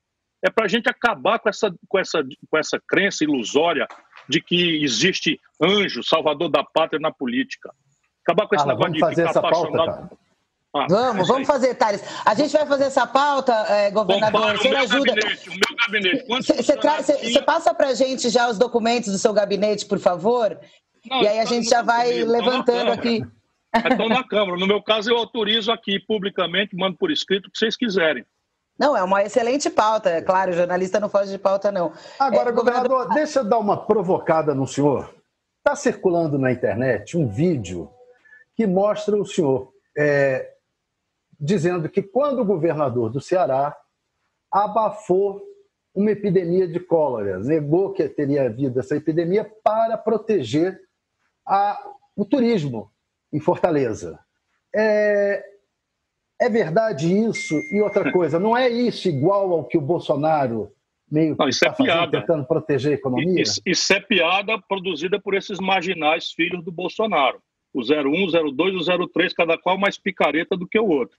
É 0.44 0.50
para 0.50 0.66
a 0.66 0.68
gente 0.68 0.88
acabar 0.88 1.38
com 1.38 1.48
essa, 1.48 1.74
com, 1.88 1.98
essa, 1.98 2.22
com 2.48 2.56
essa 2.56 2.80
crença 2.86 3.24
ilusória 3.24 3.86
de 4.28 4.40
que 4.40 4.82
existe 4.82 5.40
anjo, 5.60 6.02
salvador 6.04 6.48
da 6.48 6.62
pátria 6.62 7.00
na 7.00 7.12
política. 7.12 7.70
Acabar 8.22 8.46
com 8.46 8.54
esse 8.54 8.64
ah, 8.64 8.68
negócio 8.68 8.92
de 8.92 8.98
ficar 8.98 9.38
apaixonado. 9.38 10.08
Pauta, 10.08 10.25
ah, 10.80 10.86
vamos, 10.88 11.28
vamos 11.28 11.46
fazer, 11.46 11.74
Thales. 11.74 12.02
A 12.24 12.34
gente 12.34 12.52
vai 12.52 12.66
fazer 12.66 12.84
essa 12.84 13.06
pauta, 13.06 13.52
é, 13.68 13.90
governador. 13.90 14.56
Você 14.56 14.68
ajuda. 14.68 15.14
Gabinete, 15.14 15.48
o 15.48 15.52
meu 15.52 15.76
gabinete. 15.78 17.32
Você 17.32 17.42
passa 17.42 17.74
para 17.74 17.88
a 17.88 17.94
gente 17.94 18.28
já 18.28 18.48
os 18.48 18.58
documentos 18.58 19.12
do 19.12 19.18
seu 19.18 19.32
gabinete, 19.32 19.86
por 19.86 19.98
favor? 19.98 20.58
Não, 21.08 21.22
e 21.22 21.28
aí 21.28 21.38
a 21.38 21.44
gente 21.44 21.68
já 21.68 21.82
vai 21.82 22.24
levantando 22.24 22.92
aqui. 22.92 23.24
Estão 23.74 24.08
na 24.08 24.24
Câmara. 24.24 24.58
No 24.58 24.66
meu 24.66 24.82
caso, 24.82 25.10
eu 25.10 25.16
autorizo 25.16 25.70
aqui 25.70 26.00
publicamente, 26.00 26.74
mando 26.76 26.96
por 26.96 27.10
escrito 27.10 27.46
o 27.46 27.50
que 27.50 27.58
vocês 27.58 27.76
quiserem. 27.76 28.24
Não, 28.78 28.96
é 28.96 29.02
uma 29.02 29.22
excelente 29.22 29.70
pauta, 29.70 30.10
é 30.10 30.20
claro, 30.20 30.50
o 30.50 30.54
jornalista 30.54 31.00
não 31.00 31.08
foge 31.08 31.30
de 31.30 31.38
pauta, 31.38 31.72
não. 31.72 31.92
Agora, 32.18 32.50
é, 32.50 32.52
governador, 32.52 32.88
governador, 32.88 33.14
deixa 33.14 33.40
eu 33.40 33.44
dar 33.44 33.58
uma 33.58 33.86
provocada 33.86 34.54
no 34.54 34.66
senhor. 34.66 35.14
Está 35.58 35.74
circulando 35.74 36.38
na 36.38 36.52
internet 36.52 37.16
um 37.16 37.26
vídeo 37.26 37.90
que 38.54 38.66
mostra 38.66 39.16
o 39.16 39.24
senhor 39.24 39.72
é, 39.96 40.55
dizendo 41.38 41.88
que 41.88 42.02
quando 42.02 42.40
o 42.40 42.44
governador 42.44 43.10
do 43.10 43.20
Ceará 43.20 43.76
abafou 44.50 45.42
uma 45.94 46.10
epidemia 46.10 46.68
de 46.68 46.78
cólera, 46.78 47.38
negou 47.38 47.92
que 47.92 48.06
teria 48.08 48.44
havido 48.44 48.78
essa 48.78 48.96
epidemia 48.96 49.50
para 49.64 49.96
proteger 49.96 50.78
a, 51.46 51.82
o 52.14 52.24
turismo 52.24 52.90
em 53.32 53.40
Fortaleza. 53.40 54.18
É, 54.74 55.42
é 56.38 56.48
verdade 56.50 57.12
isso? 57.12 57.54
E 57.72 57.80
outra 57.80 58.10
coisa, 58.12 58.38
não 58.38 58.56
é 58.56 58.68
isso 58.68 59.08
igual 59.08 59.52
ao 59.52 59.64
que 59.64 59.78
o 59.78 59.80
Bolsonaro 59.80 60.70
meio 61.10 61.36
não, 61.38 61.48
isso 61.48 61.64
é 61.64 61.72
piada. 61.72 62.20
tentando 62.20 62.44
proteger 62.44 62.92
a 62.92 62.94
economia? 62.96 63.42
Isso, 63.42 63.60
isso, 63.64 63.92
é 63.92 64.00
piada 64.00 64.60
produzida 64.68 65.20
por 65.20 65.34
esses 65.34 65.58
marginais 65.58 66.32
filhos 66.32 66.62
do 66.64 66.72
Bolsonaro. 66.72 67.40
O 67.72 67.80
01, 67.80 68.24
o 68.24 68.52
02 68.52 68.88
o 68.88 69.08
03, 69.08 69.32
cada 69.32 69.56
qual 69.56 69.78
mais 69.78 69.96
picareta 69.98 70.56
do 70.56 70.66
que 70.66 70.78
o 70.78 70.88
outro. 70.88 71.16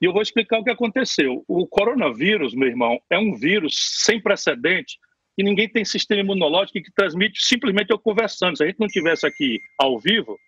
E 0.00 0.06
eu 0.06 0.12
vou 0.12 0.22
explicar 0.22 0.58
o 0.58 0.64
que 0.64 0.70
aconteceu. 0.70 1.44
O 1.46 1.66
coronavírus, 1.66 2.54
meu 2.54 2.68
irmão, 2.68 2.98
é 3.10 3.18
um 3.18 3.34
vírus 3.34 3.74
sem 4.04 4.20
precedente 4.20 4.98
e 5.36 5.42
ninguém 5.42 5.68
tem 5.68 5.84
sistema 5.84 6.20
imunológico 6.20 6.82
que 6.82 6.92
transmite 6.92 7.42
simplesmente 7.42 7.90
eu 7.90 7.98
conversando. 7.98 8.56
Se 8.56 8.64
a 8.64 8.66
gente 8.66 8.80
não 8.80 8.88
tivesse 8.88 9.26
aqui 9.26 9.60
ao 9.78 9.98
vivo, 9.98 10.38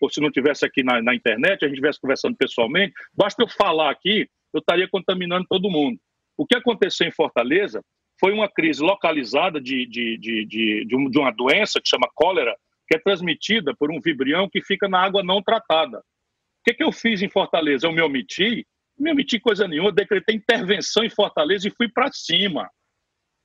ou 0.00 0.10
se 0.10 0.20
não 0.20 0.30
tivesse 0.30 0.64
aqui 0.64 0.82
na, 0.82 1.00
na 1.00 1.14
internet, 1.14 1.64
a 1.64 1.68
gente 1.68 1.76
estivesse 1.76 2.00
conversando 2.00 2.36
pessoalmente, 2.36 2.92
basta 3.14 3.42
eu 3.42 3.48
falar 3.48 3.90
aqui, 3.90 4.28
eu 4.52 4.58
estaria 4.58 4.88
contaminando 4.88 5.46
todo 5.48 5.70
mundo. 5.70 5.98
O 6.36 6.46
que 6.46 6.56
aconteceu 6.56 7.06
em 7.06 7.12
Fortaleza 7.12 7.82
foi 8.18 8.32
uma 8.32 8.48
crise 8.48 8.82
localizada 8.82 9.60
de, 9.60 9.86
de, 9.86 10.18
de, 10.18 10.44
de, 10.44 10.84
de, 10.84 11.18
uma 11.18 11.32
doença 11.32 11.80
que 11.80 11.88
chama 11.88 12.10
cólera, 12.14 12.54
que 12.88 12.96
é 12.96 12.98
transmitida 12.98 13.74
por 13.76 13.90
um 13.90 14.00
vibrião 14.00 14.48
que 14.48 14.62
fica 14.62 14.88
na 14.88 15.00
água 15.00 15.22
não 15.22 15.42
tratada. 15.42 15.98
O 15.98 16.64
que, 16.64 16.74
que 16.74 16.84
eu 16.84 16.92
fiz 16.92 17.22
em 17.22 17.28
Fortaleza? 17.28 17.86
Eu 17.86 17.92
me 17.92 18.02
omiti, 18.02 18.66
me 19.02 19.10
omiti 19.10 19.40
coisa 19.40 19.66
nenhuma, 19.66 19.92
decretei 19.92 20.36
intervenção 20.36 21.04
em 21.04 21.10
Fortaleza 21.10 21.66
e 21.66 21.74
fui 21.74 21.88
para 21.88 22.10
cima. 22.12 22.70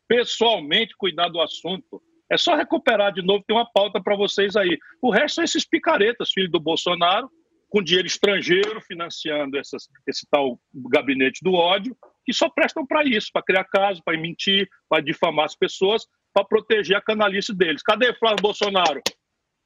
Pessoalmente 0.08 0.96
cuidar 0.98 1.30
do 1.30 1.42
assunto. 1.42 2.02
É 2.32 2.38
só 2.38 2.56
recuperar 2.56 3.12
de 3.12 3.22
novo, 3.22 3.44
tem 3.48 3.56
uma 3.56 3.70
pauta 3.70 4.02
para 4.02 4.16
vocês 4.16 4.56
aí. 4.56 4.78
O 5.02 5.10
resto 5.10 5.36
são 5.36 5.44
esses 5.44 5.68
picaretas, 5.68 6.32
filho 6.32 6.50
do 6.50 6.60
Bolsonaro, 6.60 7.30
com 7.70 7.82
dinheiro 7.82 8.08
estrangeiro 8.08 8.80
financiando 8.82 9.58
essas, 9.58 9.88
esse 10.08 10.28
tal 10.30 10.60
gabinete 10.74 11.40
do 11.42 11.54
ódio, 11.54 11.98
que 12.26 12.34
só 12.34 12.50
prestam 12.50 12.86
para 12.86 13.04
isso, 13.04 13.30
para 13.32 13.44
criar 13.44 13.64
caso, 13.66 14.02
para 14.04 14.18
mentir, 14.18 14.70
para 14.90 15.02
difamar 15.02 15.46
as 15.46 15.56
pessoas, 15.56 16.06
para 16.34 16.46
proteger 16.46 16.96
a 16.98 17.02
canalice 17.02 17.54
deles. 17.54 17.82
Cadê 17.82 18.14
Flávio 18.14 18.42
Bolsonaro? 18.42 19.02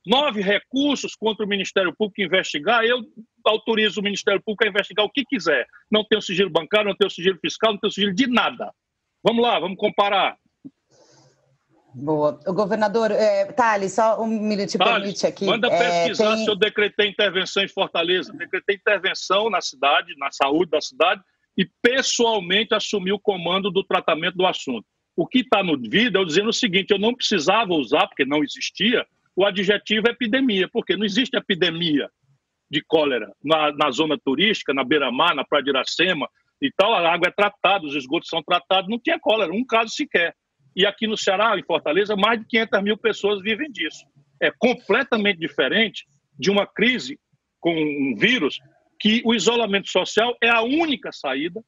Nove 0.06 0.42
recursos 0.42 1.16
contra 1.16 1.46
o 1.46 1.50
Ministério 1.50 1.94
Público 1.96 2.22
investigar, 2.22 2.84
eu 2.84 3.02
autorizo 3.46 4.00
o 4.00 4.04
Ministério 4.04 4.42
Público 4.42 4.66
a 4.66 4.70
investigar 4.70 5.06
o 5.06 5.12
que 5.12 5.24
quiser. 5.24 5.68
Não 5.92 6.04
tem 6.04 6.18
o 6.18 6.22
sigilo 6.22 6.50
bancário, 6.50 6.88
não 6.88 6.96
tem 6.96 7.08
o 7.08 7.12
sigilo 7.12 7.38
fiscal, 7.40 7.74
não 7.74 7.80
tem 7.80 7.88
o 7.88 7.94
sigilo 7.94 8.14
de 8.14 8.28
nada. 8.28 8.74
Vamos 9.24 9.44
lá, 9.44 9.60
vamos 9.60 9.78
comparar. 9.78 10.38
Boa. 11.94 12.40
O 12.48 12.54
governador, 12.54 13.12
é, 13.12 13.46
Thales, 13.52 13.94
só 13.94 14.22
um 14.22 14.28
minuto 14.28 14.78
permite 14.78 15.28
aqui. 15.28 15.46
Manda 15.46 15.68
é, 15.68 15.78
pesquisar 15.78 16.36
tem... 16.36 16.46
se 16.46 16.50
eu 16.50 16.56
decretei 16.56 17.10
intervenção 17.10 17.64
em 17.64 17.68
Fortaleza. 17.68 18.34
Decretei 18.34 18.78
intervenção 18.78 19.50
na 19.50 19.62
cidade, 19.62 20.16
na 20.18 20.32
saúde 20.32 20.72
da 20.72 20.82
cidade, 20.82 21.22
e 21.58 21.70
pessoalmente 21.82 22.74
assumi 22.74 23.12
o 23.12 23.20
comando 23.20 23.70
do 23.70 23.84
tratamento 23.84 24.38
do 24.38 24.46
assunto. 24.46 24.86
O 25.16 25.28
que 25.28 25.40
está 25.40 25.62
no 25.62 25.78
vídeo 25.78 26.18
é 26.18 26.22
eu 26.22 26.26
dizendo 26.26 26.50
o 26.50 26.54
seguinte: 26.54 26.92
eu 26.92 27.00
não 27.00 27.14
precisava 27.14 27.74
usar, 27.74 28.08
porque 28.08 28.26
não 28.26 28.42
existia, 28.42 29.06
o 29.36 29.46
adjetivo 29.46 30.08
epidemia, 30.10 30.68
porque 30.72 30.96
não 30.96 31.06
existe 31.06 31.36
epidemia 31.38 32.10
de 32.70 32.82
cólera 32.82 33.32
na, 33.44 33.72
na 33.74 33.92
zona 33.92 34.18
turística, 34.18 34.74
na 34.74 34.84
beira-mar, 34.84 35.36
na 35.36 35.44
Praia 35.44 35.64
de 35.64 35.70
Iracema 35.70 36.30
e 36.62 36.72
tal. 36.72 36.94
A 36.94 37.12
água 37.12 37.28
é 37.28 37.32
tratada, 37.32 37.86
os 37.86 37.96
esgotos 37.96 38.30
são 38.30 38.42
tratados, 38.42 38.90
não 38.90 39.00
tinha 39.00 39.20
cólera, 39.20 39.52
um 39.52 39.66
caso 39.66 39.92
sequer. 39.92 40.34
E 40.76 40.86
aqui 40.86 41.06
no 41.06 41.18
Ceará, 41.18 41.58
em 41.58 41.64
Fortaleza, 41.64 42.16
mais 42.16 42.40
de 42.40 42.46
500 42.48 42.84
mil 42.84 42.98
pessoas 42.98 43.42
vivem 43.42 43.70
disso. 43.70 44.06
É 44.42 44.52
completamente 44.58 45.38
diferente 45.38 46.06
de 46.40 46.50
uma 46.50 46.66
crise 46.66 47.20
com 47.60 47.74
um 47.74 48.16
vírus 48.18 48.58
que 49.00 49.22
o 49.26 49.34
isolamento 49.34 49.90
social 49.90 50.36
é 50.42 50.50
a 50.50 50.62
única 50.62 51.12
saída 51.12 51.62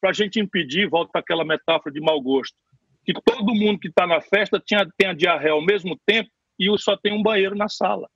para 0.00 0.10
a 0.10 0.12
gente 0.12 0.38
impedir, 0.38 0.88
volta 0.88 1.18
aquela 1.18 1.44
metáfora 1.44 1.92
de 1.92 2.00
mau 2.00 2.20
gosto, 2.20 2.54
que 3.04 3.12
todo 3.12 3.54
mundo 3.54 3.78
que 3.78 3.88
está 3.88 4.06
na 4.06 4.20
festa 4.20 4.62
tinha, 4.64 4.86
tem 4.96 5.08
a 5.08 5.14
diarreia 5.14 5.52
ao 5.52 5.64
mesmo 5.64 5.98
tempo 6.06 6.30
e 6.58 6.66
só 6.78 6.96
tem 6.96 7.12
um 7.12 7.22
banheiro 7.22 7.54
na 7.54 7.68
sala. 7.68 8.08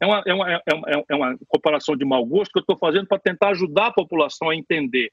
É 0.00 0.06
uma, 0.06 0.22
é 0.26 0.34
uma, 0.34 0.52
é 0.52 0.74
uma, 0.74 1.04
é 1.10 1.14
uma 1.14 1.38
comparação 1.48 1.96
de 1.96 2.04
mau 2.04 2.24
gosto 2.26 2.52
que 2.52 2.58
eu 2.58 2.62
estou 2.62 2.76
fazendo 2.76 3.06
para 3.06 3.18
tentar 3.18 3.50
ajudar 3.50 3.86
a 3.86 3.92
população 3.92 4.50
a 4.50 4.56
entender. 4.56 5.10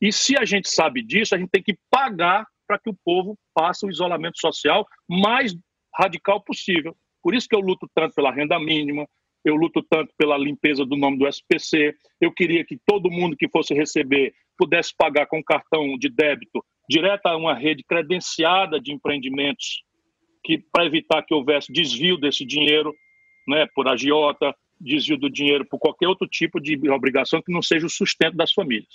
E 0.00 0.12
se 0.12 0.36
a 0.36 0.44
gente 0.44 0.68
sabe 0.68 1.02
disso, 1.02 1.34
a 1.34 1.38
gente 1.38 1.50
tem 1.50 1.62
que 1.62 1.76
pagar 1.90 2.46
para 2.66 2.78
que 2.78 2.90
o 2.90 2.96
povo 3.04 3.36
faça 3.58 3.86
o 3.86 3.90
isolamento 3.90 4.38
social 4.38 4.86
mais 5.08 5.56
radical 5.94 6.42
possível. 6.42 6.94
Por 7.22 7.34
isso 7.34 7.48
que 7.48 7.56
eu 7.56 7.60
luto 7.60 7.88
tanto 7.94 8.14
pela 8.14 8.30
renda 8.30 8.58
mínima, 8.60 9.08
eu 9.44 9.56
luto 9.56 9.82
tanto 9.82 10.12
pela 10.16 10.36
limpeza 10.36 10.84
do 10.84 10.96
nome 10.96 11.18
do 11.18 11.26
SPC. 11.26 11.94
Eu 12.20 12.32
queria 12.32 12.64
que 12.64 12.78
todo 12.86 13.10
mundo 13.10 13.36
que 13.36 13.48
fosse 13.48 13.74
receber 13.74 14.32
pudesse 14.56 14.94
pagar 14.96 15.26
com 15.26 15.42
cartão 15.42 15.96
de 15.98 16.08
débito 16.08 16.64
direto 16.88 17.26
a 17.26 17.36
uma 17.36 17.54
rede 17.54 17.82
credenciada 17.84 18.80
de 18.80 18.92
empreendimentos 18.92 19.82
que 20.48 20.56
para 20.72 20.86
evitar 20.86 21.22
que 21.22 21.34
houvesse 21.34 21.70
desvio 21.70 22.16
desse 22.16 22.42
dinheiro, 22.42 22.96
né, 23.46 23.66
por 23.74 23.86
agiota, 23.86 24.54
desvio 24.80 25.18
do 25.18 25.28
dinheiro 25.28 25.66
por 25.68 25.78
qualquer 25.78 26.08
outro 26.08 26.26
tipo 26.26 26.58
de 26.58 26.88
obrigação 26.88 27.42
que 27.44 27.52
não 27.52 27.60
seja 27.60 27.84
o 27.84 27.90
sustento 27.90 28.34
das 28.34 28.50
famílias. 28.52 28.88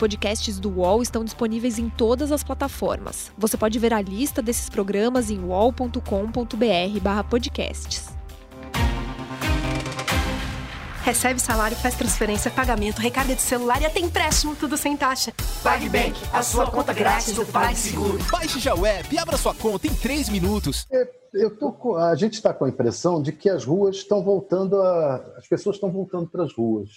podcasts 0.00 0.58
do 0.58 0.70
UOL 0.70 1.00
estão 1.02 1.22
disponíveis 1.22 1.78
em 1.78 1.90
todas 1.90 2.32
as 2.32 2.42
plataformas. 2.42 3.30
Você 3.36 3.58
pode 3.58 3.78
ver 3.78 3.92
a 3.92 4.00
lista 4.00 4.40
desses 4.40 4.70
programas 4.70 5.30
em 5.30 5.44
uol.com.br/podcasts. 5.44 8.09
Recebe 11.02 11.40
salário, 11.40 11.76
faz 11.76 11.94
transferência, 11.94 12.50
pagamento, 12.50 12.98
recarga 12.98 13.34
de 13.34 13.40
celular 13.40 13.80
e 13.80 13.86
até 13.86 14.00
empréstimo, 14.00 14.54
tudo 14.54 14.76
sem 14.76 14.96
taxa. 14.96 15.32
PagBank, 15.62 16.14
a 16.32 16.42
sua 16.42 16.70
conta 16.70 16.92
grátis 16.92 17.34
do 17.34 17.46
PagSeguro. 17.46 18.18
Baixe 18.30 18.60
já 18.60 18.74
o 18.74 18.84
app 18.84 19.14
e 19.14 19.18
abra 19.18 19.36
sua 19.36 19.54
conta 19.54 19.86
em 19.86 19.94
3 19.94 20.28
minutos. 20.28 20.86
Eu 21.32 21.56
tô 21.56 21.72
com, 21.72 21.96
a 21.96 22.14
gente 22.14 22.34
está 22.34 22.52
com 22.52 22.66
a 22.66 22.68
impressão 22.68 23.22
de 23.22 23.32
que 23.32 23.48
as 23.48 23.64
ruas 23.64 23.96
estão 23.96 24.22
voltando 24.22 24.80
a. 24.82 25.16
As 25.38 25.48
pessoas 25.48 25.76
estão 25.76 25.90
voltando 25.90 26.28
para 26.28 26.44
as 26.44 26.52
ruas. 26.52 26.90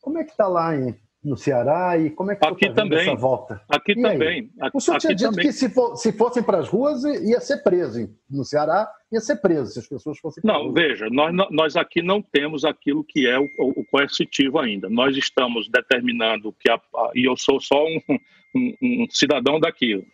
Como 0.00 0.18
é 0.18 0.24
que 0.24 0.30
está 0.30 0.48
lá 0.48 0.74
em 0.74 0.98
no 1.22 1.36
Ceará 1.36 1.98
e 1.98 2.10
como 2.10 2.30
é 2.30 2.36
que 2.36 2.46
aqui 2.46 2.68
tá 2.68 2.74
também 2.74 3.00
essa 3.00 3.14
volta? 3.14 3.60
Aqui 3.68 3.92
e 3.92 4.02
também. 4.02 4.50
Aí? 4.60 4.70
O 4.72 4.80
senhor 4.80 4.96
aqui 4.96 5.06
tinha 5.06 5.16
dito 5.16 5.30
também. 5.30 5.46
que 5.46 5.52
se, 5.52 5.68
for, 5.68 5.96
se 5.96 6.12
fossem 6.12 6.42
para 6.42 6.58
as 6.58 6.68
ruas 6.68 7.02
ia 7.04 7.40
ser 7.40 7.58
preso 7.58 8.08
no 8.30 8.44
Ceará 8.44 8.88
ia 9.10 9.20
ser 9.20 9.36
preso 9.36 9.72
se 9.72 9.78
as 9.78 9.88
pessoas 9.88 10.18
fossem. 10.18 10.42
Não, 10.44 10.72
veja, 10.72 11.08
nós, 11.10 11.34
nós 11.50 11.76
aqui 11.76 12.02
não 12.02 12.20
temos 12.20 12.64
aquilo 12.64 13.04
que 13.04 13.26
é 13.26 13.38
o, 13.38 13.48
o 13.58 13.84
coercitivo 13.86 14.58
ainda. 14.58 14.88
Nós 14.88 15.16
estamos 15.16 15.68
determinando 15.68 16.54
que, 16.60 16.70
a, 16.70 16.74
a, 16.74 17.10
e 17.14 17.24
eu 17.24 17.36
sou 17.36 17.60
só 17.60 17.84
um, 17.84 18.00
um, 18.54 18.74
um 18.82 19.06
cidadão 19.10 19.58
daqui. 19.58 20.04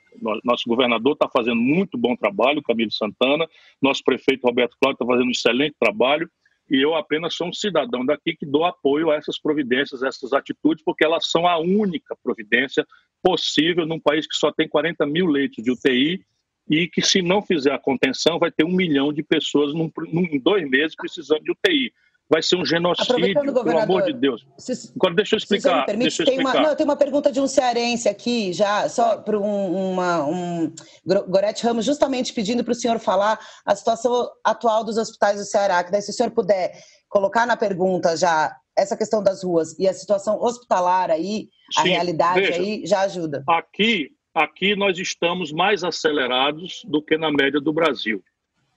Nosso 0.45 0.69
governador 0.69 1.15
está 1.15 1.29
fazendo 1.29 1.61
muito 1.61 1.99
bom 1.99 2.15
trabalho, 2.15 2.63
Camilo 2.63 2.93
Santana, 2.93 3.49
nosso 3.83 4.03
prefeito 4.05 4.47
Roberto 4.47 4.77
Cláudio 4.81 4.95
está 4.95 5.07
fazendo 5.07 5.27
um 5.27 5.33
excelente 5.33 5.75
trabalho, 5.79 6.31
e 6.71 6.81
eu 6.81 6.95
apenas 6.95 7.35
sou 7.35 7.49
um 7.49 7.53
cidadão 7.53 8.07
daqui 8.07 8.35
que 8.35 8.47
dou 8.47 8.65
apoio 8.65 9.11
a 9.11 9.17
essas 9.17 9.39
providências, 9.39 10.03
a 10.03 10.09
essas 10.09 10.33
atitudes, 10.33 10.83
porque 10.85 11.05
elas 11.05 11.29
são 11.29 11.47
a 11.47 11.59
única 11.59 12.17
providência 12.23 12.87
possível 13.23 13.85
num 13.85 13.99
país 13.99 14.27
que 14.27 14.37
só 14.37 14.53
tem 14.53 14.69
40 14.69 15.05
mil 15.05 15.27
leitos 15.27 15.63
de 15.63 15.71
UTI 15.71 16.25
e 16.69 16.89
que, 16.89 17.03
se 17.03 17.21
não 17.21 17.43
fizer 17.43 17.73
a 17.73 17.79
contenção, 17.79 18.39
vai 18.39 18.51
ter 18.51 18.65
um 18.65 18.73
milhão 18.73 19.13
de 19.13 19.23
pessoas 19.23 19.75
num, 19.75 19.91
num, 20.13 20.23
em 20.23 20.41
dois 20.41 20.69
meses 20.69 20.97
precisando 20.97 21.43
de 21.43 21.51
UTI. 21.51 21.93
Vai 22.29 22.43
ser 22.43 22.57
um 22.57 22.65
genocídio, 22.65 23.45
pelo 23.65 23.79
amor 23.79 24.03
de 24.03 24.15
Deus. 24.15 24.47
Se, 24.57 24.91
Agora, 24.97 25.15
deixa 25.15 25.35
eu 25.35 25.37
explicar. 25.37 25.85
Permite, 25.85 26.09
deixa 26.09 26.23
eu 26.23 26.27
tem, 26.27 26.37
explicar. 26.37 26.59
Uma, 26.59 26.69
não, 26.69 26.77
tem 26.77 26.85
uma 26.87 26.97
pergunta 26.97 27.31
de 27.31 27.39
um 27.39 27.47
cearense 27.47 28.09
aqui, 28.09 28.51
já, 28.55 28.89
só 28.89 29.19
para 29.19 29.39
um, 29.39 29.93
uma, 29.93 30.25
um. 30.25 30.73
Gorete 31.05 31.63
Ramos, 31.63 31.85
justamente 31.85 32.33
pedindo 32.33 32.65
para 32.65 32.73
o 32.73 32.75
senhor 32.75 32.99
falar 32.99 33.39
a 33.67 33.77
situação 33.77 34.31
atual 34.43 34.83
dos 34.85 34.97
hospitais 34.97 35.39
do 35.39 35.45
Ceará, 35.45 35.85
que 35.85 35.93
daí, 35.93 36.01
se 36.01 36.11
o 36.11 36.15
senhor 36.15 36.31
puder 36.31 36.73
colocar 37.11 37.47
na 37.47 37.59
pergunta 37.59 38.17
já 38.17 38.57
essa 38.77 38.97
questão 38.97 39.23
das 39.23 39.45
ruas 39.45 39.79
e 39.79 39.87
a 39.87 39.93
situação 39.93 40.41
hospitalar 40.41 41.11
aí, 41.11 41.49
Sim, 41.73 41.81
a 41.81 41.83
realidade 41.83 42.41
veja, 42.41 42.61
aí, 42.61 42.87
já 42.87 43.01
ajuda. 43.03 43.45
Aqui, 43.47 44.11
aqui 44.35 44.75
nós 44.75 44.99
estamos 44.99 45.53
mais 45.53 45.85
acelerados 45.85 46.83
do 46.85 47.01
que 47.01 47.17
na 47.17 47.31
média 47.31 47.61
do 47.61 47.73
Brasil. 47.73 48.23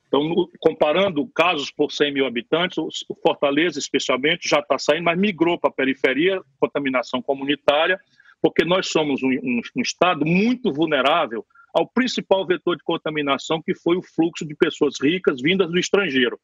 Então, 0.08 0.24
no, 0.24 0.50
comparando 0.60 1.28
casos 1.28 1.72
por 1.72 1.92
100 1.92 2.14
mil 2.14 2.26
habitantes, 2.26 2.78
o 2.78 3.16
Fortaleza, 3.16 3.78
especialmente, 3.80 4.48
já 4.48 4.60
está 4.60 4.78
saindo, 4.78 5.04
mas 5.04 5.20
migrou 5.20 5.60
para 5.60 5.70
a 5.70 5.74
periferia, 5.74 6.42
contaminação 6.60 7.22
comunitária, 7.22 8.00
porque 8.42 8.64
nós 8.64 8.88
somos 8.88 9.22
um, 9.22 9.30
um, 9.30 9.62
um, 9.76 9.82
estado 9.82 10.26
muito 10.26 10.72
vulnerável 10.72 11.46
ao 11.74 11.88
principal 11.88 12.46
vetor 12.46 12.78
de 12.78 12.84
contaminação, 12.84 13.62
que 13.62 13.76
foi 13.76 13.98
o 13.98 14.04
fluxo 14.04 14.46
de 14.46 14.56
pessoas 14.56 14.96
ricas 15.02 15.42
vindas 15.42 15.70
do 15.70 15.78
estrangeiro. 15.78 16.40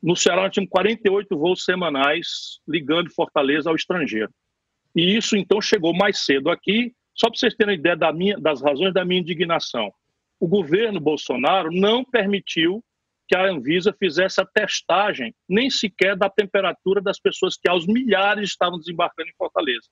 No 0.00 0.14
Ceará, 0.14 0.42
nós 0.42 0.52
tínhamos 0.52 0.70
48 0.70 1.36
voos 1.36 1.64
semanais 1.64 2.60
ligando 2.68 3.12
Fortaleza 3.12 3.70
ao 3.70 3.76
estrangeiro. 3.76 4.30
E 4.94 5.16
isso, 5.16 5.36
então, 5.36 5.60
chegou 5.60 5.92
mais 5.92 6.24
cedo 6.24 6.50
aqui, 6.50 6.94
só 7.14 7.28
para 7.28 7.38
vocês 7.38 7.54
terem 7.54 7.76
ideia 7.76 7.96
da 7.96 8.12
minha, 8.12 8.38
das 8.38 8.60
razões 8.62 8.92
da 8.92 9.04
minha 9.04 9.20
indignação. 9.20 9.92
O 10.40 10.48
governo 10.48 11.00
Bolsonaro 11.00 11.70
não 11.70 12.04
permitiu 12.04 12.82
que 13.26 13.36
a 13.36 13.48
Anvisa 13.48 13.94
fizesse 13.98 14.40
a 14.40 14.46
testagem, 14.46 15.34
nem 15.48 15.70
sequer 15.70 16.16
da 16.16 16.28
temperatura 16.28 17.00
das 17.00 17.18
pessoas 17.18 17.56
que 17.56 17.68
aos 17.68 17.86
milhares 17.86 18.50
estavam 18.50 18.78
desembarcando 18.78 19.30
em 19.30 19.34
Fortaleza. 19.36 19.86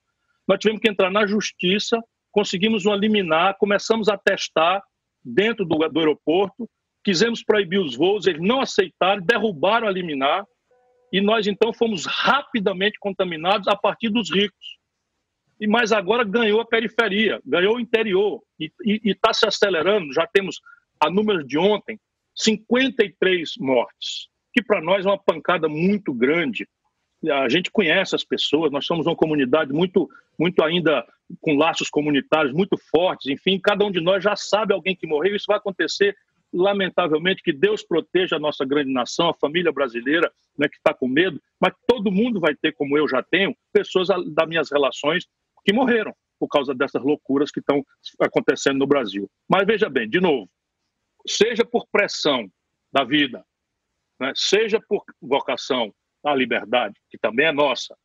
Nós 0.46 0.58
tivemos 0.58 0.82
que 0.82 0.90
entrar 0.90 1.10
na 1.10 1.26
justiça, 1.26 1.98
conseguimos 2.30 2.84
uma 2.84 2.96
liminar, 2.96 3.56
começamos 3.56 4.08
a 4.08 4.18
testar 4.18 4.82
dentro 5.24 5.64
do, 5.64 5.78
do 5.88 5.98
aeroporto, 6.00 6.68
quisemos 7.04 7.42
proibir 7.42 7.78
os 7.78 7.96
voos, 7.96 8.26
eles 8.26 8.42
não 8.42 8.60
aceitaram, 8.60 9.22
derrubaram 9.22 9.86
a 9.86 9.90
liminar, 9.90 10.44
e 11.12 11.20
nós 11.20 11.46
então 11.46 11.72
fomos 11.72 12.04
rapidamente 12.04 12.98
contaminados 12.98 13.68
a 13.68 13.76
partir 13.76 14.08
dos 14.08 14.30
ricos 14.30 14.81
e 15.62 15.66
mas 15.68 15.92
agora 15.92 16.24
ganhou 16.24 16.60
a 16.60 16.66
periferia, 16.66 17.40
ganhou 17.46 17.76
o 17.76 17.80
interior 17.80 18.42
e 18.58 18.72
está 19.04 19.32
se 19.32 19.46
acelerando. 19.46 20.12
Já 20.12 20.26
temos, 20.26 20.60
a 20.98 21.08
número 21.08 21.46
de 21.46 21.56
ontem, 21.56 22.00
53 22.34 23.52
mortes, 23.60 24.26
que 24.52 24.60
para 24.60 24.80
nós 24.80 25.06
é 25.06 25.08
uma 25.08 25.22
pancada 25.22 25.68
muito 25.68 26.12
grande. 26.12 26.68
A 27.30 27.48
gente 27.48 27.70
conhece 27.70 28.12
as 28.12 28.24
pessoas, 28.24 28.72
nós 28.72 28.84
somos 28.84 29.06
uma 29.06 29.14
comunidade 29.14 29.72
muito, 29.72 30.08
muito 30.36 30.64
ainda 30.64 31.06
com 31.40 31.54
laços 31.54 31.88
comunitários 31.88 32.52
muito 32.52 32.76
fortes. 32.90 33.30
Enfim, 33.30 33.60
cada 33.60 33.84
um 33.84 33.90
de 33.92 34.00
nós 34.00 34.24
já 34.24 34.34
sabe 34.34 34.74
alguém 34.74 34.96
que 34.96 35.06
morreu. 35.06 35.36
Isso 35.36 35.46
vai 35.46 35.58
acontecer 35.58 36.16
lamentavelmente, 36.52 37.40
que 37.40 37.52
Deus 37.52 37.84
proteja 37.84 38.34
a 38.34 38.40
nossa 38.40 38.64
grande 38.64 38.92
nação, 38.92 39.28
a 39.28 39.34
família 39.34 39.72
brasileira, 39.72 40.30
né, 40.58 40.68
que 40.68 40.76
está 40.76 40.92
com 40.92 41.08
medo, 41.08 41.40
mas 41.58 41.72
todo 41.86 42.10
mundo 42.10 42.40
vai 42.40 42.54
ter, 42.54 42.72
como 42.72 42.98
eu 42.98 43.08
já 43.08 43.22
tenho, 43.22 43.56
pessoas 43.72 44.08
das 44.08 44.48
minhas 44.48 44.70
relações 44.70 45.26
que 45.64 45.72
morreram 45.72 46.14
por 46.38 46.48
causa 46.48 46.74
dessas 46.74 47.02
loucuras 47.02 47.50
que 47.50 47.60
estão 47.60 47.84
acontecendo 48.20 48.78
no 48.78 48.86
Brasil. 48.86 49.30
Mas 49.48 49.66
veja 49.66 49.88
bem, 49.88 50.08
de 50.08 50.20
novo, 50.20 50.50
seja 51.26 51.64
por 51.64 51.86
pressão 51.86 52.50
da 52.92 53.04
vida, 53.04 53.44
né, 54.18 54.32
seja 54.34 54.80
por 54.80 55.04
vocação 55.20 55.94
à 56.24 56.34
liberdade, 56.34 57.00
que 57.08 57.18
também 57.18 57.46
é 57.46 57.52
nossa, 57.52 57.96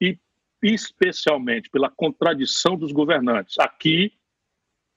e 0.00 0.18
especialmente 0.62 1.70
pela 1.70 1.90
contradição 1.90 2.76
dos 2.76 2.92
governantes. 2.92 3.58
Aqui, 3.58 4.12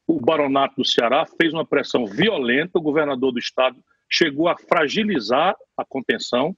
o 0.07 0.19
baronato 0.19 0.75
do 0.77 0.85
Ceará 0.85 1.25
fez 1.39 1.53
uma 1.53 1.65
pressão 1.65 2.05
violenta, 2.05 2.79
o 2.79 2.81
governador 2.81 3.31
do 3.31 3.39
estado 3.39 3.83
chegou 4.09 4.47
a 4.47 4.57
fragilizar 4.57 5.55
a 5.77 5.85
contenção, 5.85 6.55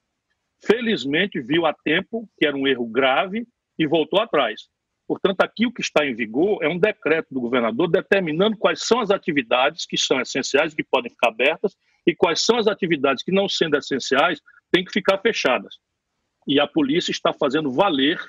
felizmente 0.63 1.41
viu 1.41 1.65
a 1.65 1.73
tempo 1.73 2.29
que 2.37 2.45
era 2.45 2.55
um 2.55 2.67
erro 2.67 2.87
grave 2.87 3.45
e 3.77 3.85
voltou 3.85 4.21
atrás. 4.21 4.69
Portanto, 5.11 5.41
aqui 5.41 5.65
o 5.65 5.73
que 5.73 5.81
está 5.81 6.05
em 6.05 6.15
vigor 6.15 6.63
é 6.63 6.69
um 6.69 6.79
decreto 6.79 7.33
do 7.33 7.41
governador 7.41 7.89
determinando 7.89 8.55
quais 8.55 8.81
são 8.87 9.01
as 9.01 9.11
atividades 9.11 9.85
que 9.85 9.97
são 9.97 10.21
essenciais, 10.21 10.73
que 10.73 10.85
podem 10.85 11.11
ficar 11.11 11.27
abertas, 11.27 11.75
e 12.07 12.15
quais 12.15 12.45
são 12.45 12.57
as 12.57 12.65
atividades 12.65 13.21
que, 13.21 13.29
não 13.29 13.49
sendo 13.49 13.75
essenciais, 13.75 14.39
têm 14.71 14.85
que 14.85 14.91
ficar 14.93 15.17
fechadas. 15.17 15.75
E 16.47 16.61
a 16.61 16.65
polícia 16.65 17.11
está 17.11 17.33
fazendo 17.33 17.69
valer 17.73 18.21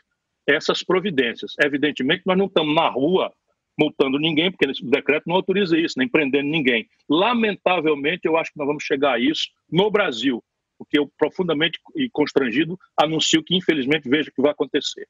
essas 0.44 0.82
providências. 0.82 1.52
Evidentemente, 1.62 2.24
nós 2.26 2.36
não 2.36 2.46
estamos 2.46 2.74
na 2.74 2.88
rua 2.88 3.32
multando 3.78 4.18
ninguém, 4.18 4.50
porque 4.50 4.66
o 4.66 4.90
decreto 4.90 5.22
não 5.28 5.36
autoriza 5.36 5.78
isso, 5.78 5.96
nem 5.96 6.08
prendendo 6.08 6.48
ninguém. 6.48 6.88
Lamentavelmente, 7.08 8.22
eu 8.24 8.36
acho 8.36 8.52
que 8.52 8.58
nós 8.58 8.66
vamos 8.66 8.82
chegar 8.82 9.12
a 9.12 9.18
isso 9.20 9.44
no 9.70 9.88
Brasil, 9.88 10.42
porque 10.76 10.98
eu, 10.98 11.08
profundamente 11.16 11.78
e 11.94 12.10
constrangido, 12.10 12.76
anuncio 13.00 13.40
que, 13.44 13.54
infelizmente, 13.54 14.08
vejo 14.08 14.32
que 14.32 14.42
vai 14.42 14.50
acontecer. 14.50 15.06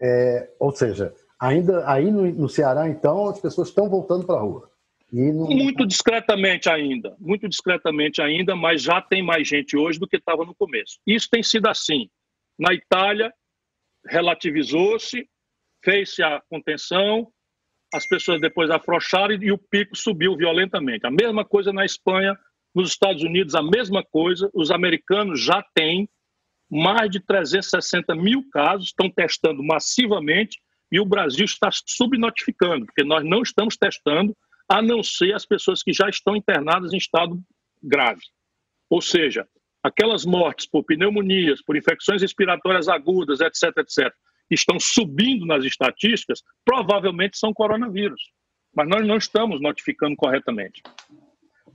É, 0.00 0.50
ou 0.58 0.72
seja, 0.72 1.14
ainda 1.40 1.88
aí 1.90 2.10
no, 2.10 2.30
no, 2.32 2.48
Ceará, 2.48 2.88
então, 2.88 3.28
as 3.28 3.40
pessoas 3.40 3.68
estão 3.68 3.88
voltando 3.88 4.26
para 4.26 4.36
a 4.36 4.40
rua. 4.40 4.70
Muito 5.12 5.86
discretamente 5.86 6.68
ainda, 6.68 7.16
muito 7.18 7.48
discretamente 7.48 8.20
ainda, 8.20 8.56
mas 8.56 8.82
já 8.82 9.00
tem 9.00 9.22
mais 9.22 9.46
gente 9.46 9.76
hoje 9.76 9.98
do 9.98 10.08
que 10.08 10.16
estava 10.16 10.44
no 10.44 10.54
começo. 10.54 10.98
Isso 11.06 11.28
tem 11.30 11.42
sido 11.42 11.68
assim. 11.68 12.10
Na 12.58 12.74
Itália, 12.74 13.32
relativizou-se, 14.06 15.28
fez-se 15.84 16.22
a 16.22 16.42
contenção, 16.50 17.28
as 17.94 18.06
pessoas 18.08 18.40
depois 18.40 18.70
afrouxaram 18.70 19.34
e 19.34 19.52
o 19.52 19.58
pico 19.58 19.96
subiu 19.96 20.36
violentamente. 20.36 21.06
A 21.06 21.10
mesma 21.10 21.44
coisa 21.44 21.72
na 21.72 21.84
Espanha, 21.84 22.36
nos 22.74 22.90
Estados 22.90 23.22
Unidos, 23.22 23.54
a 23.54 23.62
mesma 23.62 24.04
coisa. 24.04 24.50
Os 24.52 24.70
americanos 24.70 25.40
já 25.40 25.64
têm 25.74 26.08
mais 26.70 27.10
de 27.10 27.20
360 27.20 28.14
mil 28.14 28.42
casos, 28.50 28.86
estão 28.86 29.10
testando 29.10 29.62
massivamente 29.62 30.58
e 30.90 31.00
o 31.00 31.04
Brasil 31.04 31.44
está 31.44 31.68
subnotificando, 31.72 32.86
porque 32.86 33.04
nós 33.04 33.24
não 33.24 33.42
estamos 33.42 33.76
testando, 33.76 34.36
a 34.68 34.82
não 34.82 35.02
ser 35.02 35.34
as 35.34 35.46
pessoas 35.46 35.82
que 35.82 35.92
já 35.92 36.08
estão 36.08 36.36
internadas 36.36 36.92
em 36.92 36.96
estado 36.96 37.40
grave. 37.82 38.22
Ou 38.90 39.00
seja, 39.00 39.46
aquelas 39.82 40.24
mortes 40.24 40.66
por 40.66 40.84
pneumonias, 40.84 41.62
por 41.62 41.76
infecções 41.76 42.22
respiratórias 42.22 42.88
agudas, 42.88 43.40
etc., 43.40 43.76
etc., 43.78 44.12
que 44.48 44.54
estão 44.54 44.78
subindo 44.78 45.44
nas 45.44 45.64
estatísticas, 45.64 46.42
provavelmente 46.64 47.36
são 47.36 47.52
coronavírus. 47.52 48.20
Mas 48.74 48.88
nós 48.88 49.06
não 49.06 49.16
estamos 49.16 49.60
notificando 49.60 50.14
corretamente. 50.16 50.82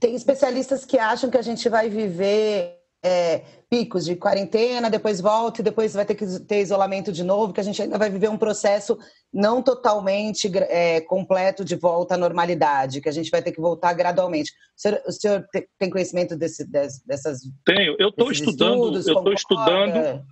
Tem 0.00 0.14
especialistas 0.14 0.84
que 0.84 0.98
acham 0.98 1.30
que 1.30 1.36
a 1.36 1.42
gente 1.42 1.68
vai 1.68 1.88
viver 1.90 2.81
é, 3.02 3.42
picos 3.68 4.04
de 4.04 4.14
quarentena, 4.14 4.88
depois 4.88 5.20
volta 5.20 5.60
e 5.60 5.64
depois 5.64 5.92
vai 5.92 6.04
ter 6.04 6.14
que 6.14 6.24
ter 6.40 6.60
isolamento 6.60 7.10
de 7.10 7.24
novo, 7.24 7.52
que 7.52 7.60
a 7.60 7.64
gente 7.64 7.82
ainda 7.82 7.98
vai 7.98 8.08
viver 8.08 8.28
um 8.28 8.38
processo 8.38 8.96
não 9.32 9.62
totalmente 9.62 10.50
é, 10.56 11.00
completo 11.00 11.64
de 11.64 11.74
volta 11.74 12.14
à 12.14 12.18
normalidade, 12.18 13.00
que 13.00 13.08
a 13.08 13.12
gente 13.12 13.30
vai 13.30 13.42
ter 13.42 13.50
que 13.50 13.60
voltar 13.60 13.92
gradualmente. 13.94 14.52
O 14.52 14.80
senhor, 14.80 15.02
o 15.06 15.12
senhor 15.12 15.46
tem 15.78 15.90
conhecimento 15.90 16.36
desse, 16.36 16.64
dessas? 16.70 17.40
Tenho. 17.64 17.96
Eu 17.98 18.10
estou 18.10 18.30
estudando. 18.30 18.84
Estudos, 18.84 19.06
eu 19.06 19.16
estou 19.16 19.32
estudando 19.32 20.24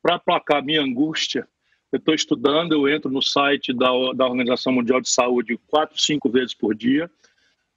para 0.00 0.14
aplacar 0.14 0.64
minha 0.64 0.80
angústia. 0.80 1.46
Eu 1.92 1.98
estou 1.98 2.14
estudando. 2.14 2.72
Eu 2.72 2.88
entro 2.88 3.10
no 3.10 3.22
site 3.22 3.74
da, 3.74 3.90
da 4.14 4.26
Organização 4.26 4.72
Mundial 4.72 5.00
de 5.00 5.10
Saúde 5.10 5.58
quatro, 5.66 6.00
cinco 6.00 6.30
vezes 6.30 6.54
por 6.54 6.74
dia 6.74 7.10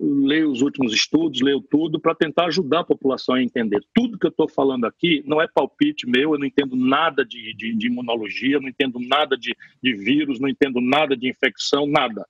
leio 0.01 0.49
os 0.49 0.61
últimos 0.61 0.93
estudos, 0.93 1.41
leio 1.41 1.61
tudo 1.61 1.99
para 1.99 2.15
tentar 2.15 2.45
ajudar 2.45 2.79
a 2.79 2.85
população 2.85 3.35
a 3.35 3.43
entender. 3.43 3.79
Tudo 3.93 4.17
que 4.17 4.25
eu 4.25 4.31
estou 4.31 4.49
falando 4.49 4.85
aqui 4.85 5.23
não 5.27 5.39
é 5.39 5.47
palpite 5.47 6.09
meu, 6.09 6.33
eu 6.33 6.39
não 6.39 6.45
entendo 6.45 6.75
nada 6.75 7.23
de, 7.23 7.53
de, 7.53 7.75
de 7.75 7.87
imunologia, 7.87 8.59
não 8.59 8.67
entendo 8.67 8.99
nada 8.99 9.37
de, 9.37 9.55
de 9.81 9.93
vírus, 9.93 10.39
não 10.39 10.49
entendo 10.49 10.81
nada 10.81 11.15
de 11.15 11.29
infecção, 11.29 11.85
nada. 11.85 12.25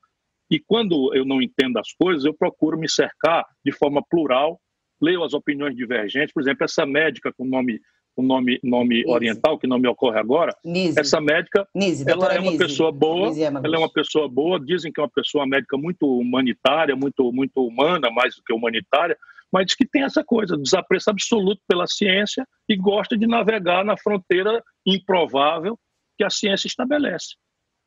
E 0.50 0.60
quando 0.60 1.16
eu 1.16 1.24
não 1.24 1.42
entendo 1.42 1.78
as 1.78 1.94
coisas, 1.94 2.26
eu 2.26 2.34
procuro 2.34 2.78
me 2.78 2.90
cercar 2.90 3.46
de 3.64 3.72
forma 3.72 4.04
plural 4.04 4.60
leio 5.02 5.24
as 5.24 5.34
opiniões 5.34 5.76
divergentes. 5.76 6.34
Por 6.34 6.42
exemplo, 6.44 6.66
essa 6.66 6.86
médica 6.86 7.32
com 7.32 7.46
nome 7.46 7.80
o 8.16 8.22
nome, 8.22 8.60
nome 8.64 9.06
oriental, 9.08 9.58
que 9.58 9.68
não 9.68 9.80
me 9.80 9.88
ocorre 9.88 10.20
agora, 10.20 10.56
Nise. 10.64 11.00
essa 11.00 11.22
médica, 11.22 11.68
Nise, 11.74 12.10
ela 12.10 12.34
é 12.34 12.40
uma 12.40 12.58
pessoa 12.58 12.92
boa, 12.92 13.32
ela 13.38 13.76
é 13.76 13.80
uma 13.80 13.92
pessoa 13.92 14.28
boa, 14.28 14.60
dizem 14.60 14.92
que 14.92 15.00
é 15.00 15.04
uma 15.04 15.10
pessoa 15.10 15.46
médica 15.48 15.78
muito 15.78 16.06
humanitária, 16.06 16.96
muito, 16.96 17.32
muito 17.32 17.66
humana, 17.66 18.10
mais 18.12 18.36
do 18.36 18.44
que 18.44 18.54
humanitária, 18.54 19.18
mas 19.52 19.66
diz 19.66 19.76
que 19.76 19.86
tem 19.86 20.04
essa 20.04 20.24
coisa, 20.24 20.58
desapreço 20.58 21.10
absoluto 21.10 21.62
pela 21.68 21.86
ciência 21.88 22.48
e 22.70 22.76
gosta 22.76 23.18
de 23.18 23.28
navegar 23.28 23.84
na 23.84 23.98
fronteira 23.98 24.64
improvável 24.86 25.78
que 26.18 26.24
a 26.24 26.30
ciência 26.30 26.68
estabelece. 26.68 27.36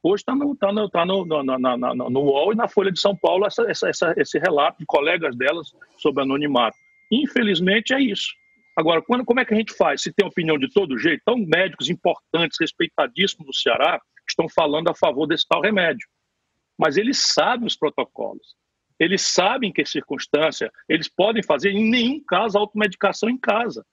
Hoje 0.02 0.20
está 0.20 0.34
no, 0.34 0.54
tá 0.54 0.70
no, 0.70 0.90
tá 0.90 1.06
no, 1.06 1.24
no, 1.24 1.42
no, 1.42 2.10
no 2.10 2.20
UOL 2.20 2.52
e 2.52 2.56
na 2.56 2.68
Folha 2.68 2.92
de 2.92 3.00
São 3.00 3.16
Paulo 3.16 3.46
essa, 3.46 3.62
essa, 3.62 3.88
essa, 3.88 4.14
esse 4.18 4.38
relato 4.38 4.78
de 4.78 4.84
colegas 4.84 5.34
delas 5.34 5.72
sobre 5.96 6.22
anonimato. 6.22 6.76
Infelizmente 7.10 7.94
é 7.94 8.00
isso. 8.00 8.34
Agora, 8.76 9.00
quando, 9.02 9.24
como 9.24 9.40
é 9.40 9.44
que 9.44 9.54
a 9.54 9.56
gente 9.56 9.72
faz? 9.74 10.02
Se 10.02 10.12
tem 10.12 10.26
opinião 10.26 10.58
de 10.58 10.68
todo 10.72 10.98
jeito, 10.98 11.20
então 11.22 11.38
médicos 11.38 11.88
importantes, 11.88 12.58
respeitadíssimos 12.60 13.46
do 13.46 13.54
Ceará, 13.54 14.00
estão 14.28 14.48
falando 14.48 14.88
a 14.88 14.94
favor 14.94 15.26
desse 15.26 15.46
tal 15.48 15.60
remédio. 15.60 16.08
Mas 16.76 16.96
eles 16.96 17.18
sabem 17.18 17.66
os 17.66 17.76
protocolos. 17.76 18.56
Eles 18.98 19.22
sabem 19.22 19.72
que 19.72 19.84
circunstância, 19.84 20.70
eles 20.88 21.08
podem 21.08 21.42
fazer, 21.42 21.70
em 21.70 21.88
nenhum 21.88 22.22
caso, 22.24 22.58
automedicação 22.58 23.28
em 23.28 23.38
casa. 23.38 23.84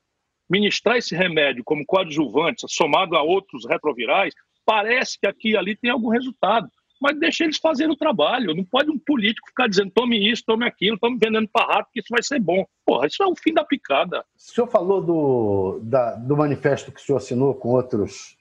Ministrar 0.50 0.98
esse 0.98 1.16
remédio 1.16 1.64
como 1.64 1.86
coadjuvante, 1.86 2.66
somado 2.68 3.16
a 3.16 3.22
outros 3.22 3.66
retrovirais, 3.68 4.34
parece 4.66 5.20
que 5.20 5.28
aqui 5.28 5.52
e 5.52 5.58
ali 5.58 5.76
tem 5.76 5.92
algum 5.92 6.10
resultado. 6.10 6.70
Mas 7.02 7.20
deixa 7.20 7.44
eles 7.44 7.58
fazerem 7.58 7.92
o 7.92 7.98
trabalho. 7.98 8.56
Não 8.56 8.64
pode 8.64 8.92
um 8.92 9.00
político 9.00 9.48
ficar 9.48 9.68
dizendo 9.68 9.92
tome 9.92 10.32
isso, 10.32 10.44
tome 10.46 10.68
aquilo, 10.68 10.96
estamos 10.96 11.20
vendendo 11.20 11.50
para 11.52 11.66
rato 11.66 11.90
que 11.92 12.00
isso 12.00 12.10
vai 12.12 12.22
ser 12.22 12.40
bom. 12.40 12.64
Porra, 12.86 13.08
isso 13.08 13.24
é 13.24 13.26
o 13.26 13.36
fim 13.36 13.54
da 13.54 13.66
picada. 13.66 14.20
O 14.20 14.40
senhor 14.40 14.68
falou 14.68 15.02
do, 15.02 15.80
da, 15.84 16.16
do 16.16 16.38
manifesto 16.38 16.92
que 16.92 17.02
o 17.02 17.04
senhor 17.04 17.18
assinou 17.18 17.56
com 17.56 17.70
outros, 17.70 18.38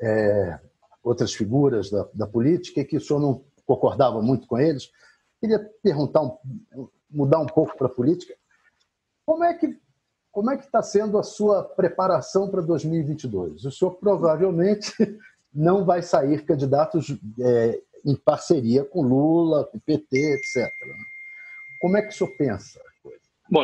é, 0.00 0.60
outras 1.02 1.34
figuras 1.34 1.90
da, 1.90 2.06
da 2.14 2.26
política 2.26 2.80
e 2.80 2.84
que 2.84 2.96
o 2.96 3.00
senhor 3.00 3.18
não 3.18 3.44
concordava 3.66 4.22
muito 4.22 4.46
com 4.46 4.58
eles. 4.58 4.92
Queria 5.40 5.58
perguntar, 5.82 6.22
um, 6.22 6.38
mudar 7.10 7.40
um 7.40 7.46
pouco 7.46 7.76
para 7.76 7.88
a 7.88 7.90
política. 7.90 8.34
Como 9.26 9.42
é 9.42 9.54
que 9.54 9.76
como 10.30 10.50
é 10.50 10.56
que 10.56 10.64
está 10.64 10.82
sendo 10.82 11.16
a 11.16 11.22
sua 11.22 11.62
preparação 11.62 12.50
para 12.50 12.60
2022? 12.60 13.64
O 13.66 13.70
senhor 13.70 13.92
provavelmente 13.92 14.92
não 15.54 15.84
vai 15.84 16.02
sair 16.02 16.44
candidato 16.44 16.98
é, 17.40 17.80
em 18.04 18.16
parceria 18.16 18.84
com 18.84 19.02
Lula, 19.02 19.64
com 19.64 19.78
o 19.78 19.80
PT, 19.80 20.34
etc. 20.34 20.70
Como 21.80 21.96
é 21.96 22.02
que 22.02 22.08
o 22.08 22.12
senhor 22.12 22.30
pensa? 22.36 22.80
Bom, 23.50 23.62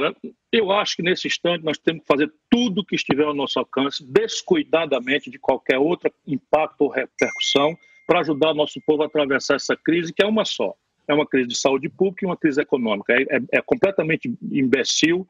eu 0.52 0.70
acho 0.72 0.96
que 0.96 1.02
nesse 1.02 1.26
instante 1.26 1.64
nós 1.64 1.78
temos 1.78 2.02
que 2.02 2.06
fazer 2.06 2.32
tudo 2.50 2.84
que 2.84 2.94
estiver 2.94 3.24
ao 3.24 3.34
nosso 3.34 3.58
alcance, 3.58 4.04
descuidadamente 4.04 5.30
de 5.30 5.38
qualquer 5.38 5.78
outro 5.78 6.12
impacto 6.26 6.82
ou 6.82 6.90
repercussão, 6.90 7.76
para 8.06 8.20
ajudar 8.20 8.50
o 8.50 8.54
nosso 8.54 8.80
povo 8.86 9.02
a 9.02 9.06
atravessar 9.06 9.56
essa 9.56 9.76
crise, 9.76 10.12
que 10.12 10.22
é 10.22 10.26
uma 10.26 10.44
só 10.44 10.74
é 11.10 11.14
uma 11.14 11.26
crise 11.26 11.48
de 11.48 11.56
saúde 11.56 11.88
pública 11.88 12.24
e 12.24 12.26
uma 12.26 12.36
crise 12.36 12.60
econômica. 12.60 13.12
É, 13.12 13.22
é, 13.22 13.40
é 13.54 13.62
completamente 13.62 14.32
imbecil 14.50 15.26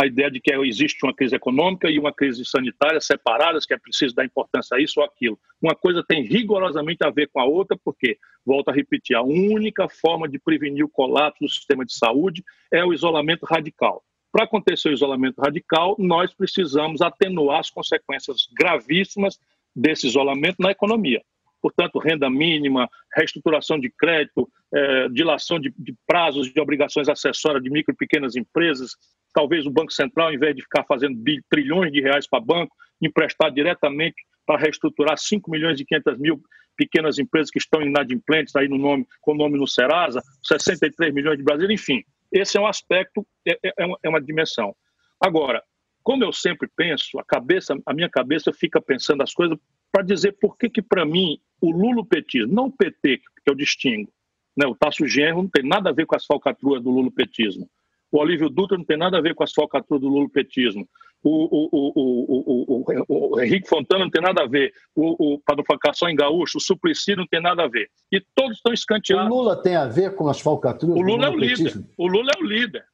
a 0.00 0.06
ideia 0.06 0.30
de 0.30 0.40
que 0.40 0.52
existe 0.52 1.04
uma 1.04 1.14
crise 1.14 1.36
econômica 1.36 1.88
e 1.88 1.98
uma 1.98 2.12
crise 2.12 2.44
sanitária 2.44 3.00
separadas, 3.00 3.64
que 3.64 3.74
é 3.74 3.78
preciso 3.78 4.14
dar 4.14 4.24
importância 4.24 4.76
a 4.76 4.80
isso 4.80 5.00
ou 5.00 5.06
aquilo. 5.06 5.38
Uma 5.62 5.74
coisa 5.74 6.04
tem 6.06 6.22
rigorosamente 6.22 7.04
a 7.04 7.10
ver 7.10 7.28
com 7.28 7.40
a 7.40 7.44
outra, 7.44 7.78
porque, 7.84 8.18
volto 8.44 8.68
a 8.68 8.72
repetir, 8.72 9.16
a 9.16 9.22
única 9.22 9.88
forma 9.88 10.28
de 10.28 10.38
prevenir 10.38 10.84
o 10.84 10.88
colapso 10.88 11.44
do 11.44 11.48
sistema 11.48 11.84
de 11.84 11.94
saúde 11.94 12.42
é 12.72 12.84
o 12.84 12.92
isolamento 12.92 13.46
radical. 13.46 14.02
Para 14.32 14.44
acontecer 14.44 14.88
o 14.88 14.92
isolamento 14.92 15.40
radical, 15.40 15.94
nós 15.98 16.34
precisamos 16.34 17.00
atenuar 17.00 17.60
as 17.60 17.70
consequências 17.70 18.48
gravíssimas 18.52 19.38
desse 19.76 20.08
isolamento 20.08 20.56
na 20.58 20.72
economia 20.72 21.22
portanto, 21.64 21.98
renda 21.98 22.28
mínima, 22.28 22.90
reestruturação 23.16 23.80
de 23.80 23.88
crédito, 23.88 24.46
é, 24.70 25.08
dilação 25.08 25.58
de, 25.58 25.72
de, 25.78 25.94
prazos 26.06 26.52
de 26.52 26.60
obrigações 26.60 27.08
acessórias 27.08 27.62
de 27.62 27.70
micro 27.70 27.94
e 27.94 27.96
pequenas 27.96 28.36
empresas. 28.36 28.90
Talvez 29.32 29.64
o 29.64 29.70
Banco 29.70 29.90
Central, 29.90 30.30
em 30.30 30.38
vez 30.38 30.54
de 30.54 30.60
ficar 30.60 30.84
fazendo 30.84 31.18
trilhões 31.48 31.90
de 31.90 32.02
reais 32.02 32.28
para 32.28 32.38
banco, 32.38 32.76
emprestar 33.00 33.50
diretamente 33.50 34.16
para 34.44 34.60
reestruturar 34.60 35.16
5 35.16 35.50
milhões 35.50 35.80
e 35.80 35.86
500 35.86 36.18
mil 36.18 36.42
pequenas 36.76 37.18
empresas 37.18 37.50
que 37.50 37.58
estão 37.58 37.80
inadimplentes 37.80 38.54
aí 38.56 38.68
no 38.68 38.76
nome, 38.76 39.06
com 39.22 39.32
o 39.32 39.36
nome 39.36 39.56
no 39.56 39.66
Serasa, 39.66 40.20
63 40.42 41.14
milhões 41.14 41.38
de 41.38 41.44
brasileiros, 41.44 41.80
enfim. 41.80 42.04
Esse 42.30 42.58
é 42.58 42.60
um 42.60 42.66
aspecto, 42.66 43.26
é, 43.48 43.52
é, 43.64 43.68
é, 43.68 43.86
é 44.02 44.08
uma 44.10 44.20
dimensão. 44.20 44.76
Agora, 45.18 45.62
como 46.02 46.22
eu 46.22 46.30
sempre 46.30 46.68
penso, 46.76 47.18
a 47.18 47.24
cabeça, 47.24 47.74
a 47.86 47.94
minha 47.94 48.10
cabeça 48.10 48.52
fica 48.52 48.82
pensando 48.82 49.22
as 49.22 49.32
coisas 49.32 49.56
para 49.94 50.02
dizer 50.02 50.32
por 50.40 50.58
que, 50.58 50.68
que 50.68 50.82
para 50.82 51.04
mim, 51.04 51.38
o 51.60 51.70
lulopetismo, 51.70 52.52
não 52.52 52.66
o 52.66 52.72
PT, 52.72 53.18
que 53.18 53.48
eu 53.48 53.54
distingo, 53.54 54.10
né? 54.56 54.66
o 54.66 54.74
Tasso 54.74 55.06
Genro 55.06 55.42
não 55.42 55.48
tem 55.48 55.62
nada 55.62 55.90
a 55.90 55.92
ver 55.92 56.04
com 56.04 56.16
as 56.16 56.26
falcatruas 56.26 56.82
do 56.82 56.90
lulopetismo, 56.90 57.70
o 58.10 58.18
Olívio 58.18 58.50
Dutra 58.50 58.76
não 58.76 58.84
tem 58.84 58.96
nada 58.96 59.18
a 59.18 59.20
ver 59.20 59.36
com 59.36 59.44
as 59.44 59.52
falcatruas 59.52 60.00
do 60.00 60.08
lulopetismo, 60.08 60.88
o, 61.22 61.68
o, 61.72 62.84
o, 63.06 63.34
o, 63.34 63.40
Henrique 63.40 63.68
Fontana 63.68 64.04
não 64.04 64.10
tem 64.10 64.20
nada 64.20 64.42
a 64.42 64.46
ver, 64.48 64.74
o, 64.96 65.40
ficar 65.70 65.94
só 65.94 66.08
em 66.08 66.16
gaúcho, 66.16 66.58
o 66.58 66.60
Suplicy 66.60 67.14
não 67.14 67.26
tem 67.26 67.40
nada 67.40 67.62
a 67.62 67.68
ver. 67.68 67.88
E 68.12 68.20
todos 68.34 68.58
estão 68.58 68.74
escanteados. 68.74 69.32
O 69.32 69.34
Lula 69.34 69.62
tem 69.62 69.74
a 69.74 69.86
ver 69.86 70.14
com 70.16 70.28
as 70.28 70.40
falcatruas 70.40 70.98
o 70.98 71.00
Lula 71.00 71.28
é 71.28 71.30
o 71.30 71.36
líder. 71.36 71.72
O 71.96 72.06
Lula 72.06 72.30
é 72.36 72.42
o 72.42 72.46
líder. 72.46 72.84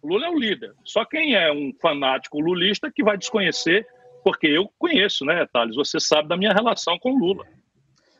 O 0.00 0.08
Lula 0.08 0.26
é 0.26 0.30
o 0.30 0.38
líder. 0.38 0.72
Só 0.84 1.04
quem 1.04 1.34
é 1.34 1.52
um 1.52 1.70
fanático 1.82 2.40
lulista 2.40 2.90
que 2.90 3.04
vai 3.04 3.18
desconhecer 3.18 3.86
porque 4.26 4.48
eu 4.48 4.68
conheço, 4.76 5.24
né, 5.24 5.46
Thales? 5.52 5.76
Você 5.76 6.00
sabe 6.00 6.28
da 6.28 6.36
minha 6.36 6.52
relação 6.52 6.98
com 6.98 7.12
o 7.12 7.16
Lula. 7.16 7.46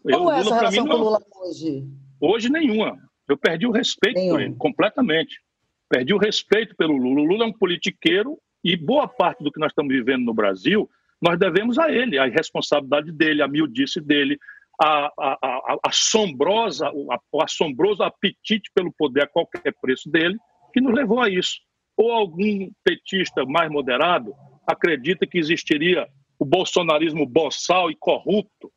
Qual 0.04 0.32
é 0.32 0.38
essa 0.38 0.54
relação 0.54 0.84
mim, 0.84 0.88
com 0.88 0.94
o 0.94 0.98
Lula 0.98 1.20
hoje? 1.34 1.84
Hoje, 2.20 2.48
nenhuma. 2.48 2.96
Eu 3.28 3.36
perdi 3.36 3.66
o 3.66 3.72
respeito 3.72 4.14
Nenhum. 4.14 4.30
por 4.30 4.40
ele, 4.40 4.54
completamente. 4.54 5.40
Perdi 5.88 6.14
o 6.14 6.18
respeito 6.18 6.76
pelo 6.76 6.96
Lula. 6.96 7.22
O 7.22 7.24
Lula 7.24 7.44
é 7.44 7.48
um 7.48 7.52
politiqueiro 7.52 8.38
e 8.62 8.76
boa 8.76 9.08
parte 9.08 9.42
do 9.42 9.50
que 9.50 9.58
nós 9.58 9.72
estamos 9.72 9.92
vivendo 9.92 10.24
no 10.24 10.32
Brasil, 10.32 10.88
nós 11.20 11.36
devemos 11.40 11.76
a 11.76 11.90
ele, 11.90 12.20
a 12.20 12.26
responsabilidade 12.26 13.10
dele, 13.10 13.42
a 13.42 13.48
miudice 13.48 14.00
dele, 14.00 14.38
a, 14.80 15.06
a, 15.18 15.38
a, 15.42 15.78
assombrosa, 15.88 16.88
o 17.32 17.42
assombroso 17.42 18.04
apetite 18.04 18.70
pelo 18.72 18.92
poder 18.96 19.24
a 19.24 19.28
qualquer 19.28 19.74
preço 19.82 20.08
dele, 20.08 20.36
que 20.72 20.80
nos 20.80 20.94
levou 20.94 21.20
a 21.20 21.28
isso. 21.28 21.58
Ou 21.96 22.12
algum 22.12 22.70
petista 22.84 23.44
mais 23.44 23.68
moderado 23.68 24.32
acredita 24.66 25.26
que 25.26 25.38
existiria 25.38 26.08
o 26.38 26.44
bolsonarismo 26.44 27.26
boçal 27.26 27.90
e 27.90 27.96
corrupto 27.96 28.72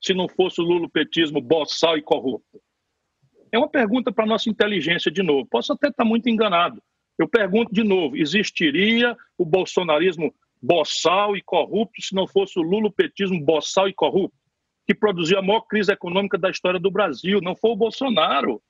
se 0.00 0.14
não 0.14 0.28
fosse 0.28 0.60
o 0.60 0.64
lulopetismo 0.64 1.40
boçal 1.40 1.96
e 1.96 2.02
corrupto? 2.02 2.60
É 3.52 3.58
uma 3.58 3.68
pergunta 3.68 4.12
para 4.12 4.24
a 4.24 4.28
nossa 4.28 4.48
inteligência 4.48 5.10
de 5.10 5.22
novo. 5.22 5.46
Posso 5.46 5.72
até 5.72 5.88
estar 5.88 6.04
muito 6.04 6.28
enganado. 6.28 6.82
Eu 7.18 7.28
pergunto 7.28 7.72
de 7.72 7.82
novo: 7.82 8.16
existiria 8.16 9.16
o 9.36 9.44
bolsonarismo 9.44 10.34
boçal 10.62 11.36
e 11.36 11.42
corrupto 11.42 12.00
se 12.00 12.14
não 12.14 12.26
fosse 12.26 12.58
o 12.58 12.62
lulopetismo 12.62 13.40
boçal 13.42 13.88
e 13.88 13.94
corrupto, 13.94 14.36
que 14.86 14.94
produziu 14.94 15.38
a 15.38 15.42
maior 15.42 15.62
crise 15.62 15.92
econômica 15.92 16.38
da 16.38 16.50
história 16.50 16.78
do 16.78 16.90
Brasil? 16.90 17.40
Não 17.42 17.56
foi 17.56 17.70
o 17.70 17.76
Bolsonaro. 17.76 18.62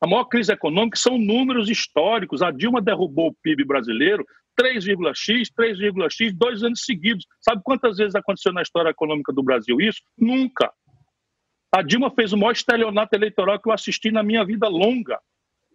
A 0.00 0.06
maior 0.06 0.24
crise 0.24 0.52
econômica 0.52 0.98
são 0.98 1.16
números 1.16 1.70
históricos. 1.70 2.42
A 2.42 2.50
Dilma 2.50 2.82
derrubou 2.82 3.28
o 3.28 3.34
PIB 3.42 3.64
brasileiro 3.64 4.26
3,x, 4.58 5.50
3,x, 5.56 6.34
dois 6.34 6.62
anos 6.62 6.84
seguidos. 6.84 7.26
Sabe 7.40 7.62
quantas 7.64 7.96
vezes 7.96 8.14
aconteceu 8.14 8.52
na 8.52 8.62
história 8.62 8.90
econômica 8.90 9.32
do 9.32 9.42
Brasil 9.42 9.80
isso? 9.80 10.00
Nunca. 10.18 10.72
A 11.74 11.82
Dilma 11.82 12.10
fez 12.10 12.32
o 12.32 12.36
maior 12.36 12.52
estelionato 12.52 13.16
eleitoral 13.16 13.60
que 13.60 13.68
eu 13.68 13.72
assisti 13.72 14.12
na 14.12 14.22
minha 14.22 14.44
vida 14.44 14.68
longa. 14.68 15.18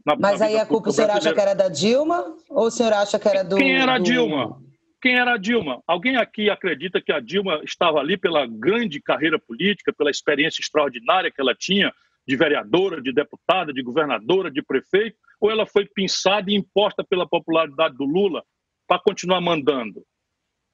Na, 0.06 0.16
Mas 0.16 0.40
na 0.40 0.46
aí 0.46 0.58
a 0.58 0.66
culpa 0.66 0.90
o 0.90 0.94
senhor 0.94 1.12
acha 1.12 1.34
que 1.34 1.42
era 1.42 1.54
da 1.54 1.68
Dilma 1.68 2.38
ou 2.50 2.68
o 2.68 2.72
senhor 2.72 2.94
acha 2.94 3.20
que 3.20 3.28
era 3.28 3.44
do. 3.44 3.58
Quem 3.58 3.76
era 3.76 3.96
a 3.96 4.00
Dilma? 4.00 4.62
Quem 5.02 5.16
era 5.18 5.34
a 5.34 5.38
Dilma? 5.38 5.82
Alguém 5.86 6.16
aqui 6.16 6.50
acredita 6.50 7.02
que 7.02 7.12
a 7.12 7.20
Dilma 7.20 7.62
estava 7.64 8.00
ali 8.00 8.18
pela 8.18 8.46
grande 8.46 9.02
carreira 9.02 9.38
política, 9.40 9.94
pela 9.94 10.10
experiência 10.10 10.62
extraordinária 10.62 11.32
que 11.32 11.42
ela 11.42 11.54
tinha 11.54 11.94
de 12.28 12.36
vereadora, 12.36 13.02
de 13.02 13.14
deputada, 13.14 13.74
de 13.74 13.82
governadora, 13.82 14.50
de 14.52 14.62
prefeito? 14.62 15.18
Ou 15.40 15.52
ela 15.52 15.66
foi 15.66 15.86
pensada 15.86 16.50
e 16.50 16.56
imposta 16.56 17.04
pela 17.04 17.28
popularidade 17.28 17.96
do 17.98 18.06
Lula 18.06 18.44
para 18.90 19.00
continuar 19.00 19.40
mandando. 19.40 20.04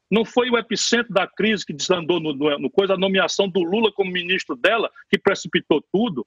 Não 0.10 0.24
foi 0.24 0.50
o 0.50 0.58
epicentro 0.58 1.14
da 1.14 1.28
crise 1.28 1.66
que 1.66 1.74
desandou 1.74 2.22
no, 2.22 2.34
no, 2.34 2.58
no, 2.58 2.72
coisa, 2.72 2.94
a 2.94 2.98
nomeação 2.98 3.50
do 3.50 3.60
Lula 3.62 3.92
como 3.92 4.10
ministro 4.10 4.56
dela, 4.56 4.90
que 5.10 5.20
precipitou 5.20 5.84
tudo. 5.92 6.26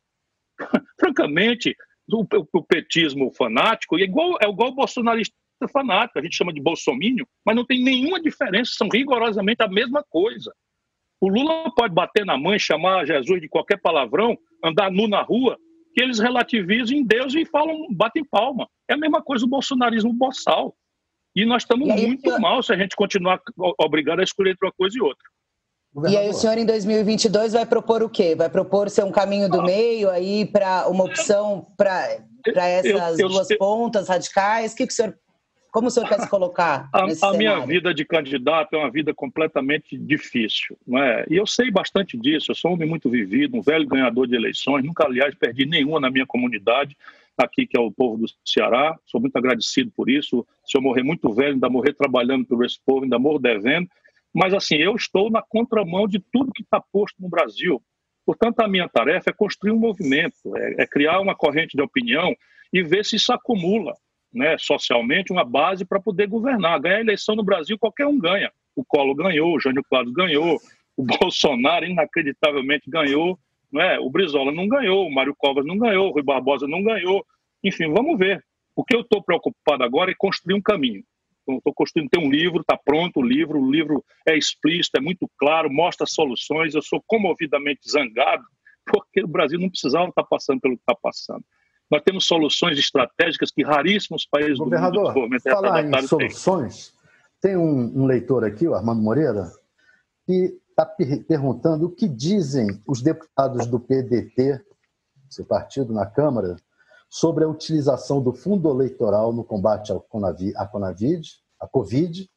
Francamente, 1.01 1.75
o, 2.13 2.27
o, 2.53 2.63
petismo 2.63 3.33
fanático 3.33 3.97
é 3.99 4.03
igual, 4.03 4.37
é 4.43 4.49
igual 4.49 4.71
o 4.71 4.75
bolsonarista 4.75 5.35
fanático, 5.73 6.19
a 6.19 6.23
gente 6.23 6.37
chama 6.37 6.53
de 6.53 6.61
bolsomínio, 6.61 7.27
mas 7.45 7.57
não 7.57 7.65
tem 7.65 7.83
nenhuma 7.83 8.21
diferença, 8.21 8.73
são 8.75 8.89
rigorosamente 8.89 9.63
a 9.63 9.69
mesma 9.69 10.05
coisa. 10.11 10.53
O 11.21 11.29
Lula 11.29 11.73
pode 11.75 11.95
bater 11.95 12.25
na 12.27 12.37
mãe, 12.37 12.59
chamar 12.59 13.07
Jesus 13.07 13.41
de 13.41 13.49
qualquer 13.49 13.81
palavrão, 13.81 14.37
andar 14.63 14.91
nu 14.91 15.09
na 15.09 15.23
rua, 15.23 15.59
que 15.95 16.03
eles 16.03 16.19
relativizam 16.19 16.97
em 16.97 17.05
Deus 17.05 17.35
e 17.35 17.47
falam, 17.47 17.89
batem 17.91 18.25
palma. 18.25 18.69
É 18.89 18.95
a 18.95 18.99
mesma 18.99 19.23
coisa 19.23 19.45
o 19.45 19.49
bolsonarismo 19.49 20.13
boçal. 20.13 20.77
E 21.39 21.47
nós 21.47 21.63
estamos 21.63 21.89
e 21.89 21.93
muito 21.93 22.23
senhor... 22.23 22.41
mal 22.41 22.61
se 22.65 22.73
a 22.73 22.77
gente 22.77 22.97
continuar 22.97 23.41
obrigado 23.79 24.19
a 24.19 24.25
escolher 24.25 24.51
entre 24.51 24.67
uma 24.67 24.73
coisa 24.73 24.99
e 24.99 25.01
outra. 25.01 25.25
E 26.11 26.17
aí 26.17 26.29
o 26.29 26.35
senhor 26.35 26.59
em 26.59 26.67
2022 26.67 27.53
vai 27.53 27.65
propor 27.65 28.03
o 28.03 28.11
quê? 28.11 28.35
Vai 28.35 28.49
propor 28.49 28.91
ser 28.91 29.05
um 29.05 29.13
caminho 29.13 29.49
do 29.49 29.61
ah. 29.61 29.65
meio 29.65 30.11
aí 30.11 30.45
para 30.47 30.89
uma 30.89 31.05
opção 31.05 31.65
para 31.77 32.19
essas 32.45 33.19
eu, 33.21 33.27
eu, 33.27 33.29
duas 33.29 33.49
eu, 33.51 33.57
pontas 33.57 34.09
radicais? 34.09 34.75
Que 34.75 34.85
que 34.85 34.93
o 34.93 34.97
senhor, 34.97 35.15
como 35.71 35.87
o 35.87 35.91
senhor 35.93 36.09
quer 36.09 36.21
se 36.21 36.29
colocar? 36.29 36.91
A, 36.93 37.29
a 37.29 37.33
minha 37.35 37.65
vida 37.65 37.95
de 37.95 38.05
candidato 38.05 38.75
é 38.75 38.79
uma 38.79 38.91
vida 38.91 39.15
completamente 39.15 39.97
difícil, 39.97 40.77
não 40.85 41.01
é? 41.01 41.25
E 41.31 41.37
eu 41.37 41.47
sei 41.47 41.71
bastante 41.71 42.19
disso. 42.19 42.51
Eu 42.51 42.57
sou 42.57 42.73
um 42.73 42.75
homem 42.75 42.89
muito 42.89 43.09
vivido, 43.09 43.57
um 43.57 43.63
velho 43.63 43.87
ganhador 43.87 44.27
de 44.27 44.35
eleições. 44.35 44.85
Nunca, 44.85 45.05
aliás, 45.05 45.35
perdi 45.37 45.67
nenhuma 45.67 46.01
na 46.01 46.11
minha 46.11 46.27
comunidade 46.27 46.97
aqui, 47.45 47.67
que 47.67 47.77
é 47.77 47.81
o 47.81 47.93
povo 47.93 48.19
do 48.19 48.27
Ceará. 48.45 48.97
Sou 49.07 49.21
muito 49.21 49.37
agradecido 49.37 49.91
por 49.95 50.09
isso. 50.09 50.47
Se 50.65 50.77
eu 50.77 50.83
morrer 50.83 51.03
muito 51.03 51.33
velho, 51.33 51.55
ainda 51.55 51.69
morrer 51.69 51.95
trabalhando 51.95 52.47
por 52.47 52.65
esse 52.65 52.79
povo, 52.85 53.05
ainda 53.05 53.19
morro 53.19 53.39
devendo. 53.39 53.89
Mas, 54.35 54.53
assim, 54.55 54.77
eu 54.77 54.95
estou 54.95 55.31
na 55.31 55.43
contramão 55.43 56.07
de 56.07 56.21
tudo 56.33 56.53
que 56.53 56.63
está 56.63 56.81
posto 56.93 57.21
no 57.21 57.29
Brasil. 57.29 57.83
Portanto, 58.27 58.61
a 58.61 58.69
minha 58.69 58.89
tarefa 58.89 59.31
é 59.31 59.33
construir 59.33 59.73
um 59.73 59.79
movimento, 59.79 60.37
é, 60.57 60.83
é 60.83 60.87
criar 60.87 61.21
uma 61.21 61.35
corrente 61.35 61.77
de 61.77 61.83
opinião 61.83 62.35
e 62.73 62.83
ver 62.83 63.05
se 63.05 63.17
isso 63.17 63.33
acumula 63.33 63.95
né, 64.33 64.57
socialmente 64.59 65.33
uma 65.33 65.45
base 65.45 65.85
para 65.85 66.01
poder 66.01 66.27
governar. 66.27 66.81
Ganhar 66.81 66.97
a 66.97 67.01
eleição 67.01 67.35
no 67.35 67.43
Brasil, 67.43 67.79
qualquer 67.79 68.07
um 68.07 68.19
ganha. 68.19 68.53
O 68.77 68.85
Collor 68.85 69.15
ganhou, 69.15 69.57
o 69.57 69.61
Jânio 69.61 69.83
Quadros 69.89 70.13
ganhou, 70.13 70.59
o 70.97 71.03
Bolsonaro 71.19 71.87
inacreditavelmente 71.87 72.91
ganhou, 72.91 73.39
não 73.71 73.81
é? 73.81 73.99
o 73.99 74.11
Brizola 74.11 74.53
não 74.53 74.67
ganhou, 74.67 75.07
o 75.07 75.15
Mário 75.15 75.35
Covas 75.37 75.65
não 75.65 75.79
ganhou, 75.79 76.09
o 76.09 76.13
Rui 76.13 76.23
Barbosa 76.23 76.67
não 76.67 76.83
ganhou. 76.83 77.25
Enfim, 77.63 77.93
vamos 77.93 78.19
ver. 78.19 78.43
O 78.75 78.85
que 78.85 78.95
eu 78.95 79.01
estou 79.01 79.23
preocupado 79.23 79.83
agora 79.83 80.11
é 80.11 80.15
construir 80.17 80.55
um 80.55 80.63
caminho. 80.63 81.03
Estou 81.49 81.73
construindo, 81.75 82.11
tem 82.11 82.23
um 82.23 82.31
livro, 82.31 82.61
está 82.61 82.77
pronto 82.77 83.21
o 83.21 83.27
livro, 83.27 83.59
o 83.59 83.71
livro 83.71 84.05
é 84.27 84.37
explícito, 84.37 84.99
é 84.99 85.01
muito 85.01 85.29
claro, 85.39 85.73
mostra 85.73 86.07
soluções. 86.07 86.75
Eu 86.75 86.83
sou 86.83 87.03
comovidamente 87.07 87.91
zangado, 87.91 88.45
porque 88.87 89.23
o 89.23 89.29
Brasil 89.29 89.59
não 89.59 89.71
precisava 89.71 90.09
estar 90.09 90.25
passando 90.25 90.61
pelo 90.61 90.77
que 90.77 90.83
está 90.83 90.95
passando. 90.95 91.45
Nós 91.91 92.03
temos 92.03 92.27
soluções 92.27 92.79
estratégicas 92.79 93.51
que 93.51 93.65
raríssimos 93.65 94.27
países 94.31 94.59
Governador, 94.59 95.15
do 95.15 95.21
mundo 95.21 95.41
falar 95.41 95.83
em 95.83 96.07
soluções, 96.07 96.93
tem 97.41 97.57
um, 97.57 98.03
um, 98.03 98.05
leitor 98.05 98.45
aqui, 98.45 98.69
o 98.69 98.75
Armando 98.75 99.01
Moreira, 99.01 99.51
que 100.27 100.59
está 100.79 100.87
per 100.87 101.25
perguntando 101.25 101.87
o 101.87 101.91
que 101.91 102.09
dizem 102.09 102.81
os 102.87 103.03
deputados 103.03 103.67
do 103.67 103.81
PDT, 103.81 104.65
seu 105.29 105.45
partido 105.45 105.93
na 105.93 106.07
Câmara, 106.07 106.55
sobre 107.11 107.43
a 107.43 107.49
utilização 107.49 108.23
do 108.23 108.33
fundo 108.33 108.71
eleitoral 108.71 109.33
no 109.33 109.43
combate 109.43 109.93
à 109.93 109.99
Conavid, 110.67 111.29
à 111.61 111.67
Covid, 111.67 112.31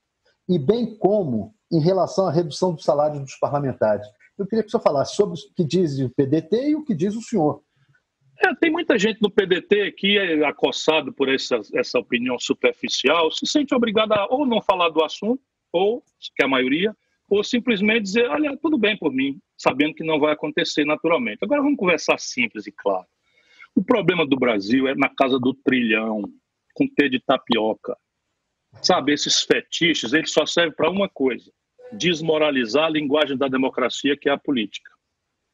e 0.50 0.58
bem 0.58 0.98
como 0.98 1.54
em 1.72 1.80
relação 1.80 2.26
à 2.26 2.32
redução 2.32 2.74
do 2.74 2.82
salário 2.82 3.20
dos 3.20 3.36
parlamentares. 3.36 4.08
Eu 4.38 4.48
queria 4.48 4.64
que 4.64 4.70
o 4.70 4.72
senhor 4.72 4.82
falasse 4.82 5.16
sobre 5.16 5.38
o 5.38 5.54
que 5.56 5.64
diz 5.64 6.00
o 6.00 6.10
PDT 6.10 6.70
e 6.70 6.76
o 6.76 6.84
que 6.84 6.96
diz 6.96 7.16
o 7.16 7.22
senhor. 7.22 7.62
É, 8.44 8.56
tem 8.56 8.72
muita 8.72 8.98
gente 8.98 9.22
no 9.22 9.30
PDT 9.30 9.92
que 9.92 10.18
é 10.18 10.44
acossado 10.46 11.14
por 11.14 11.30
essa, 11.30 11.62
essa 11.76 12.00
opinião 12.00 12.40
superficial, 12.40 13.30
se 13.32 13.46
sente 13.46 13.76
obrigada 13.76 14.16
a 14.16 14.26
ou 14.34 14.48
não 14.48 14.62
falar 14.62 14.90
do 14.90 15.04
assunto, 15.04 15.44
ou, 15.72 16.04
que 16.36 16.44
a 16.44 16.48
maioria, 16.48 16.96
ou 17.32 17.46
simplesmente 17.46 18.04
dizer, 18.04 18.28
olha, 18.28 18.58
tudo 18.58 18.78
bem 18.78 18.98
por 18.98 19.14
mim, 19.14 19.40
sabendo 19.58 19.94
que 19.94 20.04
não 20.04 20.20
vai 20.20 20.34
acontecer 20.34 20.84
naturalmente. 20.84 21.40
Agora 21.42 21.62
vamos 21.62 21.78
conversar 21.78 22.20
simples 22.20 22.68
e 22.68 22.74
claro. 22.74 23.08
O 23.74 23.82
problema 23.82 24.28
do 24.28 24.36
Brasil 24.36 24.86
é 24.86 24.94
na 24.94 25.08
casa 25.08 25.40
do 25.40 25.54
trilhão, 25.54 26.24
com 26.74 26.86
T 26.86 27.08
de 27.08 27.22
tapioca. 27.22 27.96
Sabe, 28.82 29.14
esses 29.14 29.44
fetiches, 29.44 30.12
eles 30.12 30.34
só 30.34 30.46
servem 30.46 30.76
para 30.76 30.90
uma 30.90 31.08
coisa: 31.08 31.50
desmoralizar 31.94 32.88
a 32.88 32.90
linguagem 32.90 33.38
da 33.38 33.48
democracia, 33.48 34.18
que 34.18 34.28
é 34.28 34.34
a 34.34 34.38
política. 34.38 34.92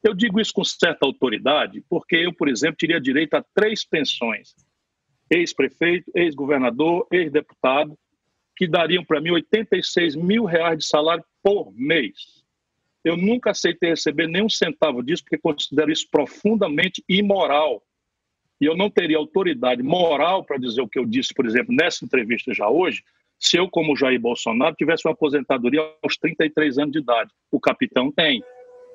Eu 0.02 0.14
digo 0.14 0.40
isso 0.40 0.52
com 0.52 0.64
certa 0.64 1.06
autoridade, 1.06 1.84
porque 1.88 2.16
eu, 2.16 2.32
por 2.32 2.48
exemplo, 2.48 2.76
teria 2.76 3.00
direito 3.00 3.34
a 3.34 3.44
três 3.54 3.84
pensões: 3.84 4.52
ex-prefeito, 5.30 6.10
ex-governador, 6.12 7.06
ex-deputado, 7.12 7.96
que 8.56 8.66
dariam 8.66 9.04
para 9.04 9.20
mim 9.20 9.30
86 9.30 10.16
mil 10.16 10.44
reais 10.44 10.78
de 10.78 10.86
salário 10.86 11.24
por 11.48 11.72
mês. 11.74 12.44
Eu 13.02 13.16
nunca 13.16 13.52
aceitei 13.52 13.88
receber 13.88 14.26
nem 14.26 14.44
um 14.44 14.50
centavo 14.50 15.02
disso, 15.02 15.22
porque 15.24 15.38
considero 15.38 15.90
isso 15.90 16.06
profundamente 16.10 17.02
imoral 17.08 17.82
e 18.60 18.66
eu 18.66 18.76
não 18.76 18.90
teria 18.90 19.16
autoridade 19.16 19.82
moral 19.82 20.44
para 20.44 20.58
dizer 20.58 20.82
o 20.82 20.88
que 20.88 20.98
eu 20.98 21.06
disse, 21.06 21.32
por 21.32 21.46
exemplo, 21.46 21.74
nessa 21.74 22.04
entrevista 22.04 22.52
já 22.52 22.68
hoje, 22.68 23.02
se 23.38 23.56
eu, 23.56 23.66
como 23.70 23.96
Jair 23.96 24.20
Bolsonaro, 24.20 24.74
tivesse 24.74 25.06
uma 25.06 25.14
aposentadoria 25.14 25.80
aos 26.02 26.18
33 26.18 26.76
anos 26.76 26.92
de 26.92 26.98
idade. 26.98 27.30
O 27.50 27.58
capitão 27.58 28.12
tem. 28.12 28.42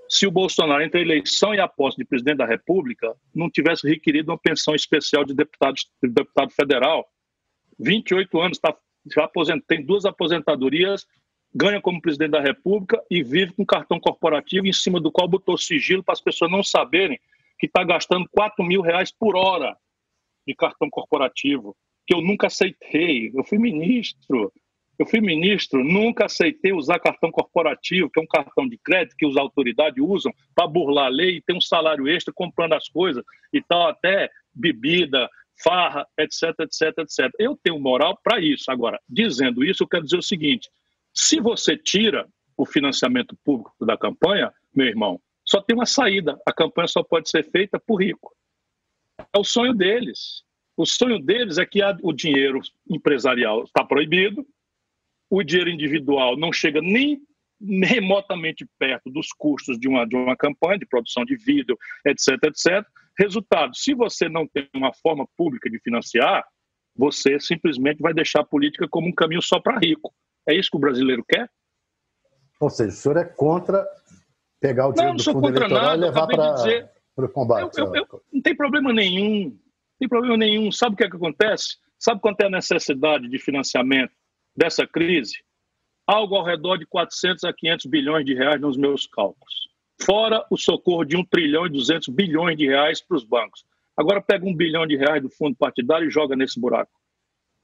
Se 0.07 0.27
o 0.27 0.31
Bolsonaro, 0.31 0.83
entre 0.83 0.99
a 0.99 1.01
eleição 1.03 1.55
e 1.55 1.59
a 1.59 1.67
posse 1.67 1.97
de 1.97 2.05
presidente 2.05 2.37
da 2.37 2.45
República, 2.45 3.15
não 3.33 3.49
tivesse 3.49 3.87
requerido 3.87 4.31
uma 4.31 4.37
pensão 4.37 4.75
especial 4.75 5.23
de 5.23 5.33
deputado, 5.33 5.75
de 6.03 6.09
deputado 6.09 6.51
federal, 6.51 7.09
28 7.79 8.39
anos, 8.39 8.59
tá, 8.59 8.77
já 9.11 9.27
tem 9.65 9.83
duas 9.83 10.05
aposentadorias, 10.05 11.07
ganha 11.53 11.79
como 11.81 12.01
presidente 12.01 12.31
da 12.31 12.41
República 12.41 13.01
e 13.09 13.23
vive 13.23 13.53
com 13.53 13.65
cartão 13.65 13.99
corporativo 13.99 14.65
em 14.65 14.73
cima 14.73 14.99
do 14.99 15.11
qual 15.11 15.27
botou 15.27 15.57
sigilo 15.57 16.03
para 16.03 16.13
as 16.13 16.21
pessoas 16.21 16.51
não 16.51 16.63
saberem 16.63 17.19
que 17.59 17.67
está 17.67 17.83
gastando 17.83 18.27
4 18.31 18.63
mil 18.65 18.81
reais 18.81 19.11
por 19.11 19.35
hora 19.35 19.77
de 20.45 20.55
cartão 20.55 20.89
corporativo, 20.89 21.75
que 22.05 22.13
eu 22.13 22.21
nunca 22.21 22.47
aceitei. 22.47 23.31
Eu 23.33 23.43
fui 23.43 23.57
ministro, 23.57 24.51
eu 24.99 25.05
fui 25.05 25.21
ministro, 25.21 25.83
nunca 25.83 26.25
aceitei 26.25 26.73
usar 26.73 26.99
cartão 26.99 27.31
corporativo, 27.31 28.09
que 28.09 28.19
é 28.19 28.23
um 28.23 28.27
cartão 28.27 28.67
de 28.67 28.77
crédito 28.77 29.15
que 29.17 29.25
as 29.25 29.37
autoridades 29.37 30.03
usam 30.03 30.33
para 30.53 30.67
burlar 30.67 31.05
a 31.05 31.09
lei 31.09 31.37
e 31.37 31.41
ter 31.41 31.53
um 31.53 31.61
salário 31.61 32.07
extra 32.07 32.33
comprando 32.33 32.73
as 32.73 32.89
coisas 32.89 33.23
e 33.53 33.61
tal, 33.61 33.87
até 33.87 34.29
bebida, 34.53 35.29
farra, 35.63 36.05
etc, 36.17 36.53
etc, 36.59 36.97
etc. 36.99 37.31
Eu 37.39 37.57
tenho 37.63 37.79
moral 37.79 38.19
para 38.23 38.39
isso. 38.39 38.69
Agora, 38.69 38.99
dizendo 39.07 39.63
isso, 39.63 39.83
eu 39.83 39.87
quero 39.87 40.03
dizer 40.03 40.17
o 40.17 40.23
seguinte: 40.23 40.69
se 41.13 41.39
você 41.39 41.77
tira 41.77 42.27
o 42.57 42.65
financiamento 42.65 43.37
público 43.43 43.85
da 43.85 43.97
campanha, 43.97 44.51
meu 44.75 44.87
irmão, 44.87 45.21
só 45.45 45.61
tem 45.61 45.75
uma 45.75 45.85
saída: 45.85 46.39
a 46.45 46.53
campanha 46.53 46.87
só 46.87 47.03
pode 47.03 47.29
ser 47.29 47.49
feita 47.49 47.79
por 47.79 48.01
rico. 48.01 48.35
É 49.33 49.37
o 49.37 49.43
sonho 49.43 49.73
deles. 49.73 50.43
O 50.75 50.85
sonho 50.85 51.19
deles 51.19 51.57
é 51.59 51.65
que 51.65 51.81
o 52.01 52.11
dinheiro 52.11 52.59
empresarial 52.89 53.63
está 53.63 53.83
proibido, 53.85 54.45
o 55.29 55.43
dinheiro 55.43 55.69
individual 55.69 56.35
não 56.35 56.51
chega 56.51 56.81
nem 56.81 57.21
remotamente 57.83 58.65
perto 58.79 59.09
dos 59.09 59.27
custos 59.37 59.79
de 59.79 59.87
uma, 59.87 60.05
de 60.05 60.15
uma 60.15 60.35
campanha 60.35 60.79
de 60.79 60.85
produção 60.85 61.23
de 61.23 61.35
vídeo, 61.35 61.77
etc, 62.05 62.43
etc. 62.43 62.85
Resultado, 63.17 63.75
se 63.75 63.93
você 63.93 64.27
não 64.27 64.47
tem 64.47 64.67
uma 64.73 64.91
forma 64.93 65.27
pública 65.37 65.69
de 65.69 65.79
financiar, 65.79 66.43
você 66.95 67.39
simplesmente 67.39 68.01
vai 68.01 68.13
deixar 68.13 68.41
a 68.41 68.45
política 68.45 68.87
como 68.89 69.07
um 69.07 69.13
caminho 69.13 69.41
só 69.41 69.59
para 69.59 69.79
rico. 69.79 70.13
É 70.47 70.53
isso 70.53 70.69
que 70.69 70.77
o 70.77 70.79
brasileiro 70.79 71.23
quer? 71.27 71.49
Ou 72.59 72.69
seja, 72.69 72.89
o 72.89 72.91
senhor 72.93 73.17
é 73.17 73.25
contra 73.25 73.85
pegar 74.59 74.87
o 74.87 74.93
dinheiro 74.93 75.17
não, 75.17 75.17
do 75.17 75.23
fundo 75.23 75.47
eleitoral 75.47 75.81
nada, 75.81 75.97
e 75.97 75.99
levar 75.99 76.27
para 77.15 77.25
o 77.25 77.29
combate. 77.29 77.77
Eu, 77.77 77.85
eu, 77.87 77.95
eu, 77.95 78.23
não 78.31 78.41
tem 78.41 78.55
problema 78.55 78.93
nenhum. 78.93 79.49
Não 79.49 79.59
tem 79.99 80.07
problema 80.07 80.37
nenhum. 80.37 80.71
Sabe 80.71 80.93
o 80.93 80.97
que, 80.97 81.03
é 81.03 81.09
que 81.09 81.15
acontece? 81.15 81.77
Sabe 81.99 82.21
quanto 82.21 82.41
é 82.41 82.47
a 82.47 82.49
necessidade 82.49 83.29
de 83.29 83.39
financiamento 83.39 84.13
dessa 84.55 84.87
crise? 84.87 85.35
Algo 86.07 86.35
ao 86.35 86.45
redor 86.45 86.77
de 86.77 86.85
400 86.85 87.43
a 87.45 87.53
500 87.53 87.85
bilhões 87.85 88.25
de 88.25 88.33
reais 88.33 88.59
nos 88.59 88.77
meus 88.77 89.07
cálculos. 89.07 89.53
Fora 90.01 90.45
o 90.49 90.57
socorro 90.57 91.05
de 91.05 91.15
1 91.15 91.25
trilhão 91.25 91.65
e 91.65 91.69
200 91.69 92.09
bilhões 92.09 92.57
de 92.57 92.65
reais 92.65 93.01
para 93.01 93.15
os 93.15 93.23
bancos. 93.23 93.63
Agora 93.95 94.21
pega 94.21 94.45
um 94.45 94.55
bilhão 94.55 94.87
de 94.87 94.97
reais 94.97 95.21
do 95.21 95.29
fundo 95.29 95.55
partidário 95.55 96.07
e 96.07 96.11
joga 96.11 96.35
nesse 96.35 96.59
buraco. 96.59 96.91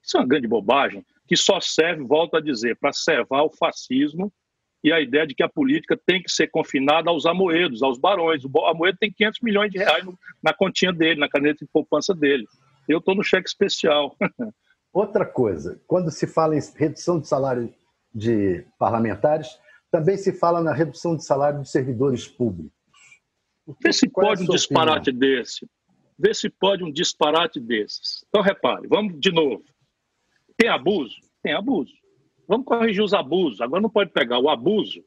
Isso 0.03 0.15
é 0.15 0.19
uma 0.21 0.27
grande 0.27 0.47
bobagem 0.47 1.05
que 1.29 1.37
só 1.37 1.61
serve, 1.61 2.03
volto 2.03 2.35
a 2.37 2.41
dizer, 2.41 2.75
para 2.79 2.91
servar 2.91 3.43
o 3.43 3.51
fascismo 3.51 4.33
e 4.83 4.91
a 4.91 4.99
ideia 4.99 5.27
de 5.27 5.35
que 5.35 5.43
a 5.43 5.47
política 5.47 5.95
tem 6.03 6.23
que 6.23 6.31
ser 6.31 6.47
confinada 6.47 7.11
aos 7.11 7.27
amoedos, 7.27 7.83
aos 7.83 7.99
barões. 7.99 8.43
O 8.43 8.65
Amoedo 8.65 8.97
tem 8.97 9.13
500 9.13 9.39
milhões 9.43 9.71
de 9.71 9.77
reais 9.77 10.03
na 10.41 10.51
continha 10.55 10.91
dele, 10.91 11.19
na 11.19 11.29
caneta 11.29 11.63
de 11.63 11.71
poupança 11.71 12.15
dele. 12.15 12.47
Eu 12.87 12.97
estou 12.97 13.13
no 13.13 13.23
cheque 13.23 13.47
especial. 13.47 14.17
Outra 14.91 15.23
coisa, 15.23 15.79
quando 15.85 16.09
se 16.09 16.25
fala 16.25 16.57
em 16.57 16.61
redução 16.75 17.19
de 17.19 17.27
salário 17.27 17.71
de 18.11 18.65
parlamentares, 18.79 19.49
também 19.91 20.17
se 20.17 20.33
fala 20.33 20.63
na 20.63 20.73
redução 20.73 21.15
de 21.15 21.23
salário 21.23 21.61
de 21.61 21.69
servidores 21.69 22.27
públicos. 22.27 22.73
Vê 23.83 23.93
se 23.93 24.07
é 24.07 24.09
pode 24.09 24.41
é 24.41 24.45
um 24.45 24.47
disparate 24.47 25.11
opinião? 25.11 25.37
desse. 25.37 25.69
Vê 26.17 26.33
se 26.33 26.49
pode 26.49 26.83
um 26.83 26.91
disparate 26.91 27.59
desses. 27.59 28.25
Então, 28.29 28.41
repare, 28.41 28.87
vamos 28.87 29.19
de 29.19 29.31
novo. 29.31 29.63
Tem 30.59 30.69
abuso? 30.69 31.15
Tem 31.41 31.53
abuso. 31.53 31.93
Vamos 32.45 32.65
corrigir 32.65 33.01
os 33.01 33.13
abusos. 33.13 33.61
Agora 33.61 33.81
não 33.81 33.89
pode 33.89 34.11
pegar 34.11 34.39
o 34.39 34.49
abuso 34.49 35.01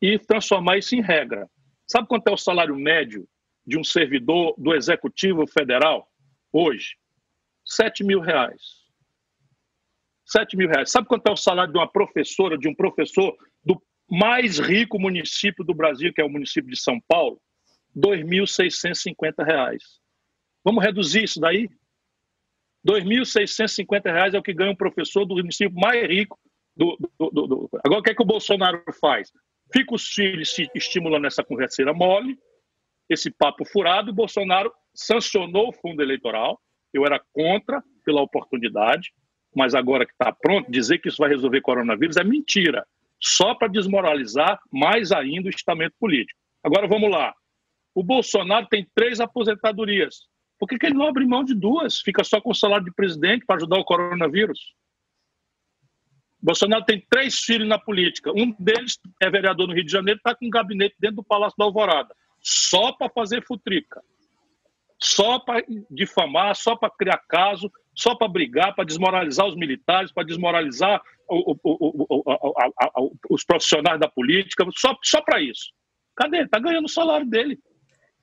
e 0.00 0.18
transformar 0.18 0.76
isso 0.78 0.96
em 0.96 1.00
regra. 1.00 1.48
Sabe 1.86 2.08
quanto 2.08 2.26
é 2.26 2.32
o 2.32 2.36
salário 2.36 2.74
médio 2.74 3.28
de 3.64 3.78
um 3.78 3.84
servidor 3.84 4.56
do 4.58 4.74
Executivo 4.74 5.46
Federal 5.46 6.08
hoje? 6.52 6.96
7 7.64 8.02
mil 8.02 8.18
reais. 8.18 8.82
7 10.26 10.56
mil 10.56 10.68
reais. 10.68 10.90
Sabe 10.90 11.06
quanto 11.06 11.28
é 11.28 11.30
o 11.30 11.36
salário 11.36 11.72
de 11.72 11.78
uma 11.78 11.86
professora, 11.86 12.58
de 12.58 12.66
um 12.66 12.74
professor 12.74 13.36
do 13.64 13.80
mais 14.10 14.58
rico 14.58 14.98
município 14.98 15.64
do 15.64 15.74
Brasil, 15.74 16.12
que 16.12 16.20
é 16.20 16.24
o 16.24 16.28
município 16.30 16.68
de 16.68 16.80
São 16.80 17.00
Paulo? 17.06 17.40
R$ 17.94 18.00
2.650. 18.00 19.78
Vamos 20.64 20.82
reduzir 20.82 21.22
isso 21.22 21.38
daí? 21.38 21.68
R$ 22.86 23.00
2.650 23.00 24.34
é 24.34 24.38
o 24.38 24.42
que 24.42 24.52
ganha 24.52 24.72
um 24.72 24.76
professor 24.76 25.24
do 25.24 25.36
município 25.36 25.74
mais 25.74 26.06
rico. 26.08 26.38
Do, 26.76 26.96
do, 26.98 27.30
do, 27.30 27.46
do, 27.46 27.70
Agora, 27.84 28.00
o 28.00 28.02
que 28.02 28.10
é 28.10 28.14
que 28.14 28.22
o 28.22 28.26
Bolsonaro 28.26 28.82
faz? 29.00 29.30
Fica 29.72 29.94
os 29.94 30.08
filhos 30.08 30.50
se 30.50 30.68
estimulando 30.74 31.26
essa 31.26 31.44
converseira 31.44 31.92
mole, 31.92 32.36
esse 33.08 33.30
papo 33.30 33.64
furado. 33.64 34.10
O 34.10 34.14
Bolsonaro 34.14 34.72
sancionou 34.94 35.68
o 35.68 35.72
fundo 35.72 36.02
eleitoral. 36.02 36.60
Eu 36.92 37.06
era 37.06 37.20
contra 37.32 37.82
pela 38.04 38.20
oportunidade, 38.20 39.12
mas 39.54 39.74
agora 39.74 40.04
que 40.04 40.12
está 40.12 40.32
pronto, 40.32 40.70
dizer 40.70 40.98
que 40.98 41.08
isso 41.08 41.18
vai 41.18 41.28
resolver 41.28 41.60
coronavírus 41.60 42.16
é 42.16 42.24
mentira. 42.24 42.86
Só 43.20 43.54
para 43.54 43.68
desmoralizar 43.68 44.58
mais 44.70 45.12
ainda 45.12 45.46
o 45.46 45.50
estamento 45.50 45.94
político. 45.98 46.38
Agora 46.64 46.88
vamos 46.88 47.10
lá. 47.10 47.32
O 47.94 48.02
Bolsonaro 48.02 48.66
tem 48.68 48.86
três 48.94 49.20
aposentadorias. 49.20 50.26
Por 50.62 50.68
que, 50.68 50.78
que 50.78 50.86
ele 50.86 50.94
não 50.94 51.08
abre 51.08 51.26
mão 51.26 51.42
de 51.42 51.56
duas? 51.56 51.98
Fica 51.98 52.22
só 52.22 52.40
com 52.40 52.52
o 52.52 52.54
salário 52.54 52.84
de 52.84 52.92
presidente 52.92 53.44
para 53.44 53.56
ajudar 53.56 53.80
o 53.80 53.84
coronavírus? 53.84 54.60
Bolsonaro 56.40 56.84
tem 56.84 57.04
três 57.10 57.40
filhos 57.40 57.66
na 57.66 57.80
política. 57.80 58.30
Um 58.30 58.54
deles 58.60 58.96
é 59.20 59.28
vereador 59.28 59.66
no 59.66 59.74
Rio 59.74 59.84
de 59.84 59.90
Janeiro, 59.90 60.18
está 60.18 60.36
com 60.36 60.46
um 60.46 60.50
gabinete 60.50 60.94
dentro 61.00 61.16
do 61.16 61.24
Palácio 61.24 61.56
da 61.58 61.64
Alvorada, 61.64 62.14
só 62.40 62.92
para 62.92 63.10
fazer 63.10 63.44
futrica, 63.44 64.00
só 65.00 65.40
para 65.40 65.64
difamar, 65.90 66.54
só 66.54 66.76
para 66.76 66.90
criar 66.90 67.18
caso, 67.28 67.68
só 67.92 68.14
para 68.14 68.28
brigar, 68.28 68.72
para 68.72 68.84
desmoralizar 68.84 69.48
os 69.48 69.56
militares, 69.56 70.12
para 70.12 70.22
desmoralizar 70.22 71.02
o, 71.28 71.56
o, 71.60 72.22
o, 73.00 73.12
os 73.30 73.42
profissionais 73.44 73.98
da 73.98 74.08
política, 74.08 74.64
só, 74.76 74.96
só 75.02 75.20
para 75.22 75.42
isso. 75.42 75.72
Cadê? 76.14 76.42
Está 76.42 76.60
ganhando 76.60 76.84
o 76.84 76.88
salário 76.88 77.26
dele. 77.26 77.58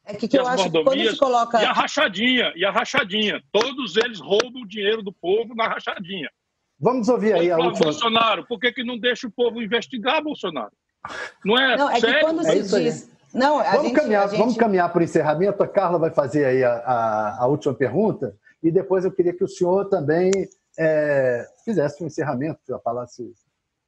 É 0.09 0.15
que, 0.15 0.27
que 0.27 0.39
eu 0.39 0.47
acho 0.47 0.71
que 0.71 0.83
quando 0.83 1.09
se 1.09 1.17
coloca... 1.17 1.61
E 1.61 1.65
a 1.65 1.71
rachadinha, 1.71 2.51
e 2.55 2.65
a 2.65 2.71
rachadinha. 2.71 3.43
Todos 3.51 3.95
eles 3.95 4.19
roubam 4.19 4.63
o 4.63 4.67
dinheiro 4.67 5.03
do 5.03 5.13
povo 5.13 5.53
na 5.53 5.67
rachadinha. 5.67 6.29
Vamos 6.79 7.07
ouvir 7.09 7.33
aí 7.33 7.51
a 7.51 7.57
última... 7.57 7.85
Bolsonaro, 7.85 8.47
por 8.47 8.59
que, 8.59 8.71
que 8.71 8.83
não 8.83 8.97
deixa 8.97 9.27
o 9.27 9.31
povo 9.31 9.61
investigar 9.61 10.23
Bolsonaro? 10.23 10.71
Não 11.45 11.57
é, 11.57 11.77
não, 11.77 11.89
é 11.91 11.99
sério? 11.99 12.15
que 12.15 12.25
quando 12.25 12.43
se 12.43 12.49
é 12.49 12.81
diz... 12.81 13.11
Não, 13.31 13.63
vamos, 13.63 13.81
gente, 13.83 13.93
caminhar, 13.93 14.29
gente... 14.29 14.39
vamos 14.39 14.57
caminhar 14.57 14.91
para 14.91 15.01
o 15.01 15.03
encerramento. 15.03 15.61
A 15.61 15.67
Carla 15.67 15.99
vai 15.99 16.09
fazer 16.09 16.45
aí 16.45 16.63
a, 16.63 16.73
a, 16.73 17.43
a, 17.43 17.47
última 17.47 17.75
pergunta 17.75 18.35
e 18.63 18.71
depois 18.71 19.05
eu 19.05 19.11
queria 19.11 19.33
que 19.33 19.43
o 19.43 19.47
senhor 19.47 19.85
também 19.85 20.31
é, 20.79 21.45
fizesse 21.63 22.03
um 22.03 22.07
encerramento, 22.07 22.59
para 22.65 22.79
falar 22.79 23.05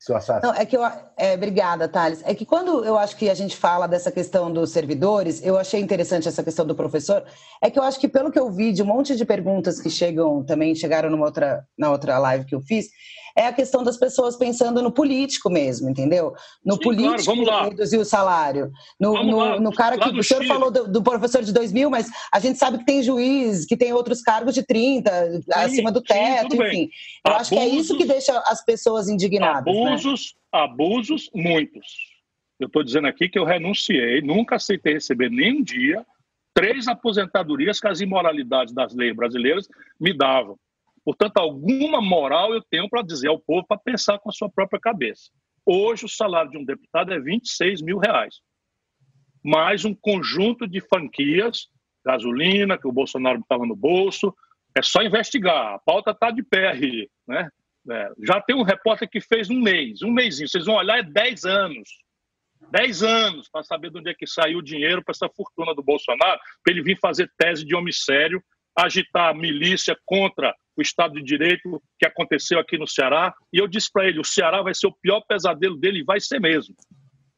se 0.01 0.05
se 0.05 0.11
eu 0.11 0.17
achasse. 0.17 0.45
Não, 0.45 0.53
é 0.55 0.65
que 0.65 0.75
eu, 0.75 0.83
é, 1.15 1.35
obrigada, 1.35 1.87
Thales. 1.87 2.23
É 2.25 2.33
que 2.33 2.43
quando 2.43 2.83
eu 2.83 2.97
acho 2.97 3.15
que 3.15 3.29
a 3.29 3.35
gente 3.35 3.55
fala 3.55 3.87
dessa 3.87 4.11
questão 4.11 4.51
dos 4.51 4.71
servidores, 4.71 5.43
eu 5.45 5.57
achei 5.57 5.79
interessante 5.79 6.27
essa 6.27 6.43
questão 6.43 6.65
do 6.65 6.73
professor, 6.73 7.23
é 7.61 7.69
que 7.69 7.77
eu 7.77 7.83
acho 7.83 7.99
que 7.99 8.07
pelo 8.07 8.31
que 8.31 8.39
eu 8.39 8.51
vi 8.51 8.73
de 8.73 8.81
um 8.81 8.87
monte 8.87 9.15
de 9.15 9.23
perguntas 9.23 9.79
que 9.79 9.91
chegam, 9.91 10.43
também 10.43 10.73
chegaram 10.73 11.09
numa 11.09 11.25
outra, 11.25 11.63
na 11.77 11.91
outra 11.91 12.17
live 12.17 12.45
que 12.45 12.55
eu 12.55 12.61
fiz, 12.61 12.87
é 13.35 13.47
a 13.47 13.53
questão 13.53 13.83
das 13.83 13.97
pessoas 13.97 14.35
pensando 14.35 14.81
no 14.81 14.91
político 14.91 15.49
mesmo, 15.49 15.89
entendeu? 15.89 16.33
No 16.65 16.75
Sim, 16.75 16.81
político 16.81 17.43
claro, 17.43 17.69
reduzir 17.69 17.97
o 17.97 18.05
salário. 18.05 18.71
No, 18.99 19.23
no, 19.23 19.59
no, 19.59 19.73
cara 19.73 19.97
que 19.97 20.09
o 20.09 20.23
senhor 20.23 20.41
Chile. 20.41 20.47
falou 20.47 20.71
do, 20.71 20.87
do, 20.87 21.01
professor 21.03 21.43
de 21.43 21.53
2 21.53 21.71
mil, 21.71 21.89
mas 21.89 22.09
a 22.33 22.39
gente 22.39 22.57
sabe 22.57 22.79
que 22.79 22.85
tem 22.85 23.03
juiz, 23.03 23.65
que 23.65 23.77
tem 23.77 23.93
outros 23.93 24.21
cargos 24.21 24.53
de 24.53 24.63
30, 24.63 25.31
sim, 25.31 25.41
acima 25.53 25.91
do 25.91 26.01
teto, 26.01 26.55
sim, 26.55 26.63
enfim. 26.63 26.89
Eu 27.25 27.33
abusos, 27.33 27.41
acho 27.41 27.49
que 27.49 27.59
é 27.59 27.67
isso 27.67 27.97
que 27.97 28.05
deixa 28.05 28.37
as 28.47 28.63
pessoas 28.63 29.09
indignadas. 29.09 29.73
Né? 29.73 29.81
Abusos, 29.81 30.35
né? 30.53 30.61
abusos, 30.61 31.29
muitos. 31.33 31.85
Eu 32.59 32.67
estou 32.67 32.83
dizendo 32.83 33.07
aqui 33.07 33.27
que 33.27 33.39
eu 33.39 33.43
renunciei, 33.45 34.21
nunca 34.21 34.55
aceitei 34.55 34.93
receber 34.93 35.29
nem 35.29 35.59
um 35.59 35.63
dia 35.63 36.05
três 36.53 36.87
aposentadorias 36.87 37.79
que 37.79 37.87
as 37.87 38.01
imoralidades 38.01 38.73
das 38.73 38.93
leis 38.93 39.15
brasileiras 39.15 39.67
me 39.99 40.15
davam. 40.15 40.57
Portanto, 41.03 41.37
alguma 41.37 42.01
moral 42.01 42.53
eu 42.53 42.61
tenho 42.61 42.89
para 42.89 43.01
dizer 43.01 43.27
ao 43.27 43.39
povo 43.39 43.65
para 43.67 43.77
pensar 43.77 44.19
com 44.19 44.29
a 44.29 44.33
sua 44.33 44.49
própria 44.49 44.79
cabeça. 44.79 45.31
Hoje, 45.65 46.05
o 46.05 46.09
salário 46.09 46.51
de 46.51 46.57
um 46.57 46.65
deputado 46.65 47.13
é 47.13 47.19
26 47.19 47.81
mil 47.81 47.97
reais. 47.97 48.35
Mais 49.43 49.85
um 49.85 49.93
conjunto 49.93 50.67
de 50.67 50.79
franquias, 50.81 51.67
gasolina, 52.05 52.77
que 52.77 52.87
o 52.87 52.91
Bolsonaro 52.91 53.39
estava 53.39 53.65
no 53.65 53.75
bolso. 53.75 54.35
É 54.75 54.81
só 54.81 55.01
investigar. 55.01 55.75
A 55.75 55.79
pauta 55.79 56.11
está 56.11 56.31
de 56.31 56.43
pé 56.43 56.69
aí. 56.69 57.09
Né? 57.27 57.49
É, 57.89 58.11
já 58.23 58.39
tem 58.39 58.55
um 58.55 58.63
repórter 58.63 59.09
que 59.09 59.19
fez 59.19 59.49
um 59.49 59.59
mês, 59.59 60.01
um 60.01 60.11
mêsinho. 60.11 60.47
Vocês 60.47 60.65
vão 60.65 60.75
olhar, 60.75 60.99
é 60.99 61.03
10 61.03 61.45
anos. 61.45 61.89
10 62.69 63.03
anos 63.03 63.49
para 63.49 63.63
saber 63.63 63.89
de 63.89 63.99
onde 63.99 64.09
é 64.11 64.13
que 64.13 64.27
saiu 64.27 64.59
o 64.59 64.63
dinheiro 64.63 65.03
para 65.03 65.13
essa 65.13 65.29
fortuna 65.29 65.73
do 65.73 65.83
Bolsonaro, 65.83 66.39
para 66.63 66.73
ele 66.73 66.83
vir 66.83 66.97
fazer 66.99 67.29
tese 67.37 67.65
de 67.65 67.75
homicídio, 67.75 68.41
agitar 68.77 69.29
a 69.29 69.33
milícia 69.33 69.97
contra 70.05 70.55
o 70.75 70.81
Estado 70.81 71.15
de 71.15 71.23
Direito 71.23 71.81
que 71.99 72.05
aconteceu 72.05 72.59
aqui 72.59 72.77
no 72.77 72.87
Ceará. 72.87 73.33
E 73.53 73.57
eu 73.57 73.67
disse 73.67 73.91
para 73.91 74.07
ele: 74.07 74.19
o 74.19 74.25
Ceará 74.25 74.61
vai 74.61 74.73
ser 74.73 74.87
o 74.87 74.95
pior 75.01 75.21
pesadelo 75.27 75.77
dele, 75.77 75.99
e 75.99 76.03
vai 76.03 76.19
ser 76.19 76.39
mesmo. 76.39 76.75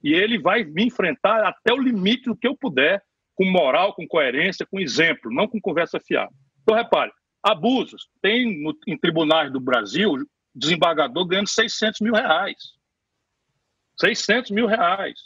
E 0.03 0.13
ele 0.13 0.37
vai 0.37 0.63
me 0.63 0.85
enfrentar 0.85 1.45
até 1.45 1.73
o 1.73 1.81
limite 1.81 2.25
do 2.25 2.35
que 2.35 2.47
eu 2.47 2.55
puder, 2.55 3.01
com 3.35 3.45
moral, 3.45 3.93
com 3.95 4.07
coerência, 4.07 4.65
com 4.65 4.79
exemplo, 4.79 5.33
não 5.33 5.47
com 5.47 5.59
conversa 5.59 5.99
fiada. 5.99 6.31
Então, 6.61 6.75
repare: 6.75 7.11
abusos. 7.41 8.07
Tem 8.21 8.61
no, 8.61 8.77
em 8.87 8.97
tribunais 8.97 9.51
do 9.51 9.59
Brasil 9.59 10.15
desembargador 10.55 11.25
ganhando 11.25 11.49
600 11.49 11.99
mil 12.01 12.13
reais. 12.13 12.57
600 13.99 14.51
mil 14.51 14.67
reais. 14.67 15.19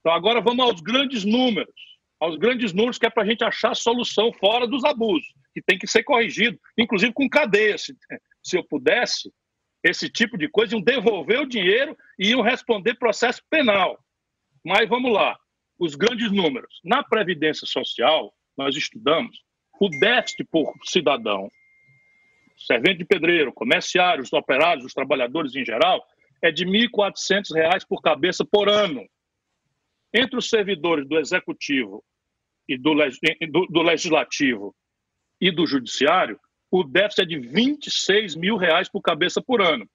Então, 0.00 0.12
agora 0.12 0.40
vamos 0.40 0.64
aos 0.64 0.80
grandes 0.80 1.24
números. 1.24 1.85
Aos 2.18 2.36
grandes 2.36 2.72
números 2.72 2.98
que 2.98 3.06
é 3.06 3.10
para 3.10 3.22
a 3.22 3.26
gente 3.26 3.44
achar 3.44 3.74
solução 3.74 4.32
fora 4.32 4.66
dos 4.66 4.84
abusos 4.84 5.26
que 5.52 5.62
tem 5.62 5.78
que 5.78 5.86
ser 5.86 6.02
corrigido, 6.02 6.58
inclusive 6.76 7.12
com 7.14 7.28
cadeia. 7.28 7.78
Se, 7.78 7.96
se 8.42 8.58
eu 8.58 8.64
pudesse, 8.64 9.32
esse 9.82 10.10
tipo 10.10 10.36
de 10.36 10.48
coisa, 10.48 10.74
iam 10.74 10.82
devolver 10.82 11.40
o 11.40 11.48
dinheiro 11.48 11.96
e 12.18 12.30
iam 12.30 12.42
responder 12.42 12.98
processo 12.98 13.40
penal. 13.48 13.98
Mas 14.64 14.88
vamos 14.88 15.12
lá, 15.12 15.38
os 15.78 15.94
grandes 15.94 16.30
números. 16.30 16.80
Na 16.84 17.02
Previdência 17.02 17.66
Social, 17.66 18.34
nós 18.56 18.76
estudamos 18.76 19.42
o 19.80 19.88
déficit 19.88 20.44
por 20.50 20.74
cidadão, 20.84 21.50
servente 22.56 22.98
de 22.98 23.04
pedreiro, 23.04 23.52
comerciários, 23.52 24.32
operários, 24.32 24.84
os 24.84 24.94
trabalhadores 24.94 25.54
em 25.54 25.64
geral, 25.64 26.04
é 26.42 26.50
de 26.50 26.64
R$ 26.64 26.88
1.400 26.88 27.86
por 27.88 28.02
cabeça 28.02 28.44
por 28.44 28.68
ano. 28.68 29.06
Entre 30.12 30.36
os 30.36 30.48
servidores 30.48 31.06
do 31.06 31.18
Executivo 31.18 32.04
e 32.68 32.76
do, 32.76 32.94
do, 32.94 33.66
do 33.66 33.82
Legislativo 33.82 34.74
e 35.40 35.50
do 35.50 35.66
Judiciário, 35.66 36.38
o 36.70 36.82
déficit 36.82 37.22
é 37.22 37.24
de 37.24 37.38
26 37.38 38.34
mil 38.36 38.56
reais 38.56 38.88
por 38.88 39.00
cabeça 39.00 39.40
por 39.40 39.60
ano. 39.62 39.88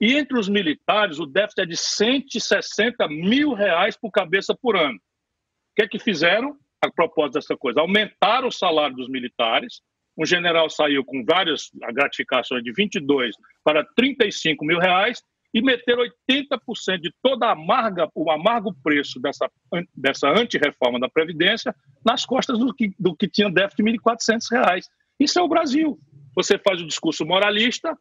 E 0.00 0.16
entre 0.16 0.38
os 0.38 0.48
militares, 0.48 1.18
o 1.18 1.26
déficit 1.26 1.60
é 1.60 1.66
de 1.66 1.76
160 1.76 3.06
mil 3.08 3.52
reais 3.52 3.96
por 3.96 4.10
cabeça 4.10 4.54
por 4.54 4.76
ano. 4.76 4.96
O 4.96 5.74
que 5.76 5.82
é 5.82 5.88
que 5.88 5.98
fizeram 5.98 6.56
a 6.82 6.90
propósito 6.90 7.34
dessa 7.34 7.56
coisa? 7.56 7.80
Aumentaram 7.80 8.48
o 8.48 8.52
salário 8.52 8.96
dos 8.96 9.08
militares. 9.08 9.82
Um 10.16 10.24
general 10.24 10.68
saiu 10.70 11.04
com 11.04 11.24
várias 11.24 11.70
gratificações 11.92 12.64
de 12.64 12.72
22 12.72 13.36
para 13.62 13.84
35 13.94 14.64
mil 14.64 14.78
reais 14.78 15.22
e 15.52 15.60
meteram 15.60 16.04
80% 16.30 17.00
de 17.00 17.12
toda 17.22 17.46
a 17.46 17.52
amarga, 17.52 18.08
o 18.14 18.30
amargo 18.30 18.74
preço 18.82 19.20
dessa, 19.20 19.50
dessa 19.94 20.28
anti-reforma 20.28 20.98
da 20.98 21.08
Previdência 21.08 21.74
nas 22.04 22.24
costas 22.24 22.58
do 22.58 22.72
que, 22.72 22.94
do 22.98 23.14
que 23.14 23.28
tinha 23.28 23.50
déficit 23.50 23.82
de 23.82 23.90
R$ 23.90 23.98
1.400. 23.98 24.82
Isso 25.18 25.38
é 25.38 25.42
o 25.42 25.48
Brasil. 25.48 25.98
Você 26.36 26.58
faz 26.58 26.80
o 26.80 26.86
discurso 26.86 27.26
moralista, 27.26 27.96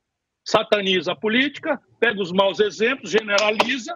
sataniza 0.45 1.11
a 1.11 1.15
política, 1.15 1.79
pega 1.99 2.21
os 2.21 2.31
maus 2.31 2.59
exemplos, 2.59 3.11
generaliza 3.11 3.95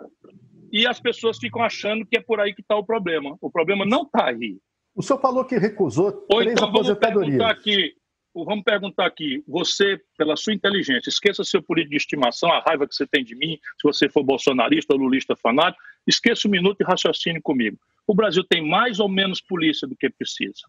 e 0.71 0.87
as 0.87 0.99
pessoas 0.99 1.37
ficam 1.37 1.61
achando 1.61 2.05
que 2.05 2.17
é 2.17 2.21
por 2.21 2.39
aí 2.39 2.53
que 2.53 2.61
está 2.61 2.75
o 2.75 2.83
problema. 2.83 3.37
O 3.39 3.51
problema 3.51 3.85
não 3.85 4.01
está 4.03 4.29
aí. 4.29 4.57
O 4.95 5.01
senhor 5.01 5.19
falou 5.19 5.45
que 5.45 5.57
recusou 5.57 6.25
Ou 6.29 6.39
três 6.39 6.53
então, 6.53 6.69
aposentadorias. 6.69 7.41
Aqui, 7.41 7.93
vamos 8.35 8.63
perguntar 8.63 9.05
aqui, 9.05 9.43
você, 9.47 10.01
pela 10.17 10.35
sua 10.35 10.53
inteligência, 10.53 11.09
esqueça 11.09 11.43
seu 11.43 11.61
político 11.61 11.91
de 11.91 11.97
estimação, 11.97 12.51
a 12.51 12.59
raiva 12.59 12.87
que 12.87 12.95
você 12.95 13.05
tem 13.05 13.23
de 13.23 13.35
mim, 13.35 13.59
se 13.79 13.83
você 13.83 14.09
for 14.09 14.23
bolsonarista 14.23 14.93
ou 14.93 14.99
lulista 14.99 15.35
fanático, 15.35 15.81
esqueça 16.07 16.47
um 16.47 16.51
minuto 16.51 16.81
e 16.81 16.83
raciocine 16.83 17.39
comigo. 17.39 17.77
O 18.07 18.15
Brasil 18.15 18.43
tem 18.43 18.67
mais 18.67 18.99
ou 18.99 19.07
menos 19.07 19.39
polícia 19.39 19.87
do 19.87 19.95
que 19.95 20.09
precisa. 20.09 20.63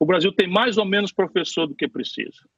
O 0.00 0.04
Brasil 0.04 0.32
tem 0.32 0.48
mais 0.48 0.76
ou 0.78 0.84
menos 0.84 1.12
professor 1.12 1.66
do 1.66 1.74
que 1.74 1.88
precisa. 1.88 2.48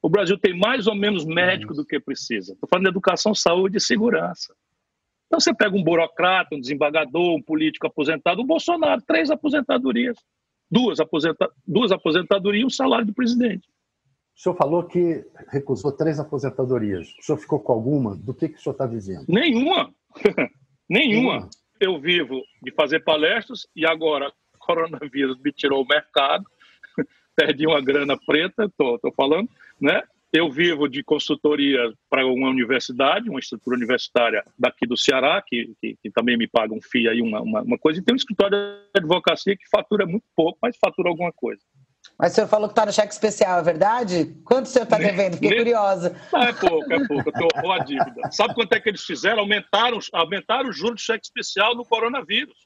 O 0.00 0.08
Brasil 0.08 0.38
tem 0.38 0.58
mais 0.58 0.86
ou 0.86 0.94
menos 0.94 1.24
médico 1.24 1.74
do 1.74 1.84
que 1.84 2.00
precisa. 2.00 2.54
Estou 2.54 2.68
falando 2.68 2.84
de 2.84 2.90
educação, 2.90 3.34
saúde 3.34 3.76
e 3.76 3.80
segurança. 3.80 4.54
Então 5.26 5.38
você 5.38 5.54
pega 5.54 5.76
um 5.76 5.82
burocrata, 5.82 6.54
um 6.54 6.60
desembargador, 6.60 7.34
um 7.34 7.42
político 7.42 7.86
aposentado, 7.86 8.42
o 8.42 8.46
Bolsonaro, 8.46 9.00
três 9.02 9.30
aposentadorias 9.30 10.18
duas, 10.72 10.98
aposenta 10.98 11.50
duas 11.68 11.92
aposentadorias 11.92 12.62
e 12.62 12.66
um 12.66 12.70
salário 12.70 13.04
do 13.04 13.12
presidente. 13.12 13.68
O 14.34 14.40
senhor 14.40 14.56
falou 14.56 14.84
que 14.84 15.22
recusou 15.48 15.92
três 15.92 16.18
aposentadorias. 16.18 17.08
O 17.20 17.22
senhor 17.22 17.38
ficou 17.38 17.60
com 17.60 17.72
alguma? 17.72 18.16
Do 18.16 18.32
que, 18.32 18.48
que 18.48 18.56
o 18.56 18.60
senhor 18.60 18.72
está 18.72 18.86
dizendo? 18.86 19.26
Nenhuma. 19.28 19.94
Nenhuma. 20.88 21.50
Eu 21.78 22.00
vivo 22.00 22.40
de 22.62 22.72
fazer 22.72 23.00
palestras 23.00 23.66
e 23.76 23.84
agora 23.84 24.32
o 24.54 24.58
coronavírus 24.58 25.38
me 25.44 25.52
tirou 25.52 25.82
o 25.82 25.86
mercado. 25.86 26.44
Perdi 27.36 27.66
uma 27.66 27.82
grana 27.82 28.16
preta, 28.26 28.64
estou 28.64 29.12
falando, 29.14 29.48
né? 29.80 30.02
Eu 30.32 30.50
vivo 30.50 30.88
de 30.88 31.04
consultoria 31.04 31.92
para 32.08 32.26
uma 32.26 32.48
universidade, 32.48 33.28
uma 33.28 33.38
estrutura 33.38 33.76
universitária 33.76 34.42
daqui 34.58 34.86
do 34.86 34.96
Ceará, 34.96 35.42
que, 35.46 35.74
que, 35.80 35.96
que 36.02 36.10
também 36.10 36.38
me 36.38 36.48
paga 36.48 36.72
um 36.72 36.80
FII 36.80 37.08
aí, 37.08 37.20
uma, 37.20 37.42
uma, 37.42 37.62
uma, 37.62 37.78
coisa, 37.78 38.00
e 38.00 38.02
tem 38.02 38.14
um 38.14 38.16
escritório 38.16 38.56
de 38.56 39.00
advocacia 39.00 39.54
que 39.54 39.68
fatura 39.68 40.06
muito 40.06 40.24
pouco, 40.34 40.58
mas 40.62 40.76
fatura 40.78 41.10
alguma 41.10 41.32
coisa. 41.32 41.60
Mas 42.18 42.32
o 42.32 42.34
senhor 42.34 42.48
falou 42.48 42.68
que 42.68 42.72
está 42.72 42.86
no 42.86 42.92
cheque 42.92 43.12
especial, 43.12 43.58
é 43.58 43.62
verdade? 43.62 44.36
Quanto 44.44 44.66
o 44.66 44.68
senhor 44.68 44.84
está 44.84 44.98
devendo? 44.98 45.34
Fiquei 45.34 45.58
curiosa. 45.58 46.16
Não, 46.32 46.42
é 46.42 46.52
pouco, 46.52 46.92
é 46.92 47.06
pouco, 47.06 47.30
eu 47.30 47.48
estou 47.48 47.72
a 47.72 47.78
dívida. 47.78 48.30
Sabe 48.30 48.54
quanto 48.54 48.72
é 48.72 48.80
que 48.80 48.88
eles 48.88 49.04
fizeram? 49.04 49.40
Aumentaram, 49.40 49.98
aumentaram 50.12 50.70
o 50.70 50.72
juro 50.72 50.94
do 50.94 51.00
cheque 51.00 51.24
especial 51.24 51.74
no 51.74 51.84
coronavírus. 51.84 52.56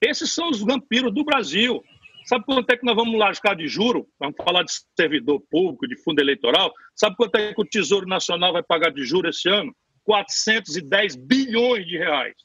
Esses 0.00 0.32
são 0.32 0.50
os 0.50 0.60
vampiros 0.60 1.12
do 1.12 1.24
Brasil. 1.24 1.82
Sabe 2.30 2.44
quanto 2.44 2.70
é 2.70 2.76
que 2.76 2.86
nós 2.86 2.94
vamos 2.94 3.18
lascar 3.18 3.56
de 3.56 3.66
juro? 3.66 4.06
Vamos 4.16 4.36
falar 4.36 4.62
de 4.62 4.70
servidor 4.96 5.42
público, 5.50 5.88
de 5.88 6.00
fundo 6.00 6.20
eleitoral. 6.20 6.72
Sabe 6.94 7.16
quanto 7.16 7.34
é 7.34 7.52
que 7.52 7.60
o 7.60 7.64
Tesouro 7.64 8.06
Nacional 8.06 8.52
vai 8.52 8.62
pagar 8.62 8.92
de 8.92 9.02
juro 9.02 9.28
esse 9.28 9.48
ano? 9.48 9.74
410 10.04 11.16
bilhões 11.16 11.84
de 11.86 11.98
reais. 11.98 12.36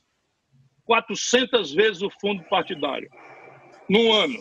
400 0.86 1.72
vezes 1.72 2.02
o 2.02 2.10
fundo 2.20 2.44
partidário. 2.50 3.08
Num 3.88 4.12
ano. 4.12 4.40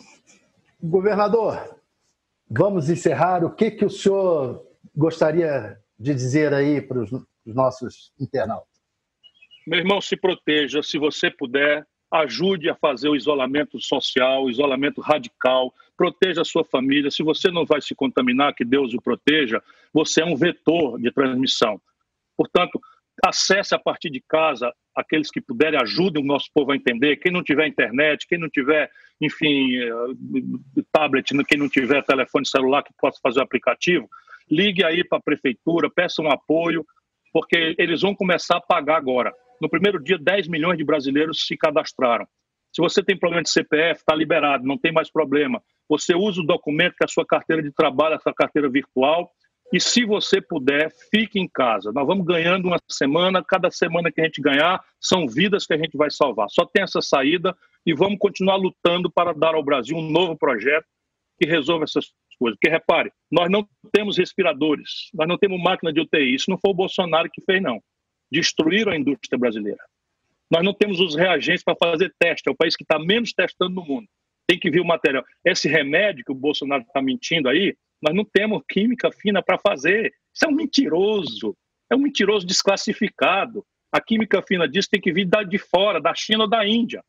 Governador, 0.82 1.78
vamos 2.51 2.88
encerrar. 2.88 3.45
O 3.45 3.55
que, 3.55 3.70
que 3.70 3.84
o 3.84 3.90
senhor 3.90 4.66
gostaria 4.97 5.78
de 6.01 6.14
dizer 6.14 6.55
aí 6.55 6.80
para 6.80 7.01
os 7.01 7.11
nossos 7.45 8.14
internautas? 8.18 8.80
Meu 9.66 9.78
irmão, 9.78 10.01
se 10.01 10.16
proteja, 10.16 10.82
se 10.82 10.97
você 10.97 11.30
puder, 11.30 11.86
ajude 12.15 12.71
a 12.71 12.77
fazer 12.77 13.09
o 13.09 13.17
isolamento 13.17 13.81
social, 13.81 14.45
o 14.45 14.51
isolamento 14.51 15.01
radical, 15.01 15.75
proteja 15.97 16.43
a 16.43 16.45
sua 16.45 16.65
família. 16.65 17.11
Se 17.11 17.25
você 17.25 17.51
não 17.51 17.67
vai 17.67 17.81
se 17.81 17.95
contaminar, 17.95 18.55
que 18.55 18.65
Deus 18.65 18.95
o 18.95 19.01
proteja, 19.01 19.61
você 19.93 20.23
é 20.23 20.25
um 20.25 20.37
vetor 20.37 21.01
de 21.01 21.11
transmissão. 21.11 21.81
Portanto, 22.37 22.81
acesse 23.25 23.75
a 23.75 23.79
partir 23.79 24.11
de 24.11 24.23
casa, 24.29 24.73
aqueles 24.95 25.29
que 25.29 25.41
puderem, 25.41 25.81
ajudem 25.81 26.23
o 26.23 26.27
nosso 26.27 26.49
povo 26.55 26.71
a 26.71 26.77
entender. 26.77 27.17
Quem 27.17 27.33
não 27.33 27.43
tiver 27.43 27.67
internet, 27.67 28.27
quem 28.29 28.39
não 28.39 28.49
tiver, 28.49 28.91
enfim, 29.21 29.77
eh, 29.77 30.83
tablet, 30.93 31.33
quem 31.49 31.59
não 31.59 31.69
tiver 31.69 32.05
telefone 32.05 32.47
celular 32.47 32.85
que 32.85 32.93
possa 32.97 33.19
fazer 33.21 33.41
o 33.41 33.43
aplicativo, 33.43 34.09
ligue 34.49 34.85
aí 34.85 35.03
para 35.03 35.19
a 35.19 35.23
prefeitura, 35.23 35.91
peça 35.91 36.23
um 36.23 36.31
apoio, 36.31 36.87
porque 37.33 37.75
eles 37.77 38.03
vão 38.03 38.15
começar 38.15 38.59
a 38.59 38.61
pagar 38.61 38.97
agora. 38.97 39.33
No 39.61 39.68
primeiro 39.68 40.02
dia, 40.02 40.18
10 40.18 40.48
milhões 40.48 40.78
de 40.78 40.84
brasileiros 40.84 41.46
se 41.46 41.57
cadastraram. 41.57 42.26
Se 42.74 42.82
você 42.82 43.02
tem 43.05 43.16
problema 43.16 43.42
de 43.42 43.50
CPF, 43.50 44.00
está 44.00 44.14
liberado, 44.14 44.66
não 44.66 44.76
tem 44.76 44.92
mais 44.92 45.11
problema. 45.11 45.62
Você 45.88 46.14
usa 46.14 46.40
o 46.40 46.46
documento 46.46 46.96
que 46.96 47.05
é 47.05 47.07
a 47.07 47.09
sua 47.09 47.24
carteira 47.24 47.62
de 47.62 47.70
trabalho, 47.70 48.16
a 48.16 48.20
sua 48.20 48.34
carteira 48.34 48.68
virtual. 48.68 49.30
E 49.72 49.80
se 49.80 50.05
você 50.05 50.40
puder, 50.40 50.92
fique 51.11 51.38
em 51.38 51.48
casa. 51.48 51.92
Nós 51.92 52.07
vamos 52.07 52.26
ganhando 52.26 52.66
uma 52.66 52.78
semana, 52.90 53.44
cada 53.44 53.70
semana 53.70 54.11
que 54.11 54.20
a 54.20 54.24
gente 54.24 54.40
ganhar, 54.40 54.82
são 55.00 55.28
vidas 55.28 55.66
que 55.66 55.72
a 55.72 55.78
gente 55.78 55.96
vai 55.96 56.11
salvar. 56.11 56.48
Só 56.50 56.66
tem 56.66 56.82
essa 56.82 57.00
saída 57.00 57.57
e 57.86 57.94
vamos 57.94 58.18
continuar 58.18 58.57
lutando 58.57 59.11
para 59.11 59.32
dar 59.32 59.55
ao 59.55 59.62
Brasil 59.62 59.96
um 59.96 60.11
novo 60.11 60.36
projeto 60.36 60.86
que 61.40 61.48
resolva 61.48 61.84
essas 61.84 62.07
coisas. 62.38 62.59
Porque 62.61 62.68
repare, 62.68 63.12
nós 63.30 63.48
não 63.48 63.66
temos 63.92 64.18
respiradores, 64.18 65.11
nós 65.14 65.28
não 65.28 65.38
temos 65.38 65.62
máquina 65.62 65.92
de 65.92 66.00
UTI. 66.00 66.34
Isso 66.34 66.50
não 66.50 66.59
foi 66.59 66.72
o 66.72 66.74
Bolsonaro 66.74 67.30
que 67.32 67.42
fez, 67.42 67.62
não 67.62 67.80
destruíram 68.35 68.93
a 68.93 68.97
indústria 68.97 69.39
brasileira. 69.39 69.82
Nós 70.51 70.62
não 70.62 70.74
temos 70.74 71.01
os 71.01 71.14
reagentes 71.14 71.62
para 71.62 71.76
fazer 71.76 72.12
teste, 72.18 72.49
é 72.49 72.53
o 72.53 72.57
país 72.57 72.76
que 72.76 72.82
está 72.82 72.99
menos 72.99 73.32
testando 73.32 73.74
no 73.74 73.85
mundo. 73.85 74.09
Tem 74.47 74.59
que 74.59 74.70
vir 74.70 74.80
o 74.80 74.85
material. 74.85 75.24
Esse 75.45 75.68
remédio 75.68 76.24
que 76.24 76.32
o 76.32 76.35
Bolsonaro 76.35 76.82
está 76.82 77.01
mentindo 77.01 77.49
aí, 77.49 77.74
nós 78.03 78.14
não 78.14 78.24
temos 78.24 78.62
química 78.68 79.11
fina 79.11 79.43
para 79.43 79.59
fazer. 79.59 80.12
Isso 80.35 80.45
é 80.45 80.49
um 80.49 80.55
mentiroso, 80.55 81.57
é 81.91 81.97
um 81.97 82.01
mentiroso 82.01 82.47
desclassificado. 82.47 83.64
A 83.91 84.01
química 84.01 84.43
fina 84.43 84.68
disso 84.68 84.91
tem 84.91 85.01
que 85.01 85.12
vir 85.12 85.28
de 85.49 85.59
fora, 85.59 86.01
da 86.01 86.14
China 86.14 86.45
ou 86.45 86.51
da 86.51 86.66
Índia, 86.66 87.03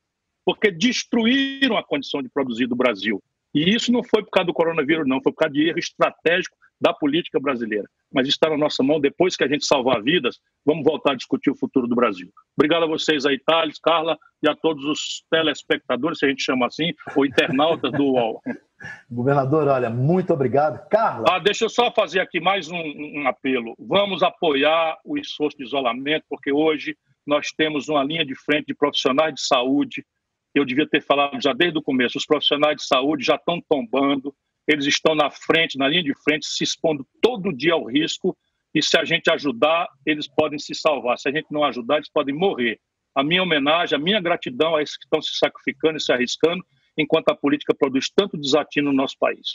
porque 0.45 0.71
destruíram 0.71 1.75
a 1.77 1.83
condição 1.83 2.21
de 2.21 2.29
produzir 2.29 2.67
do 2.67 2.75
Brasil. 2.75 3.21
E 3.53 3.75
isso 3.75 3.91
não 3.91 4.03
foi 4.03 4.23
por 4.23 4.29
causa 4.29 4.45
do 4.45 4.53
coronavírus, 4.53 5.07
não, 5.07 5.21
foi 5.21 5.31
por 5.31 5.39
causa 5.39 5.53
de 5.53 5.67
erro 5.67 5.79
estratégico 5.79 6.55
da 6.85 6.93
política 6.93 7.39
brasileira. 7.39 7.89
Mas 8.13 8.27
está 8.27 8.47
na 8.47 8.55
nossa 8.55 8.83
mão, 8.83 8.99
depois 8.99 9.35
que 9.35 9.43
a 9.43 9.47
gente 9.47 9.65
salvar 9.65 10.03
vidas, 10.03 10.39
vamos 10.63 10.83
voltar 10.83 11.13
a 11.13 11.15
discutir 11.15 11.49
o 11.49 11.55
futuro 11.55 11.87
do 11.87 11.95
Brasil. 11.95 12.29
Obrigado 12.55 12.83
a 12.83 12.87
vocês 12.87 13.25
aí, 13.25 13.39
Thales, 13.39 13.79
Carla, 13.79 14.15
e 14.43 14.47
a 14.47 14.55
todos 14.55 14.85
os 14.85 15.23
telespectadores, 15.31 16.19
se 16.19 16.27
a 16.27 16.29
gente 16.29 16.43
chama 16.43 16.67
assim, 16.67 16.93
ou 17.15 17.25
internautas 17.25 17.91
do 17.91 18.03
UOL. 18.03 18.39
Governador, 19.09 19.67
olha, 19.67 19.89
muito 19.89 20.31
obrigado. 20.31 20.87
Carla. 20.89 21.25
Ah, 21.27 21.39
deixa 21.39 21.65
eu 21.65 21.69
só 21.69 21.91
fazer 21.91 22.19
aqui 22.19 22.39
mais 22.39 22.69
um, 22.69 22.77
um 22.77 23.27
apelo. 23.27 23.73
Vamos 23.79 24.21
apoiar 24.21 24.99
o 25.03 25.17
esforço 25.17 25.57
de 25.57 25.63
isolamento, 25.63 26.25
porque 26.29 26.51
hoje 26.51 26.95
nós 27.25 27.47
temos 27.47 27.89
uma 27.89 28.03
linha 28.03 28.23
de 28.23 28.35
frente 28.35 28.67
de 28.67 28.75
profissionais 28.75 29.33
de 29.33 29.41
saúde 29.41 30.05
eu 30.53 30.63
devia 30.63 30.87
ter 30.87 31.01
falado 31.01 31.37
já 31.41 31.51
desde 31.51 31.77
o 31.77 31.81
começo, 31.81 32.17
os 32.17 32.25
profissionais 32.25 32.77
de 32.77 32.87
saúde 32.87 33.25
já 33.25 33.35
estão 33.35 33.61
tombando, 33.67 34.33
eles 34.67 34.85
estão 34.85 35.13
na 35.13 35.29
frente, 35.29 35.77
na 35.77 35.87
linha 35.87 36.03
de 36.03 36.13
frente, 36.23 36.45
se 36.45 36.63
expondo 36.63 37.05
todo 37.21 37.55
dia 37.55 37.73
ao 37.73 37.85
risco, 37.85 38.35
e 38.73 38.81
se 38.81 38.97
a 38.97 39.05
gente 39.05 39.29
ajudar, 39.29 39.87
eles 40.05 40.27
podem 40.27 40.59
se 40.59 40.75
salvar. 40.75 41.17
Se 41.17 41.29
a 41.29 41.31
gente 41.31 41.47
não 41.49 41.63
ajudar, 41.63 41.95
eles 41.95 42.09
podem 42.09 42.35
morrer. 42.35 42.79
A 43.15 43.23
minha 43.23 43.41
homenagem, 43.41 43.97
a 43.97 44.01
minha 44.01 44.19
gratidão 44.19 44.75
a 44.75 44.81
esses 44.81 44.97
que 44.97 45.05
estão 45.05 45.21
se 45.21 45.37
sacrificando 45.37 45.97
e 45.97 46.01
se 46.01 46.11
arriscando, 46.11 46.61
enquanto 46.97 47.29
a 47.29 47.35
política 47.35 47.73
produz 47.73 48.09
tanto 48.09 48.37
desatino 48.37 48.91
no 48.91 48.97
nosso 48.97 49.17
país. 49.17 49.53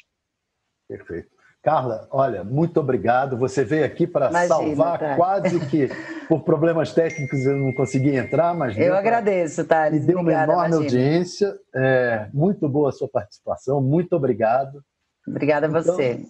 Perfeito. 0.88 1.28
Carla, 1.62 2.08
olha, 2.10 2.42
muito 2.42 2.80
obrigado. 2.80 3.36
Você 3.36 3.62
veio 3.62 3.84
aqui 3.84 4.06
para 4.06 4.32
salvar 4.46 4.98
tá. 4.98 5.16
quase 5.16 5.60
que 5.68 5.88
por 6.26 6.42
problemas 6.42 6.94
técnicos 6.94 7.44
eu 7.44 7.54
não 7.58 7.74
consegui 7.74 8.16
entrar, 8.16 8.54
mas 8.54 8.78
eu 8.78 8.94
agradeço, 8.94 9.66
Thales. 9.66 10.02
E 10.02 10.06
deu 10.06 10.20
uma 10.20 10.32
enorme 10.32 10.52
imagina. 10.54 10.76
audiência. 10.76 11.54
É, 11.74 12.28
muito 12.32 12.66
boa 12.66 12.88
a 12.88 12.92
sua 12.92 13.08
participação. 13.08 13.82
Muito 13.82 14.14
obrigado. 14.14 14.82
Obrigada 15.26 15.66
a 15.66 15.70
então, 15.70 15.82
você. 15.82 16.26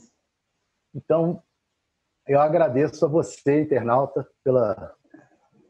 Então, 0.95 1.43
eu 2.27 2.41
agradeço 2.41 3.05
a 3.05 3.09
você, 3.09 3.63
internauta, 3.63 4.29
pela 4.45 4.95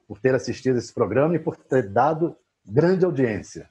por 0.07 0.18
ter 0.18 0.35
assistido 0.35 0.77
esse 0.77 0.93
programa 0.93 1.37
e 1.37 1.39
por 1.39 1.57
ter 1.57 1.89
dado 1.89 2.37
grande 2.66 3.05
audiência. 3.05 3.71